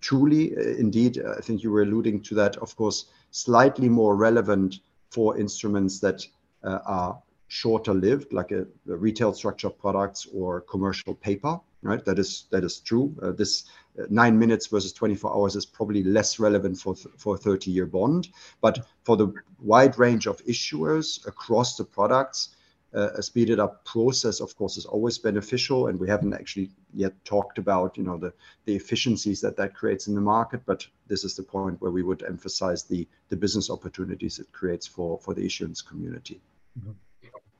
truly, 0.00 0.56
uh, 0.56 0.60
indeed, 0.60 1.22
I 1.38 1.40
think 1.40 1.62
you 1.62 1.70
were 1.70 1.82
alluding 1.82 2.22
to 2.22 2.34
that, 2.34 2.56
of 2.56 2.74
course, 2.74 3.10
slightly 3.30 3.88
more 3.88 4.16
relevant 4.16 4.80
for 5.08 5.38
instruments 5.38 6.00
that 6.00 6.26
uh, 6.64 6.80
are 6.84 7.22
shorter 7.48 7.94
lived, 7.94 8.32
like 8.32 8.50
a, 8.50 8.62
a 8.88 8.96
retail 8.96 9.32
structured 9.32 9.78
products 9.78 10.26
or 10.34 10.62
commercial 10.62 11.14
paper, 11.14 11.60
right? 11.82 12.04
That 12.04 12.18
is 12.18 12.46
that 12.50 12.64
is 12.64 12.80
true. 12.80 13.14
Uh, 13.22 13.32
this 13.32 13.64
uh, 13.98 14.04
nine 14.10 14.38
minutes 14.38 14.66
versus 14.66 14.92
24 14.92 15.34
hours 15.34 15.56
is 15.56 15.66
probably 15.66 16.02
less 16.02 16.38
relevant 16.38 16.78
for 16.78 16.94
for 16.94 17.34
a 17.36 17.38
30 17.38 17.70
year 17.70 17.86
bond, 17.86 18.28
but 18.60 18.86
for 19.04 19.16
the 19.16 19.32
wide 19.60 19.98
range 19.98 20.26
of 20.26 20.44
issuers 20.44 21.26
across 21.26 21.76
the 21.76 21.84
products. 21.84 22.50
Uh, 22.94 23.10
a 23.16 23.22
speeded 23.22 23.58
up 23.60 23.84
process, 23.84 24.40
of 24.40 24.56
course, 24.56 24.78
is 24.78 24.86
always 24.86 25.18
beneficial, 25.18 25.88
and 25.88 25.98
we 26.00 26.08
haven't 26.08 26.32
actually 26.32 26.70
yet 26.94 27.12
talked 27.24 27.58
about, 27.58 27.98
you 27.98 28.04
know, 28.04 28.16
the 28.16 28.32
the 28.64 28.74
efficiencies 28.74 29.40
that 29.40 29.56
that 29.56 29.74
creates 29.74 30.06
in 30.06 30.14
the 30.14 30.20
market. 30.20 30.62
But 30.64 30.86
this 31.06 31.22
is 31.22 31.34
the 31.34 31.42
point 31.42 31.78
where 31.80 31.90
we 31.90 32.02
would 32.02 32.22
emphasize 32.22 32.84
the 32.84 33.06
the 33.28 33.36
business 33.36 33.70
opportunities 33.70 34.38
it 34.38 34.50
creates 34.52 34.86
for 34.86 35.18
for 35.18 35.34
the 35.34 35.44
issuance 35.44 35.82
community. 35.82 36.40
Mm-hmm. 36.78 36.92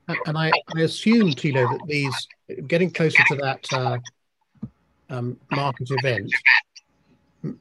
And 0.09 0.39
I, 0.39 0.53
I 0.77 0.81
assume, 0.81 1.33
Thilo, 1.33 1.69
that 1.71 1.87
these 1.87 2.29
getting 2.67 2.91
closer 2.91 3.23
to 3.29 3.37
that 3.37 3.73
uh, 3.73 3.99
um, 5.11 5.39
market 5.51 5.89
event 5.91 6.33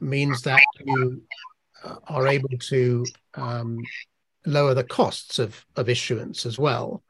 means 0.00 0.42
that 0.42 0.62
you 0.84 1.22
uh, 1.84 1.96
are 2.08 2.26
able 2.28 2.48
to 2.48 3.04
um, 3.34 3.82
lower 4.44 4.74
the 4.74 4.84
costs 4.84 5.38
of, 5.38 5.64
of 5.76 5.88
issuance 5.88 6.46
as 6.46 6.58
well. 6.58 7.02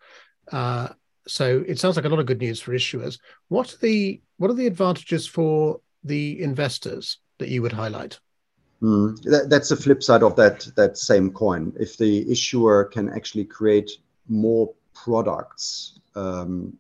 Uh, 0.50 0.88
so 1.26 1.64
it 1.66 1.78
sounds 1.78 1.96
like 1.96 2.04
a 2.04 2.08
lot 2.08 2.20
of 2.20 2.26
good 2.26 2.40
news 2.40 2.60
for 2.60 2.72
issuers. 2.72 3.18
What 3.48 3.72
are 3.72 3.78
the 3.78 4.20
what 4.38 4.50
are 4.50 4.54
the 4.54 4.66
advantages 4.66 5.26
for 5.26 5.80
the 6.04 6.40
investors 6.40 7.18
that 7.38 7.48
you 7.48 7.62
would 7.62 7.72
highlight? 7.72 8.20
Mm, 8.82 9.20
that, 9.22 9.50
that's 9.50 9.70
the 9.70 9.76
flip 9.76 10.02
side 10.02 10.22
of 10.22 10.36
that 10.36 10.68
that 10.76 10.96
same 10.96 11.30
coin. 11.32 11.72
If 11.78 11.96
the 11.96 12.30
issuer 12.30 12.84
can 12.84 13.08
actually 13.08 13.44
create 13.44 13.90
more 14.28 14.72
products 15.04 16.00
um, 16.14 16.76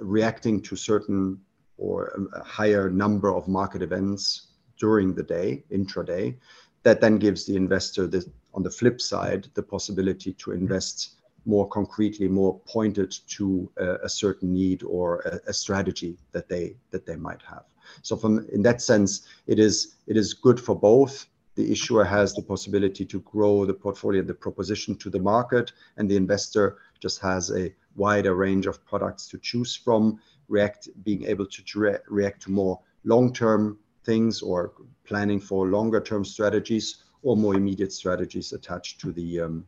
reacting 0.00 0.60
to 0.62 0.76
certain 0.76 1.40
or 1.78 2.28
a 2.34 2.44
higher 2.44 2.90
number 2.90 3.34
of 3.34 3.48
market 3.48 3.82
events 3.82 4.48
during 4.78 5.14
the 5.14 5.22
day, 5.22 5.64
intraday, 5.70 6.36
that 6.82 7.00
then 7.00 7.16
gives 7.18 7.46
the 7.46 7.56
investor 7.56 8.06
the, 8.06 8.24
on 8.54 8.62
the 8.62 8.70
flip 8.70 9.00
side 9.00 9.48
the 9.54 9.62
possibility 9.62 10.32
to 10.34 10.52
invest 10.52 11.14
more 11.44 11.68
concretely, 11.68 12.28
more 12.28 12.60
pointed 12.66 13.12
to 13.26 13.70
a, 13.78 13.94
a 14.04 14.08
certain 14.08 14.52
need 14.52 14.82
or 14.84 15.20
a, 15.20 15.50
a, 15.50 15.52
strategy 15.52 16.16
that 16.30 16.48
they 16.48 16.76
that 16.90 17.04
they 17.04 17.16
might 17.16 17.42
have. 17.42 17.64
So 18.02 18.16
from 18.16 18.46
in 18.52 18.62
that 18.62 18.80
sense, 18.80 19.26
it 19.46 19.58
is 19.58 19.96
it 20.06 20.16
is 20.16 20.34
good 20.34 20.60
for 20.60 20.76
both. 20.76 21.26
The 21.54 21.70
issuer 21.70 22.04
has 22.04 22.32
the 22.32 22.42
possibility 22.42 23.04
to 23.04 23.20
grow 23.20 23.66
the 23.66 23.74
portfolio, 23.74 24.22
the 24.22 24.34
proposition 24.34 24.96
to 24.96 25.10
the 25.10 25.18
market, 25.18 25.72
and 25.96 26.08
the 26.08 26.16
investor 26.16 26.78
just 27.02 27.20
has 27.20 27.50
a 27.50 27.74
wider 27.96 28.34
range 28.34 28.66
of 28.66 28.82
products 28.86 29.26
to 29.26 29.38
choose 29.38 29.74
from. 29.74 30.18
React 30.48 30.88
being 31.02 31.24
able 31.24 31.46
to 31.46 31.98
react 32.08 32.42
to 32.42 32.50
more 32.52 32.80
long-term 33.04 33.78
things 34.04 34.40
or 34.40 34.72
planning 35.04 35.40
for 35.40 35.66
longer-term 35.66 36.24
strategies 36.24 37.02
or 37.22 37.36
more 37.36 37.54
immediate 37.54 37.92
strategies 37.92 38.52
attached 38.52 39.00
to 39.00 39.12
the 39.12 39.40
um, 39.40 39.66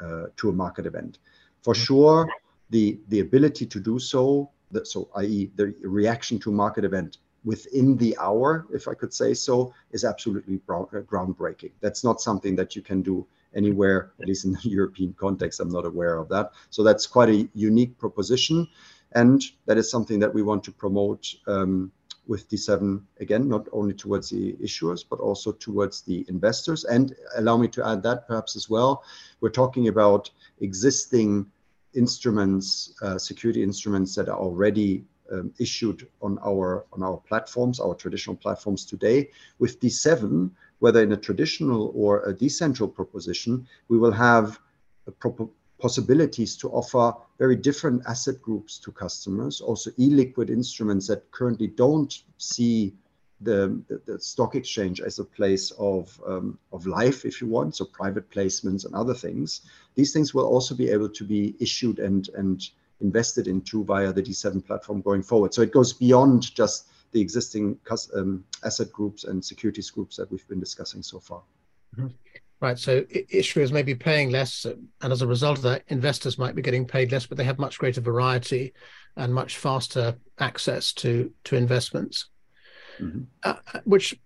uh, 0.00 0.26
to 0.36 0.50
a 0.50 0.52
market 0.52 0.86
event. 0.86 1.18
For 1.62 1.72
mm-hmm. 1.72 1.82
sure, 1.82 2.28
the 2.70 3.00
the 3.08 3.20
ability 3.20 3.66
to 3.66 3.80
do 3.80 3.98
so, 3.98 4.50
so 4.84 5.08
i.e. 5.16 5.50
the 5.56 5.74
reaction 5.82 6.38
to 6.40 6.50
market 6.50 6.84
event 6.84 7.18
within 7.46 7.96
the 7.96 8.14
hour, 8.18 8.66
if 8.74 8.88
I 8.88 8.94
could 8.94 9.14
say 9.14 9.32
so, 9.32 9.72
is 9.92 10.04
absolutely 10.04 10.58
groundbreaking. 10.66 11.70
That's 11.80 12.02
not 12.02 12.20
something 12.20 12.56
that 12.56 12.74
you 12.74 12.82
can 12.82 13.00
do 13.00 13.24
anywhere, 13.54 14.10
at 14.20 14.26
least 14.26 14.44
in 14.44 14.52
the 14.52 14.60
European 14.68 15.14
context. 15.18 15.60
I'm 15.60 15.70
not 15.70 15.86
aware 15.86 16.18
of 16.18 16.28
that. 16.28 16.52
So 16.70 16.82
that's 16.82 17.06
quite 17.06 17.30
a 17.30 17.48
unique 17.54 17.96
proposition. 17.98 18.68
And 19.12 19.40
that 19.66 19.78
is 19.78 19.88
something 19.88 20.18
that 20.18 20.34
we 20.34 20.42
want 20.42 20.64
to 20.64 20.72
promote 20.72 21.32
um, 21.46 21.92
with 22.26 22.50
D7 22.50 23.00
again, 23.20 23.48
not 23.48 23.68
only 23.72 23.94
towards 23.94 24.30
the 24.30 24.54
issuers, 24.54 25.04
but 25.08 25.20
also 25.20 25.52
towards 25.52 26.02
the 26.02 26.26
investors. 26.28 26.82
And 26.84 27.14
allow 27.36 27.56
me 27.56 27.68
to 27.68 27.86
add 27.86 28.02
that 28.02 28.26
perhaps 28.26 28.56
as 28.56 28.68
well. 28.68 29.04
We're 29.40 29.50
talking 29.50 29.86
about 29.86 30.28
existing 30.60 31.46
instruments, 31.94 32.92
uh, 33.02 33.18
security 33.18 33.62
instruments 33.62 34.16
that 34.16 34.28
are 34.28 34.36
already 34.36 35.04
um, 35.32 35.52
issued 35.58 36.06
on 36.22 36.38
our 36.44 36.84
on 36.92 37.02
our 37.02 37.18
platforms, 37.18 37.80
our 37.80 37.94
traditional 37.94 38.36
platforms 38.36 38.84
today. 38.84 39.30
With 39.58 39.80
D7, 39.80 40.50
whether 40.78 41.02
in 41.02 41.12
a 41.12 41.16
traditional 41.16 41.92
or 41.94 42.20
a 42.22 42.34
decentral 42.34 42.92
proposition, 42.92 43.66
we 43.88 43.98
will 43.98 44.12
have 44.12 44.58
possibilities 45.78 46.56
to 46.56 46.68
offer 46.70 47.12
very 47.38 47.56
different 47.56 48.02
asset 48.06 48.40
groups 48.40 48.78
to 48.78 48.90
customers, 48.92 49.60
also 49.60 49.90
illiquid 49.92 50.50
instruments 50.50 51.06
that 51.06 51.30
currently 51.30 51.66
don't 51.66 52.22
see 52.38 52.94
the, 53.42 53.82
the, 53.88 54.00
the 54.06 54.18
stock 54.18 54.54
exchange 54.54 55.00
as 55.00 55.18
a 55.18 55.24
place 55.24 55.70
of, 55.78 56.18
um, 56.26 56.58
of 56.72 56.86
life, 56.86 57.26
if 57.26 57.40
you 57.40 57.46
want, 57.46 57.76
so 57.76 57.84
private 57.84 58.30
placements 58.30 58.86
and 58.86 58.94
other 58.94 59.12
things. 59.12 59.62
These 59.94 60.12
things 60.12 60.32
will 60.32 60.46
also 60.46 60.74
be 60.74 60.88
able 60.88 61.10
to 61.10 61.24
be 61.24 61.54
issued 61.60 61.98
and, 61.98 62.28
and 62.30 62.66
invested 63.00 63.46
into 63.46 63.84
via 63.84 64.12
the 64.12 64.22
D7 64.22 64.64
platform 64.66 65.00
going 65.02 65.22
forward. 65.22 65.52
So 65.52 65.62
it 65.62 65.72
goes 65.72 65.92
beyond 65.92 66.54
just 66.54 66.88
the 67.12 67.20
existing 67.20 67.78
um, 68.14 68.44
asset 68.64 68.92
groups 68.92 69.24
and 69.24 69.44
securities 69.44 69.90
groups 69.90 70.16
that 70.16 70.30
we've 70.30 70.46
been 70.48 70.60
discussing 70.60 71.02
so 71.02 71.20
far. 71.20 71.42
Mm-hmm. 71.96 72.08
Right. 72.60 72.78
So 72.78 73.02
issuers 73.02 73.70
may 73.70 73.82
be 73.82 73.94
paying 73.94 74.30
less, 74.30 74.64
and 74.64 75.12
as 75.12 75.20
a 75.20 75.26
result 75.26 75.58
of 75.58 75.62
that, 75.64 75.82
investors 75.88 76.38
might 76.38 76.54
be 76.54 76.62
getting 76.62 76.86
paid 76.86 77.12
less, 77.12 77.26
but 77.26 77.36
they 77.36 77.44
have 77.44 77.58
much 77.58 77.78
greater 77.78 78.00
variety 78.00 78.72
and 79.16 79.32
much 79.34 79.58
faster 79.58 80.16
access 80.38 80.94
to 80.94 81.30
to 81.44 81.56
investments, 81.56 82.28
mm-hmm. 82.98 83.24
uh, 83.42 83.56
which 83.84 84.18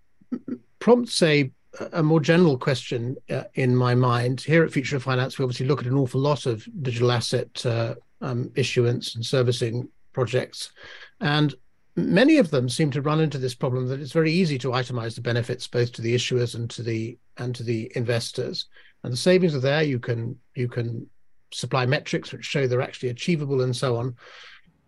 prompts 0.79 1.21
a 1.21 1.51
a 1.93 2.03
more 2.03 2.19
general 2.19 2.57
question 2.57 3.15
uh, 3.29 3.43
in 3.53 3.75
my 3.75 3.95
mind. 3.95 4.41
Here 4.41 4.63
at 4.63 4.71
Future 4.71 4.97
of 4.97 5.03
Finance, 5.03 5.37
we 5.37 5.43
obviously 5.43 5.67
look 5.67 5.81
at 5.81 5.87
an 5.87 5.97
awful 5.97 6.19
lot 6.19 6.45
of 6.45 6.67
digital 6.81 7.11
asset 7.11 7.65
uh, 7.65 7.95
um, 8.21 8.51
issuance 8.55 9.15
and 9.15 9.25
servicing 9.25 9.89
projects, 10.13 10.71
and 11.19 11.53
many 11.95 12.37
of 12.37 12.51
them 12.51 12.69
seem 12.69 12.91
to 12.91 13.01
run 13.01 13.19
into 13.19 13.37
this 13.37 13.55
problem 13.55 13.87
that 13.87 13.99
it's 13.99 14.11
very 14.11 14.31
easy 14.31 14.57
to 14.59 14.69
itemize 14.69 15.15
the 15.15 15.21
benefits 15.21 15.67
both 15.67 15.91
to 15.93 16.01
the 16.01 16.15
issuers 16.15 16.55
and 16.55 16.69
to 16.69 16.83
the 16.83 17.17
and 17.37 17.55
to 17.55 17.63
the 17.63 17.91
investors. 17.95 18.67
And 19.03 19.13
the 19.13 19.17
savings 19.17 19.55
are 19.55 19.59
there. 19.59 19.83
You 19.83 19.99
can 19.99 20.37
you 20.55 20.67
can 20.67 21.09
supply 21.53 21.85
metrics 21.85 22.31
which 22.31 22.45
show 22.45 22.65
they're 22.67 22.81
actually 22.81 23.09
achievable 23.09 23.61
and 23.61 23.75
so 23.75 23.97
on. 23.97 24.15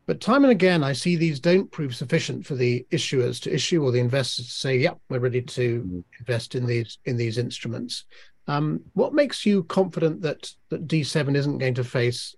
But 0.06 0.20
time 0.20 0.44
and 0.44 0.52
again 0.52 0.84
i 0.84 0.92
see 0.92 1.16
these 1.16 1.40
don't 1.40 1.72
prove 1.72 1.96
sufficient 1.96 2.46
for 2.46 2.56
the 2.56 2.86
issuers 2.92 3.42
to 3.44 3.54
issue 3.54 3.84
or 3.84 3.92
the 3.92 4.02
investors 4.02 4.48
to 4.48 4.52
say 4.52 4.78
yep 4.78 4.98
we're 5.10 5.20
ready 5.20 5.42
to 5.42 5.82
mm-hmm. 5.82 6.00
invest 6.20 6.56
in 6.56 6.66
these 6.66 6.98
in 7.06 7.18
these 7.18 7.38
instruments. 7.38 8.06
Um, 8.46 8.82
what 8.94 9.14
makes 9.14 9.46
you 9.46 9.64
confident 9.64 10.22
that 10.22 10.52
that 10.70 10.88
d7 10.88 11.36
isn't 11.36 11.58
going 11.58 11.76
to 11.76 11.84
face 11.84 12.36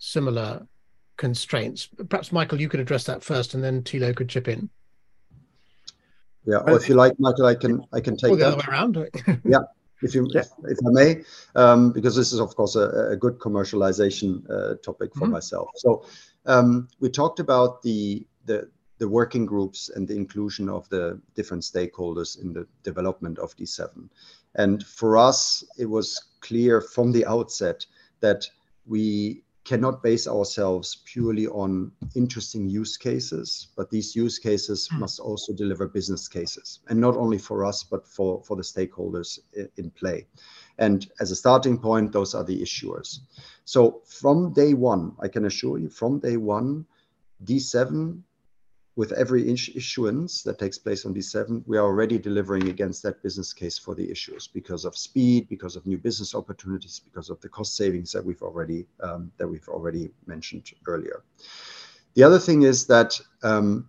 similar 0.00 0.66
constraints. 1.16 1.88
Perhaps, 2.08 2.32
Michael, 2.32 2.60
you 2.60 2.68
could 2.68 2.80
address 2.80 3.04
that 3.04 3.22
first, 3.22 3.54
and 3.54 3.62
then 3.62 3.82
Thilo 3.82 4.16
could 4.16 4.28
chip 4.28 4.48
in. 4.48 4.68
Yeah, 6.44 6.58
or 6.66 6.76
if 6.76 6.88
you 6.88 6.96
like, 6.96 7.20
Michael, 7.20 7.46
I 7.46 7.54
can 7.54 7.84
I 7.92 8.00
can 8.00 8.16
take 8.16 8.32
or 8.32 8.36
the 8.36 8.44
that. 8.44 8.52
other 8.54 8.56
way 8.56 8.64
around. 8.68 8.96
yeah, 9.44 9.58
if 10.02 10.14
you 10.14 10.26
yeah. 10.30 10.42
if 10.64 10.78
I 10.84 10.90
may, 10.90 11.22
um, 11.54 11.92
because 11.92 12.16
this 12.16 12.32
is 12.32 12.40
of 12.40 12.56
course 12.56 12.74
a, 12.74 13.10
a 13.10 13.16
good 13.16 13.38
commercialization 13.38 14.48
uh, 14.50 14.76
topic 14.82 15.14
for 15.14 15.24
mm-hmm. 15.24 15.32
myself. 15.32 15.68
So 15.76 16.04
um, 16.46 16.88
we 16.98 17.10
talked 17.10 17.38
about 17.40 17.82
the 17.82 18.26
the 18.46 18.68
the 18.98 19.08
working 19.08 19.44
groups 19.44 19.90
and 19.90 20.08
the 20.08 20.16
inclusion 20.16 20.68
of 20.68 20.88
the 20.88 21.20
different 21.34 21.62
stakeholders 21.62 22.40
in 22.40 22.52
the 22.52 22.66
development 22.82 23.38
of 23.38 23.56
D7. 23.56 24.08
And 24.56 24.84
for 24.84 25.16
us, 25.16 25.64
it 25.78 25.86
was 25.86 26.22
clear 26.40 26.80
from 26.80 27.12
the 27.12 27.24
outset 27.24 27.86
that 28.20 28.46
we 28.86 29.42
cannot 29.64 30.02
base 30.02 30.26
ourselves 30.26 31.02
purely 31.04 31.46
on 31.46 31.92
interesting 32.14 32.68
use 32.68 32.96
cases, 32.96 33.68
but 33.76 33.90
these 33.90 34.16
use 34.16 34.38
cases 34.38 34.88
mm. 34.88 35.00
must 35.00 35.20
also 35.20 35.52
deliver 35.52 35.86
business 35.86 36.28
cases, 36.28 36.80
and 36.88 37.00
not 37.00 37.16
only 37.16 37.38
for 37.38 37.64
us, 37.64 37.82
but 37.82 38.06
for, 38.06 38.42
for 38.42 38.56
the 38.56 38.62
stakeholders 38.62 39.38
in 39.76 39.90
play. 39.90 40.26
And 40.78 41.10
as 41.20 41.30
a 41.30 41.36
starting 41.36 41.78
point, 41.78 42.12
those 42.12 42.34
are 42.34 42.44
the 42.44 42.60
issuers. 42.60 43.18
So 43.64 44.02
from 44.06 44.52
day 44.52 44.72
one, 44.74 45.14
I 45.20 45.28
can 45.28 45.44
assure 45.44 45.78
you, 45.78 45.90
from 45.90 46.20
day 46.20 46.36
one, 46.36 46.86
D7 47.44 48.22
with 48.96 49.12
every 49.12 49.48
issuance 49.48 50.42
that 50.42 50.58
takes 50.58 50.76
place 50.76 51.06
on 51.06 51.14
D7, 51.14 51.62
we 51.66 51.78
are 51.78 51.84
already 51.84 52.18
delivering 52.18 52.68
against 52.68 53.02
that 53.04 53.22
business 53.22 53.52
case 53.52 53.78
for 53.78 53.94
the 53.94 54.06
issuers 54.06 54.48
because 54.52 54.84
of 54.84 54.96
speed, 54.96 55.48
because 55.48 55.76
of 55.76 55.86
new 55.86 55.96
business 55.96 56.34
opportunities, 56.34 57.00
because 57.00 57.30
of 57.30 57.40
the 57.40 57.48
cost 57.48 57.76
savings 57.76 58.12
that 58.12 58.24
we've 58.24 58.42
already 58.42 58.86
um, 59.02 59.30
that 59.38 59.48
we've 59.48 59.68
already 59.68 60.10
mentioned 60.26 60.70
earlier. 60.86 61.22
The 62.14 62.24
other 62.24 62.38
thing 62.38 62.62
is 62.62 62.86
that 62.86 63.18
um, 63.42 63.88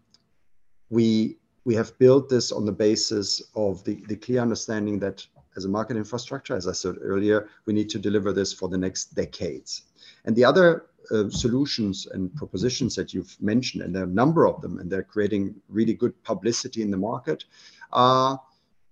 we 0.89 1.37
we 1.65 1.75
have 1.75 1.97
built 1.97 2.29
this 2.29 2.51
on 2.51 2.65
the 2.65 2.71
basis 2.71 3.41
of 3.55 3.83
the, 3.83 4.01
the 4.07 4.15
clear 4.15 4.41
understanding 4.41 4.99
that 4.99 5.25
as 5.55 5.65
a 5.65 5.69
market 5.69 5.97
infrastructure, 5.97 6.55
as 6.55 6.67
I 6.67 6.71
said 6.71 6.95
earlier, 7.01 7.49
we 7.65 7.73
need 7.73 7.89
to 7.89 7.99
deliver 7.99 8.31
this 8.31 8.53
for 8.53 8.69
the 8.69 8.77
next 8.77 9.15
decades. 9.15 9.83
And 10.25 10.35
the 10.35 10.45
other 10.45 10.85
uh, 11.11 11.29
solutions 11.29 12.07
and 12.11 12.33
propositions 12.35 12.95
that 12.95 13.13
you've 13.13 13.35
mentioned, 13.41 13.83
and 13.83 13.95
there 13.95 14.03
are 14.03 14.07
a 14.07 14.19
number 14.23 14.47
of 14.47 14.61
them, 14.61 14.79
and 14.79 14.89
they're 14.89 15.03
creating 15.03 15.55
really 15.69 15.93
good 15.93 16.21
publicity 16.23 16.81
in 16.81 16.91
the 16.91 16.97
market, 16.97 17.45
are 17.91 18.39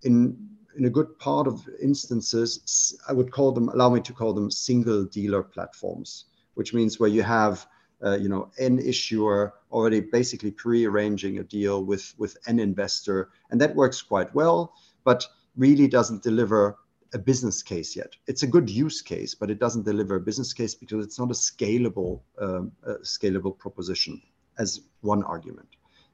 in 0.04 0.50
in 0.78 0.86
a 0.86 0.90
good 0.90 1.18
part 1.20 1.46
of 1.48 1.68
instances, 1.82 2.98
I 3.08 3.12
would 3.12 3.32
call 3.32 3.52
them, 3.52 3.68
allow 3.70 3.90
me 3.90 4.00
to 4.02 4.14
call 4.14 4.34
them 4.34 4.50
single 4.50 5.04
dealer 5.04 5.44
platforms, 5.44 6.26
which 6.54 6.74
means 6.74 7.00
where 7.00 7.10
you 7.10 7.22
have 7.24 7.68
uh, 8.04 8.18
you 8.18 8.30
know, 8.30 8.50
an 8.60 8.80
issuer 8.80 9.54
already 9.72 10.00
basically 10.00 10.52
pre-arranging 10.52 11.40
a 11.40 11.44
deal 11.44 11.84
with, 11.84 12.14
with 12.18 12.38
an 12.48 12.60
investor. 12.60 13.30
And 13.52 13.60
that 13.60 13.76
works 13.76 14.02
quite 14.02 14.34
well, 14.34 14.74
but 15.04 15.26
really 15.58 15.88
doesn't 15.88 16.24
deliver 16.24 16.78
a 17.14 17.20
business 17.20 17.64
case 17.64 17.96
yet. 17.96 18.16
It's 18.28 18.44
a 18.44 18.48
good 18.48 18.70
use 18.70 19.02
case, 19.02 19.36
but 19.36 19.50
it 19.50 19.60
doesn't 19.60 19.86
deliver 19.86 20.16
a 20.16 20.20
business 20.20 20.54
case 20.54 20.76
because 20.76 21.04
it's 21.04 21.20
not 21.20 21.32
a 21.32 21.34
scalable, 21.34 22.22
um, 22.40 22.72
a 22.84 22.96
scalable 23.00 23.58
proposition 23.58 24.22
as 24.58 24.82
one 25.02 25.24
argument. 25.24 25.68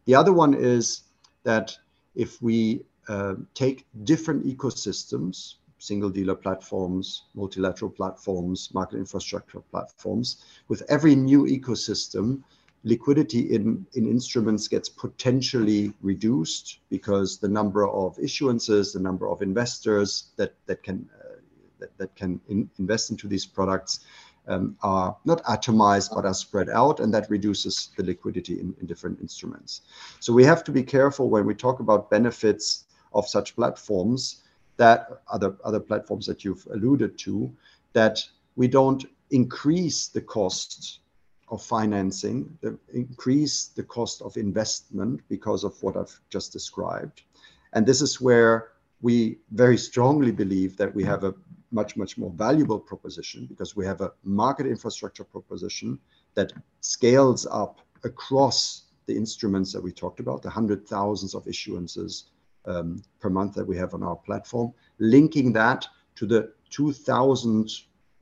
The 0.06 0.16
other 0.16 0.34
one 0.34 0.54
is 0.54 1.02
that 1.44 1.78
if 2.16 2.42
we 2.42 2.86
uh, 3.08 3.36
take 3.54 3.86
different 4.04 4.46
ecosystems, 4.46 5.56
single 5.78 6.10
dealer 6.10 6.36
platforms, 6.36 7.24
multilateral 7.36 7.92
platforms, 7.92 8.70
market 8.74 8.98
infrastructure 8.98 9.60
platforms. 9.60 10.44
With 10.68 10.84
every 10.90 11.16
new 11.16 11.46
ecosystem, 11.46 12.44
liquidity 12.86 13.54
in, 13.56 13.86
in 13.96 14.08
instruments 14.08 14.68
gets 14.68 14.88
potentially 14.88 15.92
reduced 16.02 16.80
because 16.90 17.40
the 17.40 17.48
number 17.48 17.90
of 17.90 18.16
issuances, 18.18 18.94
the 18.94 19.00
number 19.00 19.28
of 19.28 19.42
investors 19.42 20.28
that, 20.38 20.54
that 20.68 20.84
can, 20.84 21.10
uh, 21.20 21.36
that, 21.80 21.98
that 21.98 22.16
can 22.16 22.40
in, 22.48 22.70
invest 22.78 23.10
into 23.10 23.28
these 23.28 23.46
products 23.46 24.02
um, 24.48 24.78
are 24.84 25.18
not 25.26 25.44
atomized 25.46 26.14
but 26.14 26.26
are 26.26 26.34
spread 26.36 26.70
out 26.70 27.00
and 27.00 27.12
that 27.12 27.28
reduces 27.32 27.90
the 27.98 28.04
liquidity 28.04 28.60
in, 28.60 28.76
in 28.80 28.86
different 28.86 29.20
instruments. 29.20 29.82
So 30.20 30.32
we 30.32 30.44
have 30.44 30.64
to 30.66 30.72
be 30.72 30.84
careful 30.84 31.28
when 31.28 31.48
we 31.48 31.56
talk 31.56 31.80
about 31.80 32.12
benefits 32.12 32.86
of 33.14 33.28
such 33.28 33.56
platforms 33.56 34.44
that 34.78 35.22
other 35.32 35.56
other 35.64 35.80
platforms 35.80 36.28
that 36.28 36.44
you've 36.44 36.68
alluded 36.72 37.18
to 37.18 37.52
that 37.94 38.20
we 38.56 38.68
don't 38.68 39.06
increase 39.32 40.08
the 40.10 40.22
cost 40.22 41.00
of 41.50 41.62
financing, 41.62 42.58
the, 42.62 42.78
increase 42.94 43.68
the 43.68 43.84
cost 43.84 44.22
of 44.22 44.36
investment 44.38 45.22
because 45.30 45.64
of 45.64 45.82
what 45.84 45.96
I've 45.96 46.20
just 46.30 46.52
described. 46.52 47.22
And 47.74 47.86
this 47.86 48.02
is 48.02 48.20
where 48.20 48.72
we 49.02 49.40
very 49.52 49.78
strongly 49.78 50.32
believe 50.32 50.78
that 50.78 50.94
we 50.94 51.04
have 51.04 51.24
a 51.24 51.36
much, 51.72 51.98
much 51.98 52.18
more 52.18 52.32
valuable 52.32 52.80
proposition 52.80 53.46
because 53.46 53.76
we 53.76 53.86
have 53.86 54.02
a 54.02 54.12
market 54.24 54.66
infrastructure 54.66 55.24
proposition 55.24 56.00
that 56.34 56.54
scales 56.82 57.46
up 57.52 57.82
across 58.04 58.84
the 59.06 59.16
instruments 59.16 59.72
that 59.74 59.84
we 59.84 59.92
talked 59.92 60.20
about, 60.20 60.42
the 60.42 60.50
hundred 60.50 60.88
thousands 60.88 61.36
of 61.36 61.46
issuances 61.46 62.24
um, 62.66 63.04
per 63.20 63.30
month 63.30 63.54
that 63.54 63.68
we 63.68 63.78
have 63.78 63.94
on 63.94 64.04
our 64.04 64.16
platform, 64.16 64.74
linking 65.00 65.54
that 65.54 65.86
to 66.16 66.26
the 66.26 66.52
2,000 66.72 67.70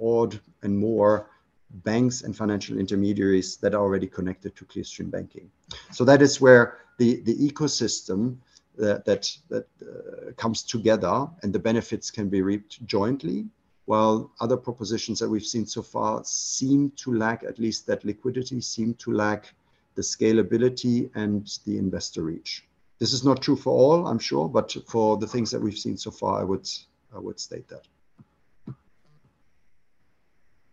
odd 0.01 0.39
and 0.63 0.77
more 0.77 1.29
banks 1.73 2.21
and 2.21 2.35
financial 2.35 2.77
intermediaries 2.77 3.57
that 3.57 3.73
are 3.73 3.81
already 3.81 4.07
connected 4.07 4.55
to 4.55 4.65
Clearstream 4.65 5.09
Banking. 5.09 5.49
So 5.91 6.03
that 6.05 6.21
is 6.21 6.39
where 6.39 6.77
the, 6.97 7.21
the 7.21 7.35
ecosystem 7.35 8.37
that, 8.77 8.97
uh, 8.97 9.01
that, 9.05 9.37
that 9.49 9.67
uh, 9.81 10.31
comes 10.33 10.63
together 10.63 11.27
and 11.41 11.53
the 11.53 11.59
benefits 11.59 12.11
can 12.11 12.29
be 12.29 12.41
reaped 12.41 12.85
jointly, 12.85 13.45
while 13.85 14.31
other 14.39 14.57
propositions 14.57 15.19
that 15.19 15.29
we've 15.29 15.45
seen 15.45 15.65
so 15.65 15.81
far 15.81 16.21
seem 16.23 16.91
to 16.95 17.13
lack 17.15 17.43
at 17.43 17.59
least 17.59 17.85
that 17.87 18.05
liquidity, 18.05 18.61
seem 18.61 18.93
to 18.95 19.11
lack 19.11 19.53
the 19.95 20.01
scalability 20.01 21.09
and 21.15 21.59
the 21.65 21.77
investor 21.77 22.23
reach. 22.23 22.65
This 22.99 23.13
is 23.13 23.23
not 23.23 23.41
true 23.41 23.55
for 23.55 23.71
all, 23.71 24.07
I'm 24.07 24.19
sure, 24.19 24.47
but 24.47 24.75
for 24.87 25.17
the 25.17 25.27
things 25.27 25.51
that 25.51 25.61
we've 25.61 25.77
seen 25.77 25.97
so 25.97 26.11
far, 26.11 26.39
I 26.39 26.43
would 26.43 26.67
I 27.15 27.19
would 27.19 27.39
state 27.39 27.67
that. 27.67 27.87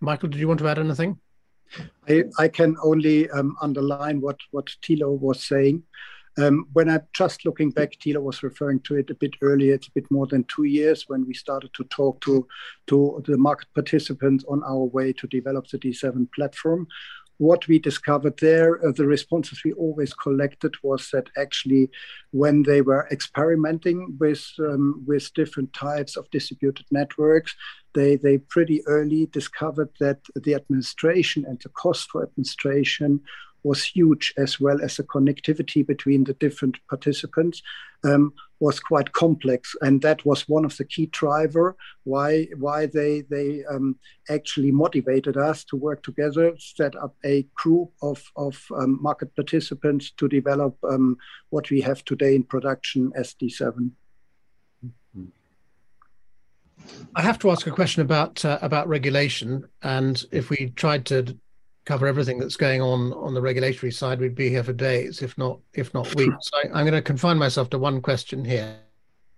Michael, 0.00 0.28
did 0.28 0.40
you 0.40 0.48
want 0.48 0.60
to 0.60 0.68
add 0.68 0.78
anything? 0.78 1.18
I, 2.08 2.24
I 2.38 2.48
can 2.48 2.76
only 2.82 3.30
um, 3.30 3.56
underline 3.60 4.20
what, 4.20 4.38
what 4.50 4.66
Thilo 4.82 5.18
was 5.18 5.46
saying. 5.46 5.84
Um, 6.38 6.66
when 6.72 6.88
I'm 6.88 7.02
just 7.12 7.44
looking 7.44 7.70
back, 7.70 7.92
Thilo 7.92 8.22
was 8.22 8.42
referring 8.42 8.80
to 8.80 8.96
it 8.96 9.10
a 9.10 9.14
bit 9.14 9.34
earlier. 9.42 9.74
It's 9.74 9.88
a 9.88 9.92
bit 9.94 10.10
more 10.10 10.26
than 10.26 10.44
two 10.44 10.64
years 10.64 11.04
when 11.08 11.26
we 11.26 11.34
started 11.34 11.72
to 11.74 11.84
talk 11.84 12.20
to, 12.22 12.46
to 12.86 13.22
the 13.26 13.36
market 13.36 13.68
participants 13.74 14.44
on 14.48 14.62
our 14.64 14.84
way 14.84 15.12
to 15.12 15.26
develop 15.26 15.66
the 15.68 15.78
D7 15.78 16.32
platform 16.32 16.86
what 17.40 17.66
we 17.68 17.78
discovered 17.78 18.38
there, 18.38 18.86
uh, 18.86 18.92
the 18.92 19.06
responses 19.06 19.64
we 19.64 19.72
always 19.72 20.12
collected 20.12 20.74
was 20.82 21.08
that 21.10 21.30
actually, 21.38 21.88
when 22.32 22.64
they 22.64 22.82
were 22.82 23.08
experimenting 23.10 24.14
with 24.20 24.44
um, 24.58 25.02
with 25.06 25.32
different 25.32 25.72
types 25.72 26.18
of 26.18 26.30
distributed 26.30 26.84
networks, 26.90 27.54
they 27.94 28.16
they 28.16 28.36
pretty 28.36 28.86
early 28.86 29.24
discovered 29.32 29.88
that 30.00 30.18
the 30.34 30.54
administration 30.54 31.46
and 31.48 31.58
the 31.60 31.70
cost 31.70 32.10
for 32.10 32.22
administration 32.22 33.20
was 33.62 33.84
huge, 33.84 34.32
as 34.36 34.60
well 34.60 34.80
as 34.82 34.96
the 34.96 35.04
connectivity 35.04 35.86
between 35.86 36.24
the 36.24 36.34
different 36.34 36.76
participants 36.88 37.62
um, 38.04 38.32
was 38.58 38.80
quite 38.80 39.12
complex, 39.12 39.74
and 39.80 40.02
that 40.02 40.24
was 40.24 40.48
one 40.48 40.64
of 40.64 40.76
the 40.76 40.84
key 40.84 41.06
driver 41.06 41.76
why 42.04 42.46
why 42.56 42.86
they 42.86 43.22
they 43.22 43.64
um, 43.70 43.96
actually 44.28 44.70
motivated 44.70 45.36
us 45.36 45.64
to 45.64 45.76
work 45.76 46.02
together, 46.02 46.54
set 46.58 46.94
up 46.96 47.14
a 47.24 47.46
group 47.54 47.90
of 48.02 48.22
of 48.36 48.62
um, 48.76 48.98
market 49.00 49.34
participants 49.34 50.10
to 50.16 50.28
develop 50.28 50.76
um, 50.84 51.16
what 51.50 51.70
we 51.70 51.80
have 51.80 52.04
today 52.04 52.34
in 52.34 52.42
production, 52.42 53.12
SD7. 53.18 53.90
I 57.14 57.22
have 57.22 57.38
to 57.40 57.50
ask 57.50 57.66
a 57.66 57.70
question 57.70 58.02
about 58.02 58.44
uh, 58.44 58.58
about 58.62 58.88
regulation, 58.88 59.66
and 59.82 60.24
if 60.32 60.50
we 60.50 60.72
tried 60.76 61.06
to 61.06 61.36
cover 61.84 62.06
everything 62.06 62.38
that's 62.38 62.56
going 62.56 62.80
on 62.82 63.12
on 63.14 63.34
the 63.34 63.40
regulatory 63.40 63.92
side, 63.92 64.20
we'd 64.20 64.34
be 64.34 64.50
here 64.50 64.64
for 64.64 64.72
days, 64.72 65.22
if 65.22 65.36
not 65.38 65.58
if 65.74 65.92
not 65.94 66.14
weeks. 66.14 66.50
I, 66.54 66.68
I'm 66.68 66.84
going 66.84 66.92
to 66.92 67.02
confine 67.02 67.38
myself 67.38 67.70
to 67.70 67.78
one 67.78 68.00
question 68.00 68.44
here. 68.44 68.76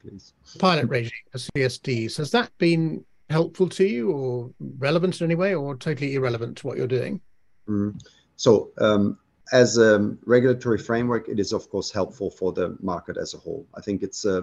Please. 0.00 0.35
Pilot 0.59 0.88
regime 0.88 1.12
for 1.31 1.38
CSDs 1.38 2.16
has 2.16 2.31
that 2.33 2.50
been 2.59 3.05
helpful 3.31 3.68
to 3.68 3.85
you, 3.85 4.11
or 4.11 4.50
relevant 4.78 5.20
in 5.20 5.24
any 5.24 5.35
way, 5.35 5.55
or 5.55 5.76
totally 5.76 6.14
irrelevant 6.14 6.59
to 6.59 6.66
what 6.66 6.76
you're 6.76 6.87
doing? 6.87 7.20
Mm. 7.68 8.00
So, 8.37 8.70
um, 8.78 9.18
as 9.52 9.78
a 9.78 10.16
regulatory 10.26 10.78
framework, 10.78 11.28
it 11.28 11.38
is 11.38 11.52
of 11.52 11.68
course 11.70 11.90
helpful 11.90 12.31
for 12.31 12.52
the 12.52 12.76
market 12.81 13.16
as 13.16 13.35
a 13.35 13.38
whole. 13.38 13.66
I 13.74 13.81
think 13.81 14.02
it's, 14.02 14.24
uh, 14.24 14.42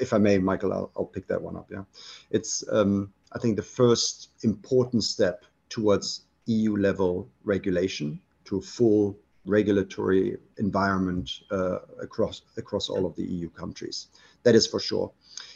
if 0.00 0.12
I 0.12 0.18
may, 0.18 0.38
Michael, 0.38 0.72
I'll, 0.72 0.90
I'll 0.96 1.04
pick 1.04 1.26
that 1.28 1.40
one 1.40 1.56
up. 1.56 1.68
Yeah, 1.70 1.84
it's 2.30 2.64
um, 2.70 3.12
I 3.32 3.38
think 3.38 3.56
the 3.56 3.62
first 3.62 4.30
important 4.42 5.04
step 5.04 5.44
towards 5.68 6.22
EU 6.50 6.76
level 6.76 7.30
regulation 7.44 8.20
to 8.44 8.58
a 8.58 8.60
full 8.60 9.18
regulatory 9.46 10.36
environment 10.58 11.30
uh, 11.50 11.78
across 12.00 12.42
across 12.56 12.88
all 12.88 13.06
of 13.06 13.14
the 13.16 13.24
EU 13.24 13.48
countries. 13.50 14.08
That 14.42 14.54
is 14.54 14.66
for 14.66 14.80
sure. 14.80 15.12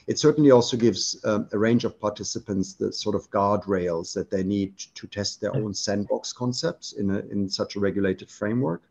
It 0.07 0.18
certainly 0.18 0.50
also 0.50 0.76
gives 0.76 1.16
um, 1.24 1.48
a 1.52 1.59
range 1.59 1.85
of 1.85 1.98
participants 1.98 2.74
the 2.74 2.92
sort 2.92 3.16
of 3.16 3.30
guardrails 3.30 4.12
that 4.14 4.30
they 4.30 4.42
need 4.42 4.78
to 4.94 5.07
test 5.07 5.40
their 5.40 5.54
own 5.57 5.74
sandbox 5.74 6.33
concepts 6.33 6.92
in 6.92 7.11
a, 7.11 7.18
in 7.30 7.48
such 7.48 7.76
a 7.76 7.80
regulated 7.80 8.30
framework. 8.30 8.83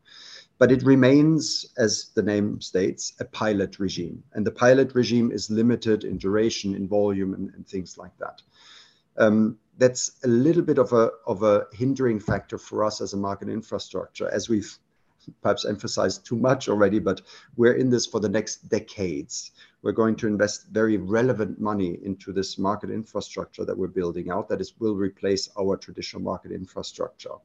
But 0.57 0.71
it 0.71 0.83
remains, 0.83 1.65
as 1.77 2.09
the 2.15 2.23
name 2.23 2.61
states, 2.61 3.13
a 3.19 3.25
pilot 3.25 3.79
regime, 3.79 4.23
and 4.33 4.45
the 4.45 4.51
pilot 4.51 4.95
regime 4.95 5.31
is 5.31 5.49
limited 5.49 6.03
in 6.03 6.17
duration, 6.17 6.75
in 6.75 6.87
volume, 6.87 7.33
and, 7.33 7.53
and 7.53 7.67
things 7.67 7.97
like 7.97 8.15
that. 8.19 8.41
Um, 9.17 9.57
that's 9.77 10.19
a 10.23 10.27
little 10.27 10.61
bit 10.61 10.77
of 10.77 10.93
a 10.93 11.11
of 11.25 11.43
a 11.43 11.67
hindering 11.73 12.19
factor 12.19 12.57
for 12.57 12.83
us 12.83 13.01
as 13.01 13.13
a 13.13 13.17
market 13.17 13.49
infrastructure, 13.49 14.29
as 14.29 14.49
we've 14.49 14.77
perhaps 15.41 15.65
emphasized 15.65 16.25
too 16.25 16.35
much 16.35 16.67
already, 16.67 16.99
but 16.99 17.21
we're 17.55 17.73
in 17.73 17.89
this 17.89 18.05
for 18.05 18.19
the 18.19 18.29
next 18.29 18.67
decades. 18.69 19.51
We're 19.81 19.93
going 19.93 20.15
to 20.17 20.27
invest 20.27 20.67
very 20.71 20.97
relevant 20.97 21.59
money 21.59 21.99
into 22.03 22.31
this 22.33 22.57
market 22.57 22.89
infrastructure 22.89 23.65
that 23.65 23.77
we're 23.77 23.87
building 23.87 24.29
out 24.29 24.49
that 24.49 24.61
is 24.61 24.73
will 24.79 24.95
replace 24.95 25.49
our 25.59 25.77
traditional 25.77 26.21
market 26.21 26.51
infrastructure. 26.51 27.35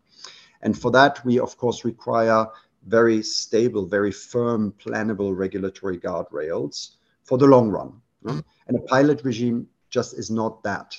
And 0.63 0.77
for 0.77 0.91
that, 0.93 1.25
we 1.25 1.39
of 1.39 1.57
course 1.57 1.85
require 1.85 2.47
very 2.87 3.23
stable, 3.23 3.87
very 3.87 4.13
firm, 4.13 4.73
plannable 4.85 5.37
regulatory 5.37 5.99
guardrails 5.99 6.91
for 7.25 7.39
the 7.39 7.47
long 7.47 7.69
run. 7.69 8.01
And 8.25 8.77
a 8.77 8.81
pilot 8.83 9.23
regime 9.25 9.69
just 9.91 10.15
is 10.15 10.31
not 10.31 10.63
that. 10.65 10.97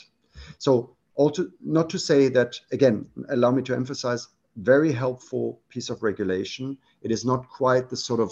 So 0.57 0.95
also, 1.19 1.47
not 1.61 1.89
to 1.89 1.99
say 1.99 2.29
that, 2.29 2.55
again, 2.71 3.05
allow 3.27 3.51
me 3.51 3.61
to 3.63 3.75
emphasize, 3.75 4.29
very 4.55 4.93
helpful 4.93 5.59
piece 5.67 5.89
of 5.89 6.01
regulation. 6.01 6.77
It 7.01 7.11
is 7.11 7.25
not 7.25 7.49
quite 7.49 7.89
the 7.89 7.97
sort 7.97 8.21
of 8.21 8.31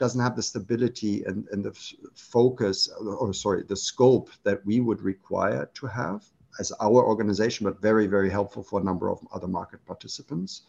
doesn't 0.00 0.20
have 0.20 0.34
the 0.34 0.42
stability 0.42 1.22
and, 1.24 1.46
and 1.52 1.64
the 1.64 1.72
focus, 2.16 2.88
or 3.20 3.32
sorry, 3.32 3.62
the 3.62 3.76
scope 3.76 4.30
that 4.42 4.66
we 4.66 4.80
would 4.80 5.00
require 5.00 5.70
to 5.74 5.86
have 5.86 6.24
as 6.58 6.72
our 6.80 7.04
organization, 7.04 7.64
but 7.64 7.80
very, 7.80 8.08
very 8.08 8.30
helpful 8.30 8.64
for 8.64 8.80
a 8.80 8.84
number 8.84 9.08
of 9.08 9.20
other 9.32 9.46
market 9.46 9.84
participants. 9.86 10.62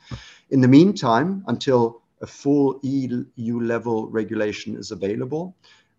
In 0.51 0.61
the 0.61 0.67
meantime, 0.67 1.43
until 1.47 2.03
a 2.21 2.27
full 2.27 2.79
EU 2.83 3.59
level 3.59 4.07
regulation 4.09 4.75
is 4.75 4.91
available, 4.91 5.55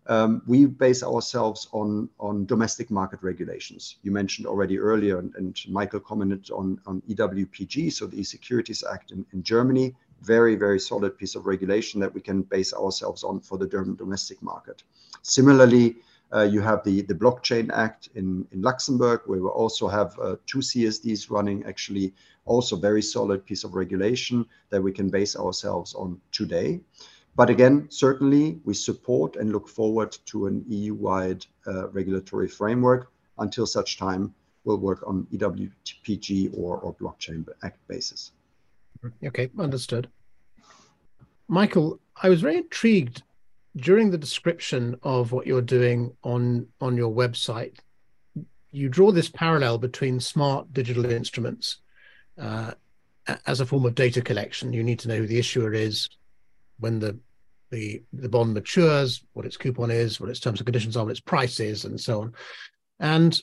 um, 0.09 0.41
we 0.47 0.65
base 0.65 1.03
ourselves 1.03 1.67
on, 1.71 2.09
on 2.19 2.45
domestic 2.47 2.89
market 2.89 3.19
regulations. 3.21 3.97
You 4.01 4.11
mentioned 4.11 4.47
already 4.47 4.79
earlier, 4.79 5.19
and, 5.19 5.33
and 5.35 5.55
Michael 5.69 5.99
commented 5.99 6.49
on, 6.49 6.81
on 6.87 7.01
EWPG, 7.07 7.93
so 7.93 8.07
the 8.07 8.19
E-Securities 8.19 8.83
Act 8.83 9.11
in, 9.11 9.23
in 9.33 9.43
Germany, 9.43 9.95
very, 10.23 10.55
very 10.55 10.79
solid 10.79 11.15
piece 11.15 11.35
of 11.35 11.45
regulation 11.45 12.01
that 12.01 12.13
we 12.13 12.21
can 12.21 12.41
base 12.41 12.73
ourselves 12.73 13.23
on 13.23 13.39
for 13.39 13.59
the 13.59 13.67
German 13.67 13.95
domestic 13.95 14.41
market. 14.41 14.81
Similarly, 15.21 15.97
uh, 16.33 16.41
you 16.41 16.59
have 16.61 16.83
the, 16.83 17.01
the 17.03 17.13
Blockchain 17.13 17.71
Act 17.71 18.09
in, 18.15 18.47
in 18.51 18.63
Luxembourg, 18.63 19.21
where 19.27 19.39
we 19.39 19.47
also 19.47 19.87
have 19.87 20.17
uh, 20.19 20.35
two 20.47 20.59
CSDs 20.59 21.29
running, 21.29 21.63
actually 21.65 22.13
also 22.45 22.75
very 22.75 23.01
solid 23.03 23.45
piece 23.45 23.63
of 23.63 23.75
regulation 23.75 24.43
that 24.71 24.81
we 24.81 24.91
can 24.91 25.09
base 25.09 25.35
ourselves 25.35 25.93
on 25.93 26.19
today. 26.31 26.79
But 27.39 27.49
again, 27.49 27.87
certainly 27.89 28.59
we 28.65 28.73
support 28.73 29.37
and 29.37 29.53
look 29.53 29.69
forward 29.69 30.11
to 30.25 30.47
an 30.47 30.65
EU-wide 30.67 31.45
uh, 31.65 31.87
regulatory 31.87 32.49
framework. 32.49 33.13
Until 33.37 33.65
such 33.65 33.97
time, 33.97 34.35
we'll 34.65 34.75
work 34.75 35.01
on 35.07 35.25
EWPG 35.31 36.49
or, 36.53 36.93
Blockchain 36.99 37.47
Act 37.63 37.79
basis. 37.87 38.33
Okay, 39.23 39.49
understood. 39.57 40.09
Michael, 41.47 42.01
I 42.21 42.27
was 42.27 42.41
very 42.41 42.57
intrigued 42.57 43.23
during 43.77 44.11
the 44.11 44.17
description 44.17 44.99
of 45.03 45.31
what 45.31 45.47
you're 45.47 45.61
doing 45.61 46.11
on 46.25 46.67
on 46.81 46.97
your 46.97 47.09
website. 47.09 47.77
You 48.71 48.89
draw 48.89 49.13
this 49.13 49.29
parallel 49.29 49.77
between 49.77 50.19
smart 50.19 50.73
digital 50.73 51.05
instruments 51.05 51.77
uh, 52.37 52.73
as 53.47 53.61
a 53.61 53.65
form 53.65 53.85
of 53.85 53.95
data 53.95 54.21
collection. 54.21 54.73
You 54.73 54.83
need 54.83 54.99
to 54.99 55.07
know 55.07 55.19
who 55.19 55.27
the 55.27 55.39
issuer 55.39 55.71
is, 55.71 56.09
when 56.79 56.99
the 56.99 57.17
the 57.71 58.03
the 58.13 58.29
bond 58.29 58.53
matures, 58.53 59.23
what 59.33 59.45
its 59.45 59.57
coupon 59.57 59.91
is, 59.91 60.19
what 60.19 60.29
its 60.29 60.39
terms 60.39 60.59
and 60.59 60.65
conditions 60.65 60.97
are, 60.97 61.03
what 61.03 61.11
its 61.11 61.19
price 61.19 61.59
is, 61.59 61.85
and 61.85 61.99
so 61.99 62.21
on. 62.21 62.33
And 62.99 63.41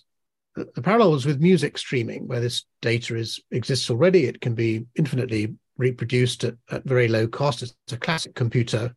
the, 0.55 0.69
the 0.75 0.83
parallel 0.83 1.13
with 1.13 1.41
music 1.41 1.79
streaming, 1.79 2.27
where 2.27 2.41
this 2.41 2.65
data 2.83 3.17
is 3.17 3.41
exists 3.51 3.91
already. 3.91 4.25
It 4.25 4.41
can 4.41 4.55
be 4.55 4.87
infinitely 4.95 5.55
reproduced 5.77 6.45
at, 6.45 6.55
at 6.71 6.85
very 6.85 7.09
low 7.09 7.27
cost. 7.29 7.63
It's 7.63 7.75
a 7.93 7.99
classic 7.99 8.35
computer 8.35 8.95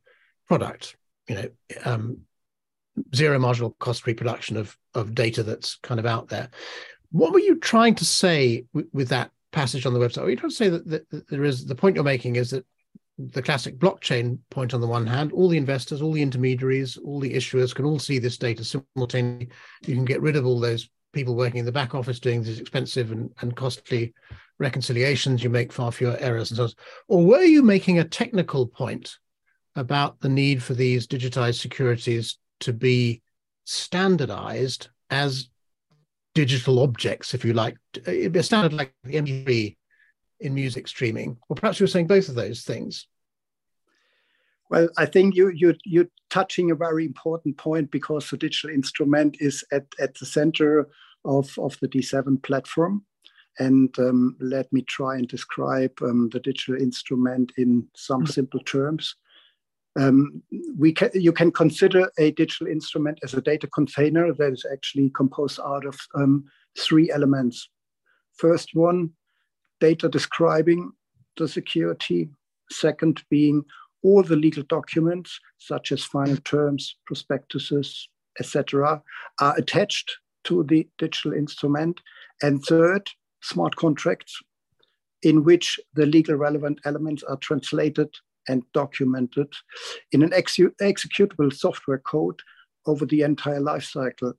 product. 0.47 0.95
You 1.27 1.35
know, 1.35 1.49
um, 1.85 2.21
zero 3.15 3.37
marginal 3.39 3.75
cost 3.79 4.07
reproduction 4.07 4.57
of 4.57 4.77
of 4.93 5.13
data 5.13 5.43
that's 5.43 5.75
kind 5.83 5.99
of 5.99 6.05
out 6.05 6.29
there. 6.29 6.49
What 7.11 7.33
were 7.33 7.39
you 7.39 7.57
trying 7.57 7.95
to 7.95 8.05
say 8.05 8.65
with, 8.73 8.87
with 8.93 9.09
that 9.09 9.31
passage 9.51 9.85
on 9.85 9.93
the 9.93 9.99
website? 9.99 10.23
Were 10.23 10.29
you 10.29 10.35
trying 10.35 10.51
to 10.51 10.55
say 10.55 10.69
that, 10.69 10.87
that, 10.89 11.09
that 11.09 11.27
there 11.29 11.43
is 11.43 11.65
the 11.65 11.75
point 11.75 11.95
you're 11.95 12.03
making 12.03 12.35
is 12.35 12.51
that 12.51 12.65
the 13.19 13.41
classic 13.41 13.77
blockchain 13.77 14.39
point 14.49 14.73
on 14.73 14.79
the 14.79 14.87
one 14.87 15.05
hand, 15.05 15.33
all 15.33 15.49
the 15.49 15.57
investors, 15.57 16.01
all 16.01 16.13
the 16.13 16.21
intermediaries, 16.21 16.95
all 16.97 17.19
the 17.19 17.33
issuers 17.33 17.75
can 17.75 17.83
all 17.83 17.99
see 17.99 18.17
this 18.17 18.37
data 18.37 18.63
simultaneously. 18.63 19.49
You 19.85 19.95
can 19.95 20.05
get 20.05 20.21
rid 20.21 20.37
of 20.37 20.45
all 20.45 20.59
those 20.59 20.89
people 21.11 21.35
working 21.35 21.59
in 21.59 21.65
the 21.65 21.71
back 21.71 21.93
office 21.93 22.19
doing 22.19 22.43
these 22.43 22.61
expensive 22.61 23.11
and, 23.11 23.29
and 23.41 23.55
costly 23.55 24.13
reconciliations. 24.57 25.43
You 25.43 25.49
make 25.49 25.73
far 25.73 25.91
fewer 25.91 26.15
errors 26.19 26.51
and 26.51 26.57
so 26.57 26.63
on. 26.63 26.69
Or 27.09 27.25
were 27.25 27.41
you 27.41 27.61
making 27.61 27.99
a 27.99 28.05
technical 28.05 28.65
point 28.65 29.17
about 29.75 30.21
the 30.21 30.29
need 30.29 30.63
for 30.63 30.73
these 30.73 31.05
digitized 31.05 31.59
securities 31.59 32.37
to 32.61 32.71
be 32.71 33.21
standardized 33.65 34.89
as 35.09 35.49
digital 36.35 36.79
objects, 36.79 37.33
if 37.33 37.43
you 37.43 37.51
like, 37.51 37.75
standard 38.41 38.73
like 38.73 38.93
the 39.03 39.15
MP3 39.15 39.75
in 40.39 40.53
music 40.53 40.87
streaming? 40.87 41.37
Or 41.49 41.55
perhaps 41.55 41.79
you 41.79 41.83
were 41.83 41.89
saying 41.89 42.07
both 42.07 42.29
of 42.29 42.35
those 42.35 42.63
things. 42.63 43.07
Well, 44.69 44.89
I 44.97 45.05
think 45.05 45.35
you 45.35 45.49
you 45.49 45.75
you're 45.83 46.09
touching 46.29 46.71
a 46.71 46.75
very 46.75 47.05
important 47.05 47.57
point 47.57 47.89
because 47.91 48.29
the 48.29 48.37
digital 48.37 48.69
instrument 48.69 49.37
is 49.39 49.63
at, 49.71 49.85
at 49.99 50.15
the 50.15 50.25
center 50.25 50.87
of, 51.25 51.57
of 51.57 51.77
the 51.81 51.87
D7 51.87 52.41
platform. 52.43 53.03
And 53.57 53.97
um, 53.99 54.37
let 54.39 54.71
me 54.71 54.83
try 54.83 55.15
and 55.15 55.27
describe 55.27 55.91
um, 56.01 56.29
the 56.29 56.39
digital 56.39 56.75
instrument 56.75 57.51
in 57.57 57.87
some 57.95 58.21
mm-hmm. 58.21 58.31
simple 58.31 58.61
terms. 58.61 59.15
Um, 59.97 60.43
we 60.77 60.93
can, 60.93 61.09
you 61.13 61.33
can 61.33 61.51
consider 61.51 62.09
a 62.17 62.31
digital 62.31 62.67
instrument 62.67 63.19
as 63.23 63.33
a 63.33 63.41
data 63.41 63.67
container 63.67 64.33
that 64.33 64.53
is 64.53 64.65
actually 64.71 65.09
composed 65.09 65.59
out 65.59 65.85
of 65.85 65.99
um, 66.15 66.45
three 66.77 67.11
elements. 67.11 67.69
First 68.37 68.69
one, 68.75 69.11
data 69.79 70.09
describing 70.09 70.91
the 71.37 71.47
security. 71.47 72.29
Second, 72.71 73.23
being 73.29 73.63
all 74.03 74.23
the 74.23 74.35
legal 74.35 74.63
documents, 74.63 75.39
such 75.57 75.91
as 75.91 76.03
final 76.03 76.37
terms, 76.37 76.95
prospectuses, 77.05 78.07
etc., 78.39 79.01
are 79.41 79.55
attached 79.57 80.17
to 80.45 80.63
the 80.63 80.87
digital 80.97 81.33
instrument. 81.33 81.99
And 82.41 82.63
third, 82.63 83.09
smart 83.41 83.75
contracts, 83.75 84.39
in 85.23 85.43
which 85.43 85.79
the 85.93 86.05
legal 86.05 86.35
relevant 86.35 86.79
elements 86.85 87.23
are 87.23 87.37
translated 87.37 88.09
and 88.47 88.63
documented 88.73 89.53
in 90.11 90.23
an 90.23 90.31
executable 90.31 91.53
software 91.53 91.99
code 91.99 92.39
over 92.85 93.05
the 93.05 93.21
entire 93.21 93.59
lifecycle 93.59 94.33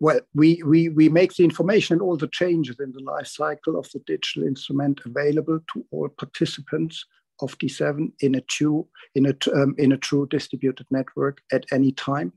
well, 0.00 0.20
we, 0.34 0.62
we, 0.64 0.88
we 0.88 1.10
make 1.10 1.34
the 1.34 1.44
information 1.44 1.94
and 1.94 2.02
all 2.02 2.16
the 2.16 2.28
changes 2.28 2.80
in 2.80 2.92
the 2.92 3.02
life 3.02 3.26
cycle 3.26 3.78
of 3.78 3.88
the 3.92 4.00
digital 4.06 4.44
instrument 4.44 5.02
available 5.04 5.60
to 5.74 5.84
all 5.90 6.08
participants 6.08 7.04
of 7.42 7.56
D7 7.58 8.10
in 8.20 8.34
a 8.34 8.40
true, 8.40 8.88
in 9.14 9.26
a, 9.26 9.34
um, 9.54 9.74
in 9.76 9.92
a 9.92 9.98
true 9.98 10.26
distributed 10.26 10.86
network 10.90 11.42
at 11.52 11.66
any 11.70 11.92
time, 11.92 12.32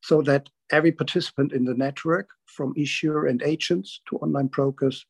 so 0.00 0.22
that 0.22 0.48
every 0.70 0.92
participant 0.92 1.52
in 1.52 1.64
the 1.64 1.74
network, 1.74 2.28
from 2.46 2.72
issuer 2.76 3.26
and 3.26 3.42
agents 3.42 4.00
to 4.08 4.16
online 4.18 4.46
brokers 4.46 5.04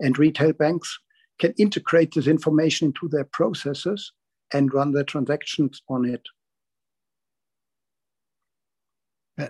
and 0.00 0.18
retail 0.18 0.52
banks, 0.52 0.98
can 1.38 1.52
integrate 1.58 2.12
this 2.14 2.26
information 2.26 2.86
into 2.86 3.08
their 3.08 3.24
processes 3.24 4.12
and 4.52 4.72
run 4.72 4.92
their 4.92 5.04
transactions 5.04 5.82
on 5.88 6.04
it 6.04 6.22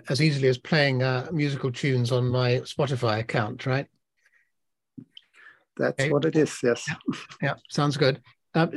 as 0.09 0.21
easily 0.21 0.47
as 0.47 0.57
playing 0.57 1.03
uh, 1.03 1.27
musical 1.31 1.71
tunes 1.71 2.11
on 2.11 2.27
my 2.27 2.57
Spotify 2.61 3.19
account, 3.19 3.65
right? 3.65 3.87
That's 5.77 5.99
okay. 5.99 6.11
what 6.11 6.25
it 6.25 6.35
is. 6.35 6.57
Yes. 6.63 6.85
Yeah, 6.87 6.95
yeah. 7.41 7.53
sounds 7.69 7.97
good. 7.97 8.21
Uh, 8.53 8.67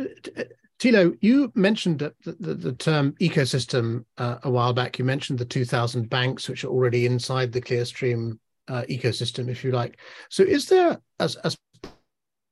Thilo, 0.79 1.17
you 1.21 1.53
mentioned 1.55 1.99
the, 1.99 2.15
the, 2.25 2.55
the 2.55 2.73
term 2.73 3.13
ecosystem 3.21 4.05
uh, 4.19 4.39
a 4.43 4.51
while 4.51 4.73
back. 4.73 4.99
You 4.99 5.05
mentioned 5.05 5.39
the 5.39 5.45
2,000 5.45 6.09
banks 6.09 6.49
which 6.49 6.65
are 6.65 6.69
already 6.69 7.07
inside 7.07 7.53
the 7.53 7.61
Clearstream 7.61 8.39
uh, 8.69 8.83
ecosystem, 8.89 9.49
if 9.49 9.63
you 9.63 9.73
like. 9.73 9.99
So, 10.31 10.43
is 10.43 10.69
there, 10.69 10.99
as, 11.19 11.37
as 11.37 11.59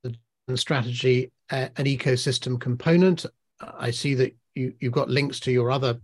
the 0.03 0.57
strategy, 0.57 1.33
uh, 1.51 1.69
an 1.77 1.85
ecosystem 1.85 2.61
component? 2.61 3.25
I 3.61 3.91
see 3.91 4.15
that 4.15 4.37
you, 4.55 4.75
you've 4.81 4.93
got 4.93 5.09
links 5.09 5.41
to 5.41 5.53
your 5.53 5.71
other 5.71 5.99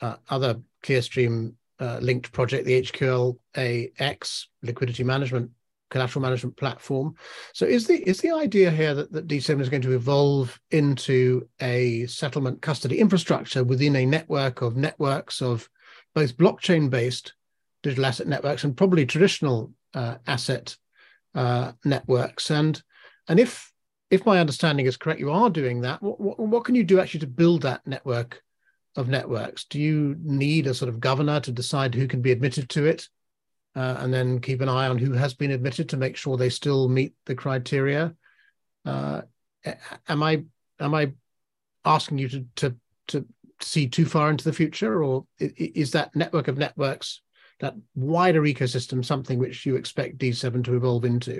uh, 0.00 0.16
other 0.28 0.60
Clearstream 0.82 1.54
uh, 1.80 1.98
linked 2.00 2.32
project, 2.32 2.66
the 2.66 2.80
HQLAX 2.82 4.44
liquidity 4.62 5.04
management 5.04 5.50
collateral 5.90 6.22
management 6.22 6.56
platform. 6.56 7.14
So 7.54 7.64
is 7.66 7.86
the 7.86 7.96
is 8.08 8.20
the 8.20 8.32
idea 8.32 8.70
here 8.70 8.94
that, 8.94 9.12
that 9.12 9.26
D7 9.26 9.60
is 9.60 9.68
going 9.68 9.82
to 9.82 9.94
evolve 9.94 10.58
into 10.70 11.48
a 11.60 12.06
settlement 12.06 12.60
custody 12.62 12.98
infrastructure 12.98 13.64
within 13.64 13.96
a 13.96 14.06
network 14.06 14.62
of 14.62 14.76
networks 14.76 15.40
of 15.40 15.68
both 16.14 16.36
blockchain 16.36 16.90
based 16.90 17.34
digital 17.82 18.06
asset 18.06 18.26
networks 18.26 18.64
and 18.64 18.76
probably 18.76 19.06
traditional 19.06 19.72
uh, 19.94 20.16
asset 20.26 20.76
uh, 21.34 21.72
networks 21.84 22.50
and 22.50 22.82
and 23.28 23.38
if 23.38 23.72
if 24.10 24.24
my 24.26 24.40
understanding 24.40 24.86
is 24.86 24.96
correct 24.96 25.20
you 25.20 25.30
are 25.30 25.50
doing 25.50 25.82
that 25.82 26.02
what, 26.02 26.20
what, 26.20 26.38
what 26.38 26.64
can 26.64 26.74
you 26.74 26.84
do 26.84 26.98
actually 26.98 27.20
to 27.20 27.26
build 27.26 27.62
that 27.62 27.86
network 27.86 28.42
of 28.96 29.08
networks? 29.08 29.64
Do 29.64 29.80
you 29.80 30.16
need 30.20 30.66
a 30.66 30.74
sort 30.74 30.88
of 30.88 31.00
governor 31.00 31.40
to 31.40 31.52
decide 31.52 31.94
who 31.94 32.08
can 32.08 32.22
be 32.22 32.32
admitted 32.32 32.68
to 32.70 32.86
it, 32.86 33.08
uh, 33.74 33.96
and 33.98 34.12
then 34.12 34.40
keep 34.40 34.60
an 34.60 34.68
eye 34.68 34.88
on 34.88 34.98
who 34.98 35.12
has 35.12 35.34
been 35.34 35.50
admitted 35.50 35.88
to 35.90 35.96
make 35.96 36.16
sure 36.16 36.36
they 36.36 36.50
still 36.50 36.88
meet 36.88 37.14
the 37.26 37.34
criteria? 37.34 38.14
Uh, 38.84 39.22
am 40.08 40.22
I 40.22 40.44
am 40.80 40.94
I 40.94 41.12
asking 41.84 42.18
you 42.18 42.28
to 42.28 42.46
to 42.56 42.76
to 43.08 43.26
see 43.60 43.88
too 43.88 44.06
far 44.06 44.30
into 44.30 44.44
the 44.44 44.52
future, 44.52 45.02
or 45.02 45.26
is 45.38 45.92
that 45.92 46.14
network 46.14 46.48
of 46.48 46.58
networks 46.58 47.22
that 47.60 47.74
wider 47.96 48.42
ecosystem 48.42 49.04
something 49.04 49.38
which 49.38 49.66
you 49.66 49.76
expect 49.76 50.18
D7 50.18 50.64
to 50.64 50.76
evolve 50.76 51.04
into? 51.04 51.38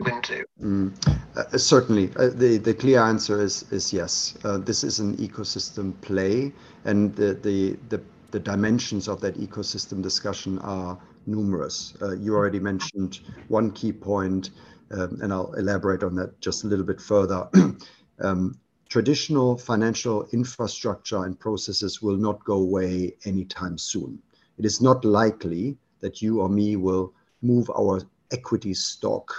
Mm, 0.60 0.92
uh, 1.36 1.58
certainly, 1.58 2.10
uh, 2.16 2.28
the 2.28 2.58
the 2.58 2.74
clear 2.74 3.00
answer 3.00 3.40
is 3.40 3.64
is 3.72 3.92
yes. 3.92 4.36
Uh, 4.44 4.58
this 4.58 4.82
is 4.82 4.98
an 4.98 5.16
ecosystem 5.18 5.98
play, 6.00 6.52
and 6.84 7.14
the 7.14 7.34
the 7.34 7.76
the 7.88 8.02
the 8.30 8.40
dimensions 8.40 9.08
of 9.08 9.20
that 9.20 9.38
ecosystem 9.38 10.02
discussion 10.02 10.58
are 10.60 10.98
numerous. 11.26 11.94
Uh, 12.02 12.14
you 12.16 12.34
already 12.34 12.58
mentioned 12.58 13.20
one 13.48 13.70
key 13.70 13.92
point, 13.92 14.50
um, 14.90 15.18
and 15.22 15.32
I'll 15.32 15.52
elaborate 15.54 16.02
on 16.02 16.14
that 16.16 16.40
just 16.40 16.64
a 16.64 16.66
little 16.66 16.84
bit 16.84 17.00
further. 17.00 17.48
um, 18.20 18.58
traditional 18.88 19.56
financial 19.56 20.26
infrastructure 20.32 21.24
and 21.24 21.38
processes 21.38 22.02
will 22.02 22.16
not 22.16 22.42
go 22.44 22.54
away 22.54 23.14
anytime 23.24 23.78
soon. 23.78 24.18
It 24.58 24.64
is 24.64 24.80
not 24.80 25.04
likely 25.04 25.76
that 26.00 26.22
you 26.22 26.40
or 26.40 26.48
me 26.48 26.76
will 26.76 27.12
move 27.42 27.70
our 27.70 28.00
equity 28.32 28.74
stock 28.74 29.32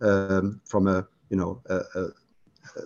um, 0.00 0.60
from 0.64 0.86
a 0.86 1.06
you 1.30 1.36
know 1.36 1.60
a, 1.66 1.76
a, 1.94 2.02
a 2.76 2.82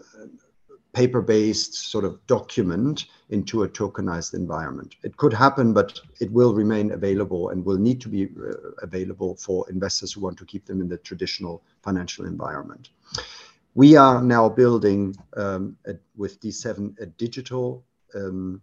paper-based 0.93 1.75
sort 1.91 2.05
of 2.05 2.25
document 2.27 3.07
into 3.31 3.63
a 3.63 3.69
tokenized 3.69 4.35
environment. 4.35 4.97
It 5.03 5.17
could 5.17 5.33
happen, 5.33 5.73
but 5.73 5.99
it 6.21 6.31
will 6.31 6.55
remain 6.55 6.93
available 6.93 7.49
and 7.49 7.65
will 7.65 7.79
need 7.79 8.01
to 8.03 8.09
be 8.09 8.25
uh, 8.25 8.53
available 8.83 9.37
for 9.37 9.69
investors 9.71 10.13
who 10.13 10.21
want 10.21 10.37
to 10.39 10.45
keep 10.45 10.67
them 10.67 10.81
in 10.81 10.89
the 10.89 10.99
traditional 10.99 11.63
financial 11.83 12.27
environment. 12.27 12.91
We 13.75 13.97
are 13.97 14.23
now 14.23 14.51
building 14.51 15.17
um, 15.35 15.77
a, 15.87 15.95
with 16.15 16.41
D7 16.41 17.01
a 17.01 17.07
digital 17.07 17.85
um, 18.15 18.61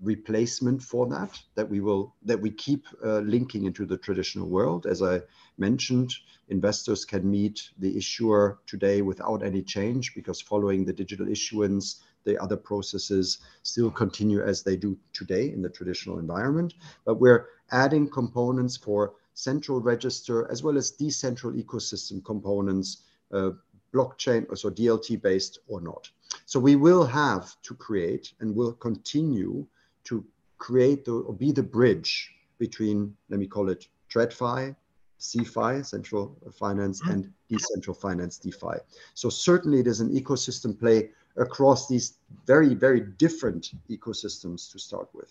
replacement 0.00 0.82
for 0.82 1.06
that 1.06 1.38
that 1.54 1.68
we 1.68 1.80
will 1.80 2.14
that 2.24 2.40
we 2.40 2.50
keep 2.50 2.86
uh, 3.04 3.20
linking 3.20 3.64
into 3.64 3.86
the 3.86 3.96
traditional 3.96 4.48
world. 4.48 4.86
As 4.86 5.02
I 5.02 5.20
mentioned, 5.58 6.12
investors 6.48 7.04
can 7.04 7.30
meet 7.30 7.70
the 7.78 7.96
issuer 7.96 8.58
today 8.66 9.02
without 9.02 9.42
any 9.42 9.62
change 9.62 10.14
because 10.14 10.40
following 10.40 10.84
the 10.84 10.92
digital 10.92 11.28
issuance, 11.28 12.02
the 12.24 12.40
other 12.42 12.56
processes 12.56 13.38
still 13.62 13.90
continue 13.90 14.42
as 14.42 14.62
they 14.62 14.76
do 14.76 14.98
today 15.12 15.52
in 15.52 15.62
the 15.62 15.70
traditional 15.70 16.18
environment. 16.18 16.74
But 17.04 17.20
we're 17.20 17.46
adding 17.70 18.08
components 18.08 18.76
for 18.76 19.14
central 19.34 19.80
register 19.80 20.50
as 20.50 20.62
well 20.62 20.76
as 20.76 20.92
decentral 20.92 21.60
ecosystem 21.62 22.24
components 22.24 23.04
uh, 23.32 23.50
blockchain 23.94 24.46
or 24.48 24.56
so 24.56 24.70
DLT 24.70 25.20
based 25.20 25.58
or 25.68 25.80
not. 25.80 26.10
So 26.46 26.60
we 26.60 26.76
will 26.76 27.04
have 27.04 27.54
to 27.62 27.74
create 27.74 28.32
and 28.40 28.54
will 28.54 28.72
continue 28.72 29.66
to 30.04 30.24
create 30.58 31.04
the, 31.04 31.12
or 31.12 31.34
be 31.34 31.52
the 31.52 31.62
bridge 31.62 32.30
between, 32.58 33.16
let 33.28 33.40
me 33.40 33.46
call 33.46 33.68
it 33.68 33.88
TradFi, 34.10 34.76
CeFi, 35.18 35.84
central 35.84 36.36
finance, 36.58 37.00
mm-hmm. 37.02 37.12
and 37.12 37.32
decentral 37.50 37.96
finance, 37.96 38.38
DeFi. 38.38 38.78
So 39.14 39.28
certainly 39.28 39.80
it 39.80 39.86
is 39.86 40.00
an 40.00 40.10
ecosystem 40.10 40.78
play 40.78 41.10
across 41.36 41.88
these 41.88 42.18
very, 42.46 42.74
very 42.74 43.00
different 43.00 43.72
ecosystems 43.88 44.70
to 44.72 44.78
start 44.78 45.08
with. 45.14 45.30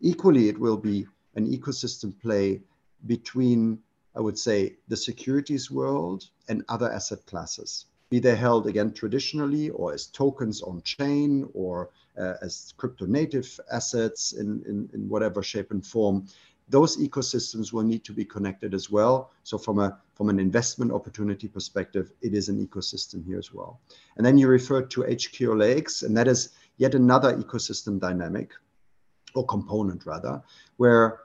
Equally, 0.00 0.48
it 0.48 0.58
will 0.58 0.76
be 0.76 1.06
an 1.36 1.46
ecosystem 1.46 2.18
play 2.20 2.60
between 3.06 3.78
I 4.16 4.20
would 4.20 4.38
say, 4.38 4.78
the 4.88 4.96
securities 4.96 5.70
world 5.70 6.30
and 6.48 6.64
other 6.70 6.90
asset 6.90 7.26
classes, 7.26 7.84
be 8.10 8.18
they 8.18 8.36
held 8.36 8.66
again 8.66 8.92
traditionally 8.92 9.70
or 9.70 9.92
as 9.92 10.06
tokens 10.06 10.62
on 10.62 10.80
chain 10.82 11.48
or 11.54 11.90
uh, 12.18 12.34
as 12.42 12.72
crypto 12.76 13.06
native 13.06 13.58
assets 13.72 14.32
in, 14.32 14.62
in, 14.66 14.88
in 14.94 15.08
whatever 15.08 15.42
shape 15.42 15.70
and 15.70 15.84
form. 15.84 16.26
Those 16.68 16.96
ecosystems 16.96 17.72
will 17.72 17.84
need 17.84 18.04
to 18.04 18.12
be 18.12 18.24
connected 18.24 18.74
as 18.74 18.90
well. 18.90 19.30
So 19.44 19.56
from 19.58 19.78
a 19.78 19.98
from 20.14 20.30
an 20.30 20.40
investment 20.40 20.90
opportunity 20.92 21.46
perspective, 21.46 22.10
it 22.22 22.32
is 22.32 22.48
an 22.48 22.64
ecosystem 22.66 23.24
here 23.24 23.38
as 23.38 23.52
well. 23.52 23.80
And 24.16 24.24
then 24.24 24.38
you 24.38 24.48
referred 24.48 24.90
to 24.92 25.02
HQLAX, 25.02 26.02
and 26.02 26.16
that 26.16 26.26
is 26.26 26.50
yet 26.78 26.94
another 26.94 27.36
ecosystem 27.36 28.00
dynamic 28.00 28.52
or 29.34 29.44
component 29.44 30.06
rather, 30.06 30.42
where 30.78 31.20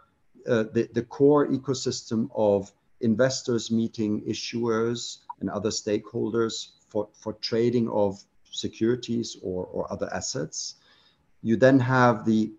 uh, 0.47 0.63
the, 0.73 0.89
the 0.93 1.03
core 1.03 1.47
ecosystem 1.47 2.29
of 2.36 2.71
investors 2.99 3.71
meeting 3.71 4.21
issuers 4.27 5.19
and 5.41 5.49
other 5.49 5.69
stakeholders 5.69 6.69
for, 6.89 7.09
for 7.13 7.33
trading 7.33 7.89
of 7.89 8.23
securities 8.49 9.37
or, 9.41 9.65
or 9.65 9.91
other 9.91 10.09
assets. 10.13 10.75
You 11.41 11.57
then 11.57 11.79
have 11.79 12.25
the 12.25 12.51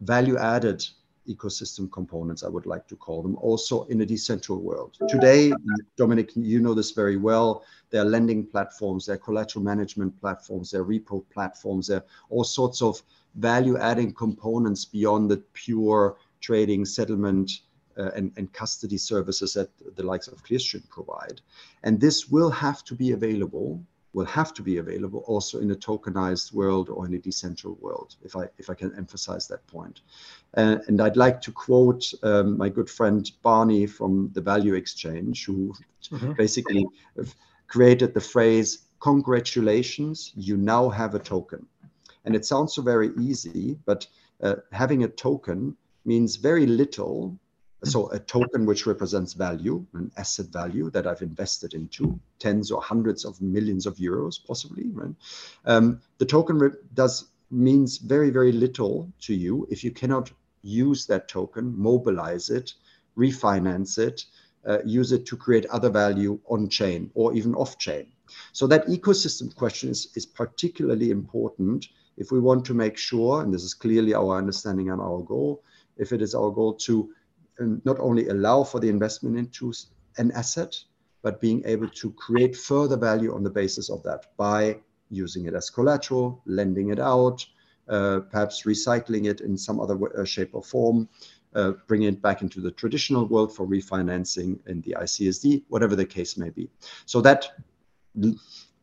value 0.00 0.38
added 0.38 0.86
ecosystem 1.28 1.90
components, 1.92 2.42
I 2.42 2.48
would 2.48 2.66
like 2.66 2.86
to 2.88 2.96
call 2.96 3.22
them, 3.22 3.36
also 3.36 3.84
in 3.84 4.00
a 4.00 4.06
decentral 4.06 4.60
world. 4.60 4.96
Today, 5.08 5.52
Dominic, 5.96 6.30
you 6.34 6.60
know 6.60 6.72
this 6.72 6.92
very 6.92 7.16
well. 7.16 7.64
There 7.90 8.00
are 8.00 8.06
lending 8.06 8.46
platforms, 8.46 9.06
there 9.06 9.16
are 9.16 9.18
collateral 9.18 9.62
management 9.62 10.18
platforms, 10.18 10.70
there 10.70 10.80
are 10.80 10.84
repo 10.84 11.22
platforms, 11.30 11.88
there 11.88 11.98
are 11.98 12.04
all 12.30 12.44
sorts 12.44 12.80
of 12.80 13.02
value 13.34 13.76
adding 13.76 14.12
components 14.14 14.84
beyond 14.84 15.30
the 15.30 15.38
pure 15.52 16.16
trading, 16.40 16.84
settlement, 16.84 17.50
and, 17.98 18.32
and 18.36 18.52
custody 18.52 18.98
services 18.98 19.54
that 19.54 19.70
the 19.96 20.02
likes 20.02 20.28
of 20.28 20.42
Clearstream 20.44 20.88
provide. 20.88 21.40
And 21.82 22.00
this 22.00 22.28
will 22.28 22.50
have 22.50 22.84
to 22.84 22.94
be 22.94 23.12
available 23.12 23.82
will 24.12 24.24
have 24.24 24.54
to 24.54 24.62
be 24.62 24.78
available 24.78 25.22
also 25.26 25.60
in 25.60 25.70
a 25.70 25.76
tokenized 25.76 26.52
world 26.52 26.88
or 26.88 27.06
in 27.06 27.14
a 27.14 27.18
decentral 27.18 27.78
world, 27.80 28.16
if 28.22 28.34
I 28.34 28.48
if 28.58 28.70
I 28.70 28.74
can 28.74 28.94
emphasize 28.96 29.46
that 29.48 29.66
point. 29.66 30.00
Uh, 30.56 30.78
and 30.88 31.00
I'd 31.00 31.16
like 31.16 31.40
to 31.42 31.52
quote 31.52 32.04
um, 32.22 32.56
my 32.56 32.68
good 32.68 32.90
friend 32.90 33.30
Barney 33.42 33.86
from 33.86 34.30
the 34.32 34.40
Value 34.40 34.74
Exchange, 34.74 35.44
who 35.44 35.74
mm-hmm. 36.10 36.32
basically 36.32 36.86
created 37.66 38.14
the 38.14 38.20
phrase 38.20 38.68
"Congratulations, 39.00 40.32
you 40.34 40.56
now 40.56 40.88
have 40.88 41.14
a 41.14 41.18
token." 41.18 41.66
And 42.24 42.34
it 42.34 42.44
sounds 42.44 42.74
so 42.74 42.82
very 42.82 43.10
easy, 43.18 43.78
but 43.84 44.06
uh, 44.42 44.56
having 44.72 45.04
a 45.04 45.08
token 45.08 45.76
means 46.04 46.36
very 46.36 46.66
little 46.66 47.38
so 47.84 48.10
a 48.10 48.18
token 48.18 48.66
which 48.66 48.86
represents 48.86 49.34
value, 49.34 49.84
an 49.94 50.10
asset 50.16 50.46
value 50.46 50.90
that 50.90 51.06
I've 51.06 51.22
invested 51.22 51.74
into 51.74 52.18
tens 52.38 52.70
or 52.70 52.82
hundreds 52.82 53.24
of 53.24 53.40
millions 53.40 53.86
of 53.86 53.96
euros, 53.96 54.36
possibly. 54.44 54.90
Right? 54.92 55.14
Um, 55.64 56.00
the 56.18 56.26
token 56.26 56.74
does 56.94 57.28
means 57.50 57.96
very 57.96 58.28
very 58.28 58.52
little 58.52 59.10
to 59.20 59.34
you 59.34 59.66
if 59.70 59.82
you 59.82 59.90
cannot 59.90 60.30
use 60.62 61.06
that 61.06 61.28
token, 61.28 61.72
mobilize 61.78 62.50
it, 62.50 62.74
refinance 63.16 63.98
it, 63.98 64.24
uh, 64.66 64.78
use 64.84 65.12
it 65.12 65.24
to 65.26 65.36
create 65.36 65.66
other 65.66 65.88
value 65.88 66.38
on 66.48 66.68
chain 66.68 67.10
or 67.14 67.34
even 67.34 67.54
off 67.54 67.78
chain. 67.78 68.06
So 68.52 68.66
that 68.66 68.86
ecosystem 68.86 69.54
question 69.54 69.90
is, 69.90 70.08
is 70.14 70.26
particularly 70.26 71.10
important 71.10 71.86
if 72.16 72.32
we 72.32 72.40
want 72.40 72.64
to 72.66 72.74
make 72.74 72.98
sure, 72.98 73.42
and 73.42 73.54
this 73.54 73.62
is 73.62 73.74
clearly 73.74 74.12
our 74.12 74.36
understanding 74.36 74.90
and 74.90 75.00
our 75.00 75.20
goal, 75.22 75.62
if 75.96 76.12
it 76.12 76.20
is 76.20 76.34
our 76.34 76.50
goal 76.50 76.74
to 76.74 77.10
not 77.58 77.98
only 78.00 78.28
allow 78.28 78.64
for 78.64 78.80
the 78.80 78.88
investment 78.88 79.36
into 79.36 79.72
an 80.16 80.30
asset, 80.32 80.74
but 81.22 81.40
being 81.40 81.62
able 81.64 81.88
to 81.88 82.10
create 82.12 82.56
further 82.56 82.96
value 82.96 83.34
on 83.34 83.42
the 83.42 83.50
basis 83.50 83.90
of 83.90 84.02
that 84.04 84.26
by 84.36 84.78
using 85.10 85.46
it 85.46 85.54
as 85.54 85.70
collateral, 85.70 86.40
lending 86.46 86.90
it 86.90 87.00
out, 87.00 87.44
uh, 87.88 88.20
perhaps 88.30 88.64
recycling 88.64 89.26
it 89.26 89.40
in 89.40 89.56
some 89.56 89.80
other 89.80 89.96
way, 89.96 90.10
uh, 90.16 90.24
shape 90.24 90.50
or 90.52 90.62
form, 90.62 91.08
uh, 91.54 91.72
bringing 91.86 92.08
it 92.08 92.22
back 92.22 92.42
into 92.42 92.60
the 92.60 92.70
traditional 92.70 93.26
world 93.26 93.54
for 93.54 93.66
refinancing 93.66 94.58
in 94.66 94.80
the 94.82 94.94
ICSD, 95.00 95.64
whatever 95.68 95.96
the 95.96 96.04
case 96.04 96.36
may 96.36 96.50
be. 96.50 96.68
So 97.06 97.20
that, 97.22 97.48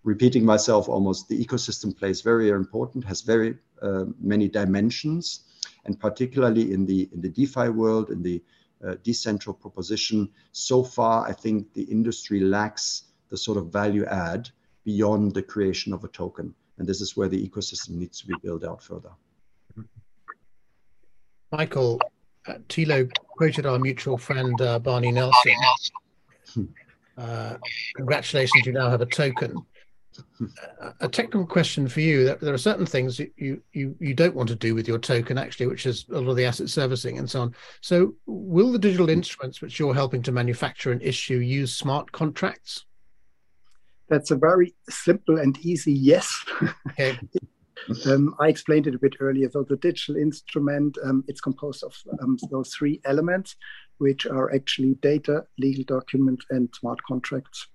repeating 0.04 0.44
myself 0.44 0.90
almost, 0.90 1.30
the 1.30 1.44
ecosystem 1.44 1.96
plays 1.96 2.22
very 2.22 2.50
important, 2.50 3.06
has 3.06 3.22
very 3.22 3.58
uh, 3.82 4.06
many 4.20 4.48
dimensions, 4.48 5.42
and 5.86 6.00
particularly 6.00 6.74
in 6.74 6.86
the 6.86 7.10
in 7.14 7.22
the 7.22 7.30
DeFi 7.30 7.70
world, 7.70 8.10
in 8.10 8.24
the 8.24 8.42
uh, 8.84 8.96
decentral 9.04 9.60
proposition. 9.60 10.30
So 10.52 10.84
far, 10.84 11.28
I 11.28 11.34
think 11.34 11.74
the 11.74 11.84
industry 11.84 12.40
lacks 12.40 13.04
the 13.30 13.38
sort 13.38 13.58
of 13.58 13.68
value 13.68 14.06
add 14.06 14.50
beyond 14.84 15.34
the 15.34 15.44
creation 15.44 15.94
of 15.94 16.04
a 16.04 16.08
token. 16.08 16.54
And 16.78 16.88
this 16.88 17.02
is 17.02 17.16
where 17.16 17.30
the 17.30 17.50
ecosystem 17.50 17.92
needs 17.92 18.20
to 18.22 18.28
be 18.28 18.36
built 18.44 18.64
out 18.64 18.82
further. 18.84 19.12
Michael, 21.52 22.00
uh, 22.48 22.56
Thilo 22.70 23.10
quoted 23.16 23.66
our 23.66 23.80
mutual 23.80 24.18
friend 24.18 24.60
uh, 24.62 24.80
Barney 24.80 25.12
Nelson. 25.12 25.56
Uh, 27.18 27.56
congratulations, 27.96 28.66
you 28.66 28.74
now 28.74 28.90
have 28.90 29.00
a 29.00 29.06
token 29.06 29.56
a 30.99 31.07
technical 31.07 31.45
question 31.45 31.88
for 31.88 32.01
you. 32.01 32.26
That 32.26 32.39
There 32.41 32.53
are 32.53 32.57
certain 32.57 32.86
things 32.86 33.20
you, 33.20 33.61
you 33.74 33.95
you 33.99 34.13
don't 34.13 34.36
want 34.36 34.49
to 34.49 34.55
do 34.55 34.76
with 34.76 34.88
your 34.88 34.99
token, 34.99 35.38
actually, 35.38 35.68
which 35.68 35.86
is 35.86 36.05
a 36.09 36.20
lot 36.20 36.32
of 36.32 36.36
the 36.36 36.45
asset 36.45 36.70
servicing 36.70 37.18
and 37.18 37.30
so 37.30 37.41
on. 37.41 37.55
So, 37.82 38.16
will 38.26 38.72
the 38.72 38.80
digital 38.80 39.09
instruments 39.09 39.61
which 39.61 39.80
you're 39.80 39.93
helping 39.93 40.22
to 40.24 40.32
manufacture 40.32 40.91
and 40.91 41.01
issue 41.01 41.38
use 41.38 41.76
smart 41.76 42.11
contracts? 42.11 42.86
That's 44.09 44.32
a 44.32 44.36
very 44.36 44.76
simple 44.89 45.39
and 45.39 45.57
easy 45.66 45.93
yes. 45.93 46.45
Okay. 46.91 47.20
um, 48.05 48.36
I 48.39 48.49
explained 48.49 48.88
it 48.88 48.95
a 48.95 48.99
bit 48.99 49.16
earlier. 49.20 49.49
So 49.49 49.63
the 49.63 49.78
digital 49.78 50.16
instrument, 50.16 50.97
um, 51.03 51.24
it's 51.28 51.41
composed 51.41 51.84
of 51.84 51.95
um, 52.22 52.38
those 52.51 52.74
three 52.74 53.01
elements. 53.05 53.55
which 53.97 54.26
are 54.26 54.53
actually 54.53 54.95
data, 54.95 55.45
legal 55.57 55.84
documents, 55.86 56.45
and 56.49 56.70
smart 56.74 57.01
contracts. 57.03 57.68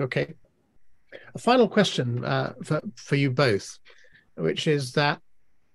Okay. 0.00 0.34
A 1.34 1.38
final 1.38 1.68
question 1.68 2.24
uh, 2.24 2.54
for, 2.64 2.80
for 2.96 3.16
you 3.16 3.30
both, 3.30 3.78
which 4.36 4.66
is 4.66 4.92
that 4.92 5.20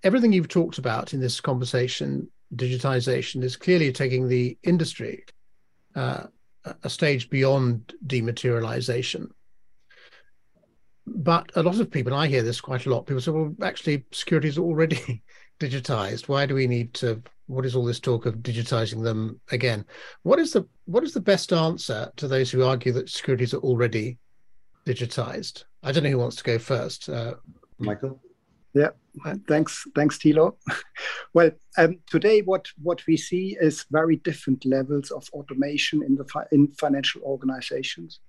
everything 0.03 0.33
you've 0.33 0.47
talked 0.47 0.77
about 0.77 1.13
in 1.13 1.19
this 1.19 1.39
conversation, 1.39 2.29
digitization, 2.55 3.43
is 3.43 3.55
clearly 3.55 3.91
taking 3.91 4.27
the 4.27 4.57
industry 4.63 5.23
uh, 5.95 6.23
a 6.83 6.89
stage 6.89 7.29
beyond 7.29 7.93
dematerialization. 8.05 9.27
But 11.07 11.51
a 11.55 11.63
lot 11.63 11.79
of 11.79 11.91
people, 11.91 12.13
and 12.13 12.21
I 12.21 12.27
hear 12.27 12.43
this 12.43 12.61
quite 12.61 12.85
a 12.85 12.89
lot, 12.89 13.05
people 13.05 13.21
say, 13.21 13.31
well, 13.31 13.55
actually, 13.63 14.05
security 14.11 14.47
is 14.47 14.57
already 14.57 15.23
digitized. 15.59 16.27
Why 16.27 16.45
do 16.45 16.55
we 16.55 16.67
need 16.67 16.93
to? 16.95 17.21
What 17.47 17.65
is 17.65 17.75
all 17.75 17.83
this 17.83 17.99
talk 17.99 18.25
of 18.25 18.35
digitizing 18.35 19.03
them 19.03 19.39
again? 19.51 19.83
What 20.23 20.39
is 20.39 20.53
the 20.53 20.65
what 20.85 21.03
is 21.03 21.13
the 21.13 21.19
best 21.19 21.51
answer 21.51 22.09
to 22.15 22.27
those 22.27 22.49
who 22.49 22.63
argue 22.63 22.93
that 22.93 23.09
securities 23.09 23.53
are 23.53 23.57
already 23.57 24.17
digitized? 24.85 25.63
I 25.83 25.91
don't 25.91 26.03
know 26.03 26.09
who 26.11 26.17
wants 26.19 26.37
to 26.37 26.43
go 26.43 26.59
first. 26.59 27.09
Uh, 27.09 27.35
Michael. 27.79 28.19
Yeah, 28.73 28.91
thanks, 29.47 29.85
thanks, 29.95 30.17
Thilo. 30.17 30.55
well, 31.33 31.51
um, 31.77 31.99
today 32.09 32.41
what 32.41 32.67
what 32.81 33.05
we 33.05 33.17
see 33.17 33.57
is 33.59 33.85
very 33.91 34.15
different 34.17 34.65
levels 34.65 35.11
of 35.11 35.27
automation 35.33 36.01
in 36.03 36.15
the 36.15 36.25
fi- 36.25 36.47
in 36.51 36.67
financial 36.79 37.21
organizations. 37.23 38.21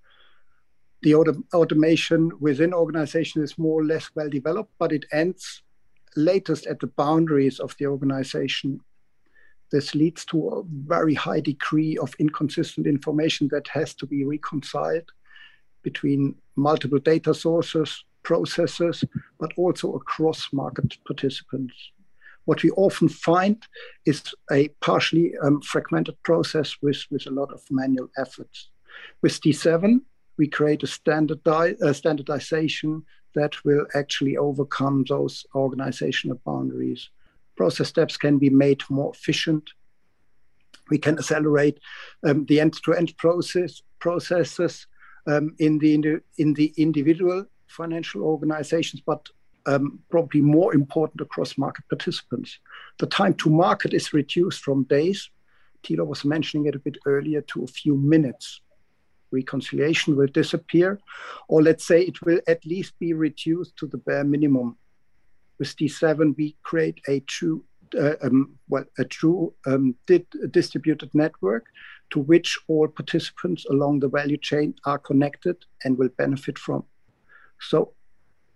The 1.03 1.15
auto- 1.15 1.45
automation 1.55 2.33
within 2.41 2.75
organization 2.75 3.43
is 3.43 3.59
more 3.59 3.81
or 3.81 3.85
less 3.85 4.11
well 4.17 4.29
developed, 4.29 4.73
but 4.79 4.93
it 4.93 5.05
ends 5.13 5.63
latest 6.17 6.67
at 6.67 6.81
the 6.81 6.89
boundaries 6.89 7.61
of 7.61 7.77
the 7.79 7.87
organization. 7.87 8.81
This 9.71 9.95
leads 9.95 10.25
to 10.27 10.49
a 10.49 10.63
very 10.87 11.15
high 11.15 11.41
degree 11.41 11.97
of 11.99 12.15
inconsistent 12.19 12.87
information 12.87 13.49
that 13.53 13.69
has 13.69 13.95
to 13.95 14.07
be 14.07 14.25
reconciled 14.25 15.11
between 15.83 16.35
multiple 16.57 16.99
data 16.99 17.35
sources, 17.35 18.05
processes, 18.23 19.05
but 19.39 19.53
also 19.57 19.95
across 19.95 20.49
market 20.53 20.97
participants. 21.07 21.75
What 22.45 22.63
we 22.63 22.71
often 22.73 23.09
find 23.09 23.65
is 24.05 24.23
a 24.51 24.69
partially 24.81 25.35
um, 25.43 25.61
fragmented 25.63 26.21
process 26.23 26.77
with, 26.83 27.05
with 27.11 27.27
a 27.27 27.31
lot 27.31 27.53
of 27.53 27.63
manual 27.71 28.09
efforts. 28.19 28.69
With 29.23 29.41
D7, 29.41 30.01
we 30.39 30.49
create 30.49 30.83
a 30.83 30.87
standardi- 30.87 31.95
standardization 31.95 33.05
that 33.35 33.65
will 33.65 33.87
actually 33.95 34.37
overcome 34.37 35.05
those 35.09 35.47
organizational 35.55 36.41
boundaries. 36.45 37.11
Process 37.57 37.89
steps 37.89 38.17
can 38.17 38.39
be 38.39 38.51
made 38.51 38.83
more 38.91 39.13
efficient. 39.15 39.71
We 40.91 40.99
can 40.99 41.19
accelerate 41.19 41.79
um, 42.25 42.45
the 42.47 42.61
end-to-end 42.61 43.17
process 43.17 43.83
processes 43.99 44.87
um, 45.27 45.55
in 45.59 45.79
the 45.79 46.21
in 46.39 46.55
the 46.55 46.73
individual 46.77 47.47
financial 47.69 48.23
organizations, 48.23 49.03
but 49.05 49.29
um, 49.67 50.01
probably 50.11 50.41
more 50.41 50.75
important 50.75 51.21
across 51.21 51.57
market 51.57 51.85
participants. 51.89 52.59
The 52.99 53.07
time 53.07 53.35
to 53.35 53.51
market 53.51 53.95
is 53.95 54.13
reduced 54.13 54.61
from 54.61 54.85
days. 54.85 55.31
Thilo 55.83 56.07
was 56.07 56.25
mentioning 56.25 56.67
it 56.67 56.75
a 56.75 56.81
bit 56.81 56.99
earlier 57.07 57.43
to 57.43 57.65
a 57.65 57.67
few 57.67 57.97
minutes. 57.97 58.61
Reconciliation 59.31 60.17
will 60.17 60.27
disappear, 60.27 61.01
or 61.49 61.63
let's 61.63 61.85
say 61.85 62.03
it 62.03 62.21
will 62.23 62.41
at 62.47 62.65
least 62.67 62.99
be 62.99 63.15
reduced 63.15 63.77
to 63.79 63.87
the 63.87 63.97
bare 63.97 64.25
minimum. 64.25 64.77
With 65.59 65.75
D7, 65.77 66.37
we 66.37 66.57
create 66.63 67.01
a 67.09 67.21
true, 67.21 67.65
uh, 67.99 68.15
um, 68.23 68.59
well, 68.69 68.85
a 68.99 69.05
true 69.05 69.55
um, 69.67 69.95
distributed 70.51 71.15
network 71.15 71.67
to 72.13 72.21
which 72.21 72.59
all 72.69 72.87
participants 72.87 73.65
along 73.71 74.01
the 74.01 74.09
value 74.09 74.37
chain 74.37 74.75
are 74.85 74.99
connected 74.99 75.57
and 75.85 75.99
will 75.99 76.11
benefit 76.19 76.59
from. 76.59 76.85
So 77.61 77.95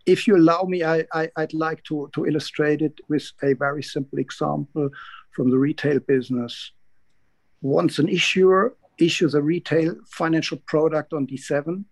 if 0.05 0.27
you 0.27 0.37
allow 0.37 0.63
me, 0.63 0.85
I, 0.85 1.07
would 1.37 1.55
like 1.55 1.83
to, 1.85 2.09
to 2.15 2.27
illustrate 2.27 2.81
it 2.83 3.01
with 3.09 3.31
a 3.43 3.55
very 3.55 3.83
simple 3.83 4.19
example 4.19 4.91
from 5.33 5.51
the 5.51 5.59
retail 5.59 5.99
business. 5.99 6.73
Once 7.63 7.99
an 7.99 8.09
issuer 8.09 8.77
issues 8.99 9.35
a 9.35 9.43
retail 9.43 9.95
financial 10.07 10.59
product 10.67 11.13
on 11.13 11.27
D7, 11.27 11.85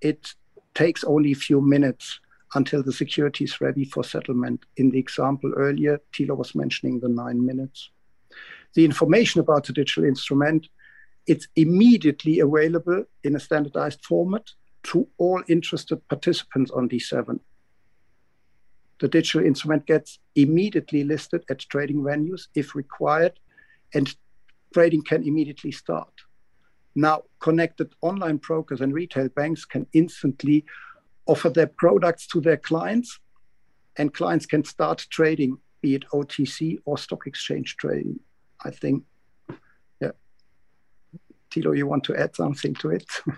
it 0.00 0.34
takes 0.74 1.04
only 1.04 1.32
a 1.32 1.36
few 1.36 1.60
minutes 1.60 2.20
until 2.54 2.82
the 2.82 2.92
security 2.92 3.44
is 3.44 3.60
ready 3.60 3.84
for 3.84 4.04
settlement. 4.04 4.64
In 4.76 4.90
the 4.90 4.98
example 4.98 5.52
earlier, 5.56 6.00
Thilo 6.12 6.36
was 6.36 6.54
mentioning 6.54 7.00
the 7.00 7.08
nine 7.08 7.44
minutes. 7.44 7.90
The 8.74 8.84
information 8.84 9.40
about 9.40 9.64
the 9.64 9.72
digital 9.72 10.04
instrument, 10.04 10.68
it's 11.26 11.48
immediately 11.56 12.40
available 12.40 13.04
in 13.22 13.36
a 13.36 13.40
standardized 13.40 14.04
format 14.04 14.50
to 14.84 15.08
all 15.18 15.42
interested 15.48 16.06
participants 16.08 16.70
on 16.70 16.88
D7. 16.88 17.40
The 19.00 19.08
digital 19.08 19.44
instrument 19.44 19.86
gets 19.86 20.18
immediately 20.34 21.04
listed 21.04 21.44
at 21.50 21.58
trading 21.60 22.02
venues 22.02 22.48
if 22.54 22.74
required, 22.74 23.38
and 23.92 24.14
trading 24.72 25.02
can 25.02 25.26
immediately 25.26 25.72
start. 25.72 26.12
Now, 26.94 27.22
connected 27.40 27.92
online 28.02 28.36
brokers 28.36 28.80
and 28.80 28.94
retail 28.94 29.28
banks 29.28 29.64
can 29.64 29.86
instantly 29.92 30.64
offer 31.26 31.48
their 31.48 31.66
products 31.66 32.26
to 32.28 32.40
their 32.40 32.56
clients, 32.56 33.18
and 33.96 34.12
clients 34.12 34.46
can 34.46 34.64
start 34.64 35.06
trading, 35.10 35.58
be 35.80 35.94
it 35.94 36.04
OTC 36.12 36.78
or 36.84 36.98
stock 36.98 37.26
exchange 37.26 37.76
trading. 37.76 38.20
I 38.64 38.70
think. 38.70 39.04
Thilo, 41.54 41.76
you 41.76 41.86
want 41.86 42.04
to 42.04 42.16
add 42.16 42.34
something 42.34 42.74
to 42.74 42.90
it? 42.90 43.06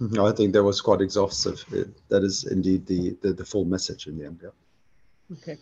No, 0.00 0.26
I 0.26 0.32
think 0.32 0.52
that 0.52 0.62
was 0.62 0.80
quite 0.80 1.00
exhaustive. 1.00 1.64
It, 1.72 1.88
that 2.08 2.22
is 2.22 2.44
indeed 2.44 2.86
the, 2.86 3.16
the, 3.20 3.32
the 3.32 3.44
full 3.44 3.64
message 3.64 4.06
in 4.06 4.16
the 4.16 4.26
end. 4.26 4.40
Yeah. 4.42 5.36
Okay. 5.36 5.58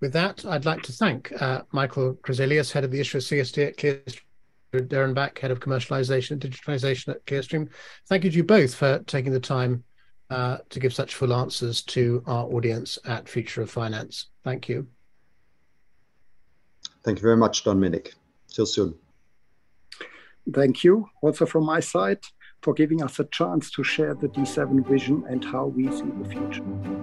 With 0.00 0.12
that, 0.12 0.44
I'd 0.44 0.64
like 0.64 0.82
to 0.82 0.92
thank 0.92 1.32
uh, 1.40 1.62
Michael 1.72 2.14
Crezelius, 2.14 2.72
head 2.72 2.84
of 2.84 2.90
the 2.90 3.00
issue 3.00 3.18
of 3.18 3.24
CSD 3.24 3.68
at 3.68 3.76
Clearstream, 3.76 4.20
Derenbach, 4.88 5.38
head 5.38 5.50
of 5.50 5.60
commercialization 5.60 6.32
and 6.32 6.40
digitalization 6.40 7.08
at 7.10 7.24
Clearstream. 7.24 7.68
Thank 8.08 8.24
you 8.24 8.30
to 8.30 8.36
you 8.36 8.44
both 8.44 8.74
for 8.74 8.98
taking 9.06 9.32
the 9.32 9.40
time 9.40 9.84
uh, 10.28 10.58
to 10.70 10.80
give 10.80 10.92
such 10.92 11.14
full 11.14 11.32
answers 11.32 11.82
to 11.82 12.22
our 12.26 12.44
audience 12.46 12.98
at 13.04 13.28
Future 13.28 13.62
of 13.62 13.70
Finance. 13.70 14.26
Thank 14.44 14.68
you. 14.68 14.88
Thank 17.04 17.18
you 17.18 17.22
very 17.22 17.36
much, 17.36 17.64
Don 17.64 17.76
Dominic. 17.76 18.14
Till 18.48 18.66
soon. 18.66 18.94
Thank 20.52 20.84
you. 20.84 21.08
Also 21.22 21.46
from 21.46 21.64
my 21.64 21.80
side 21.80 22.20
for 22.62 22.72
giving 22.72 23.02
us 23.02 23.18
a 23.18 23.24
chance 23.24 23.70
to 23.72 23.82
share 23.82 24.14
the 24.14 24.28
D7 24.28 24.86
vision 24.86 25.24
and 25.28 25.44
how 25.44 25.66
we 25.66 25.90
see 25.90 26.10
the 26.22 26.28
future. 26.28 26.95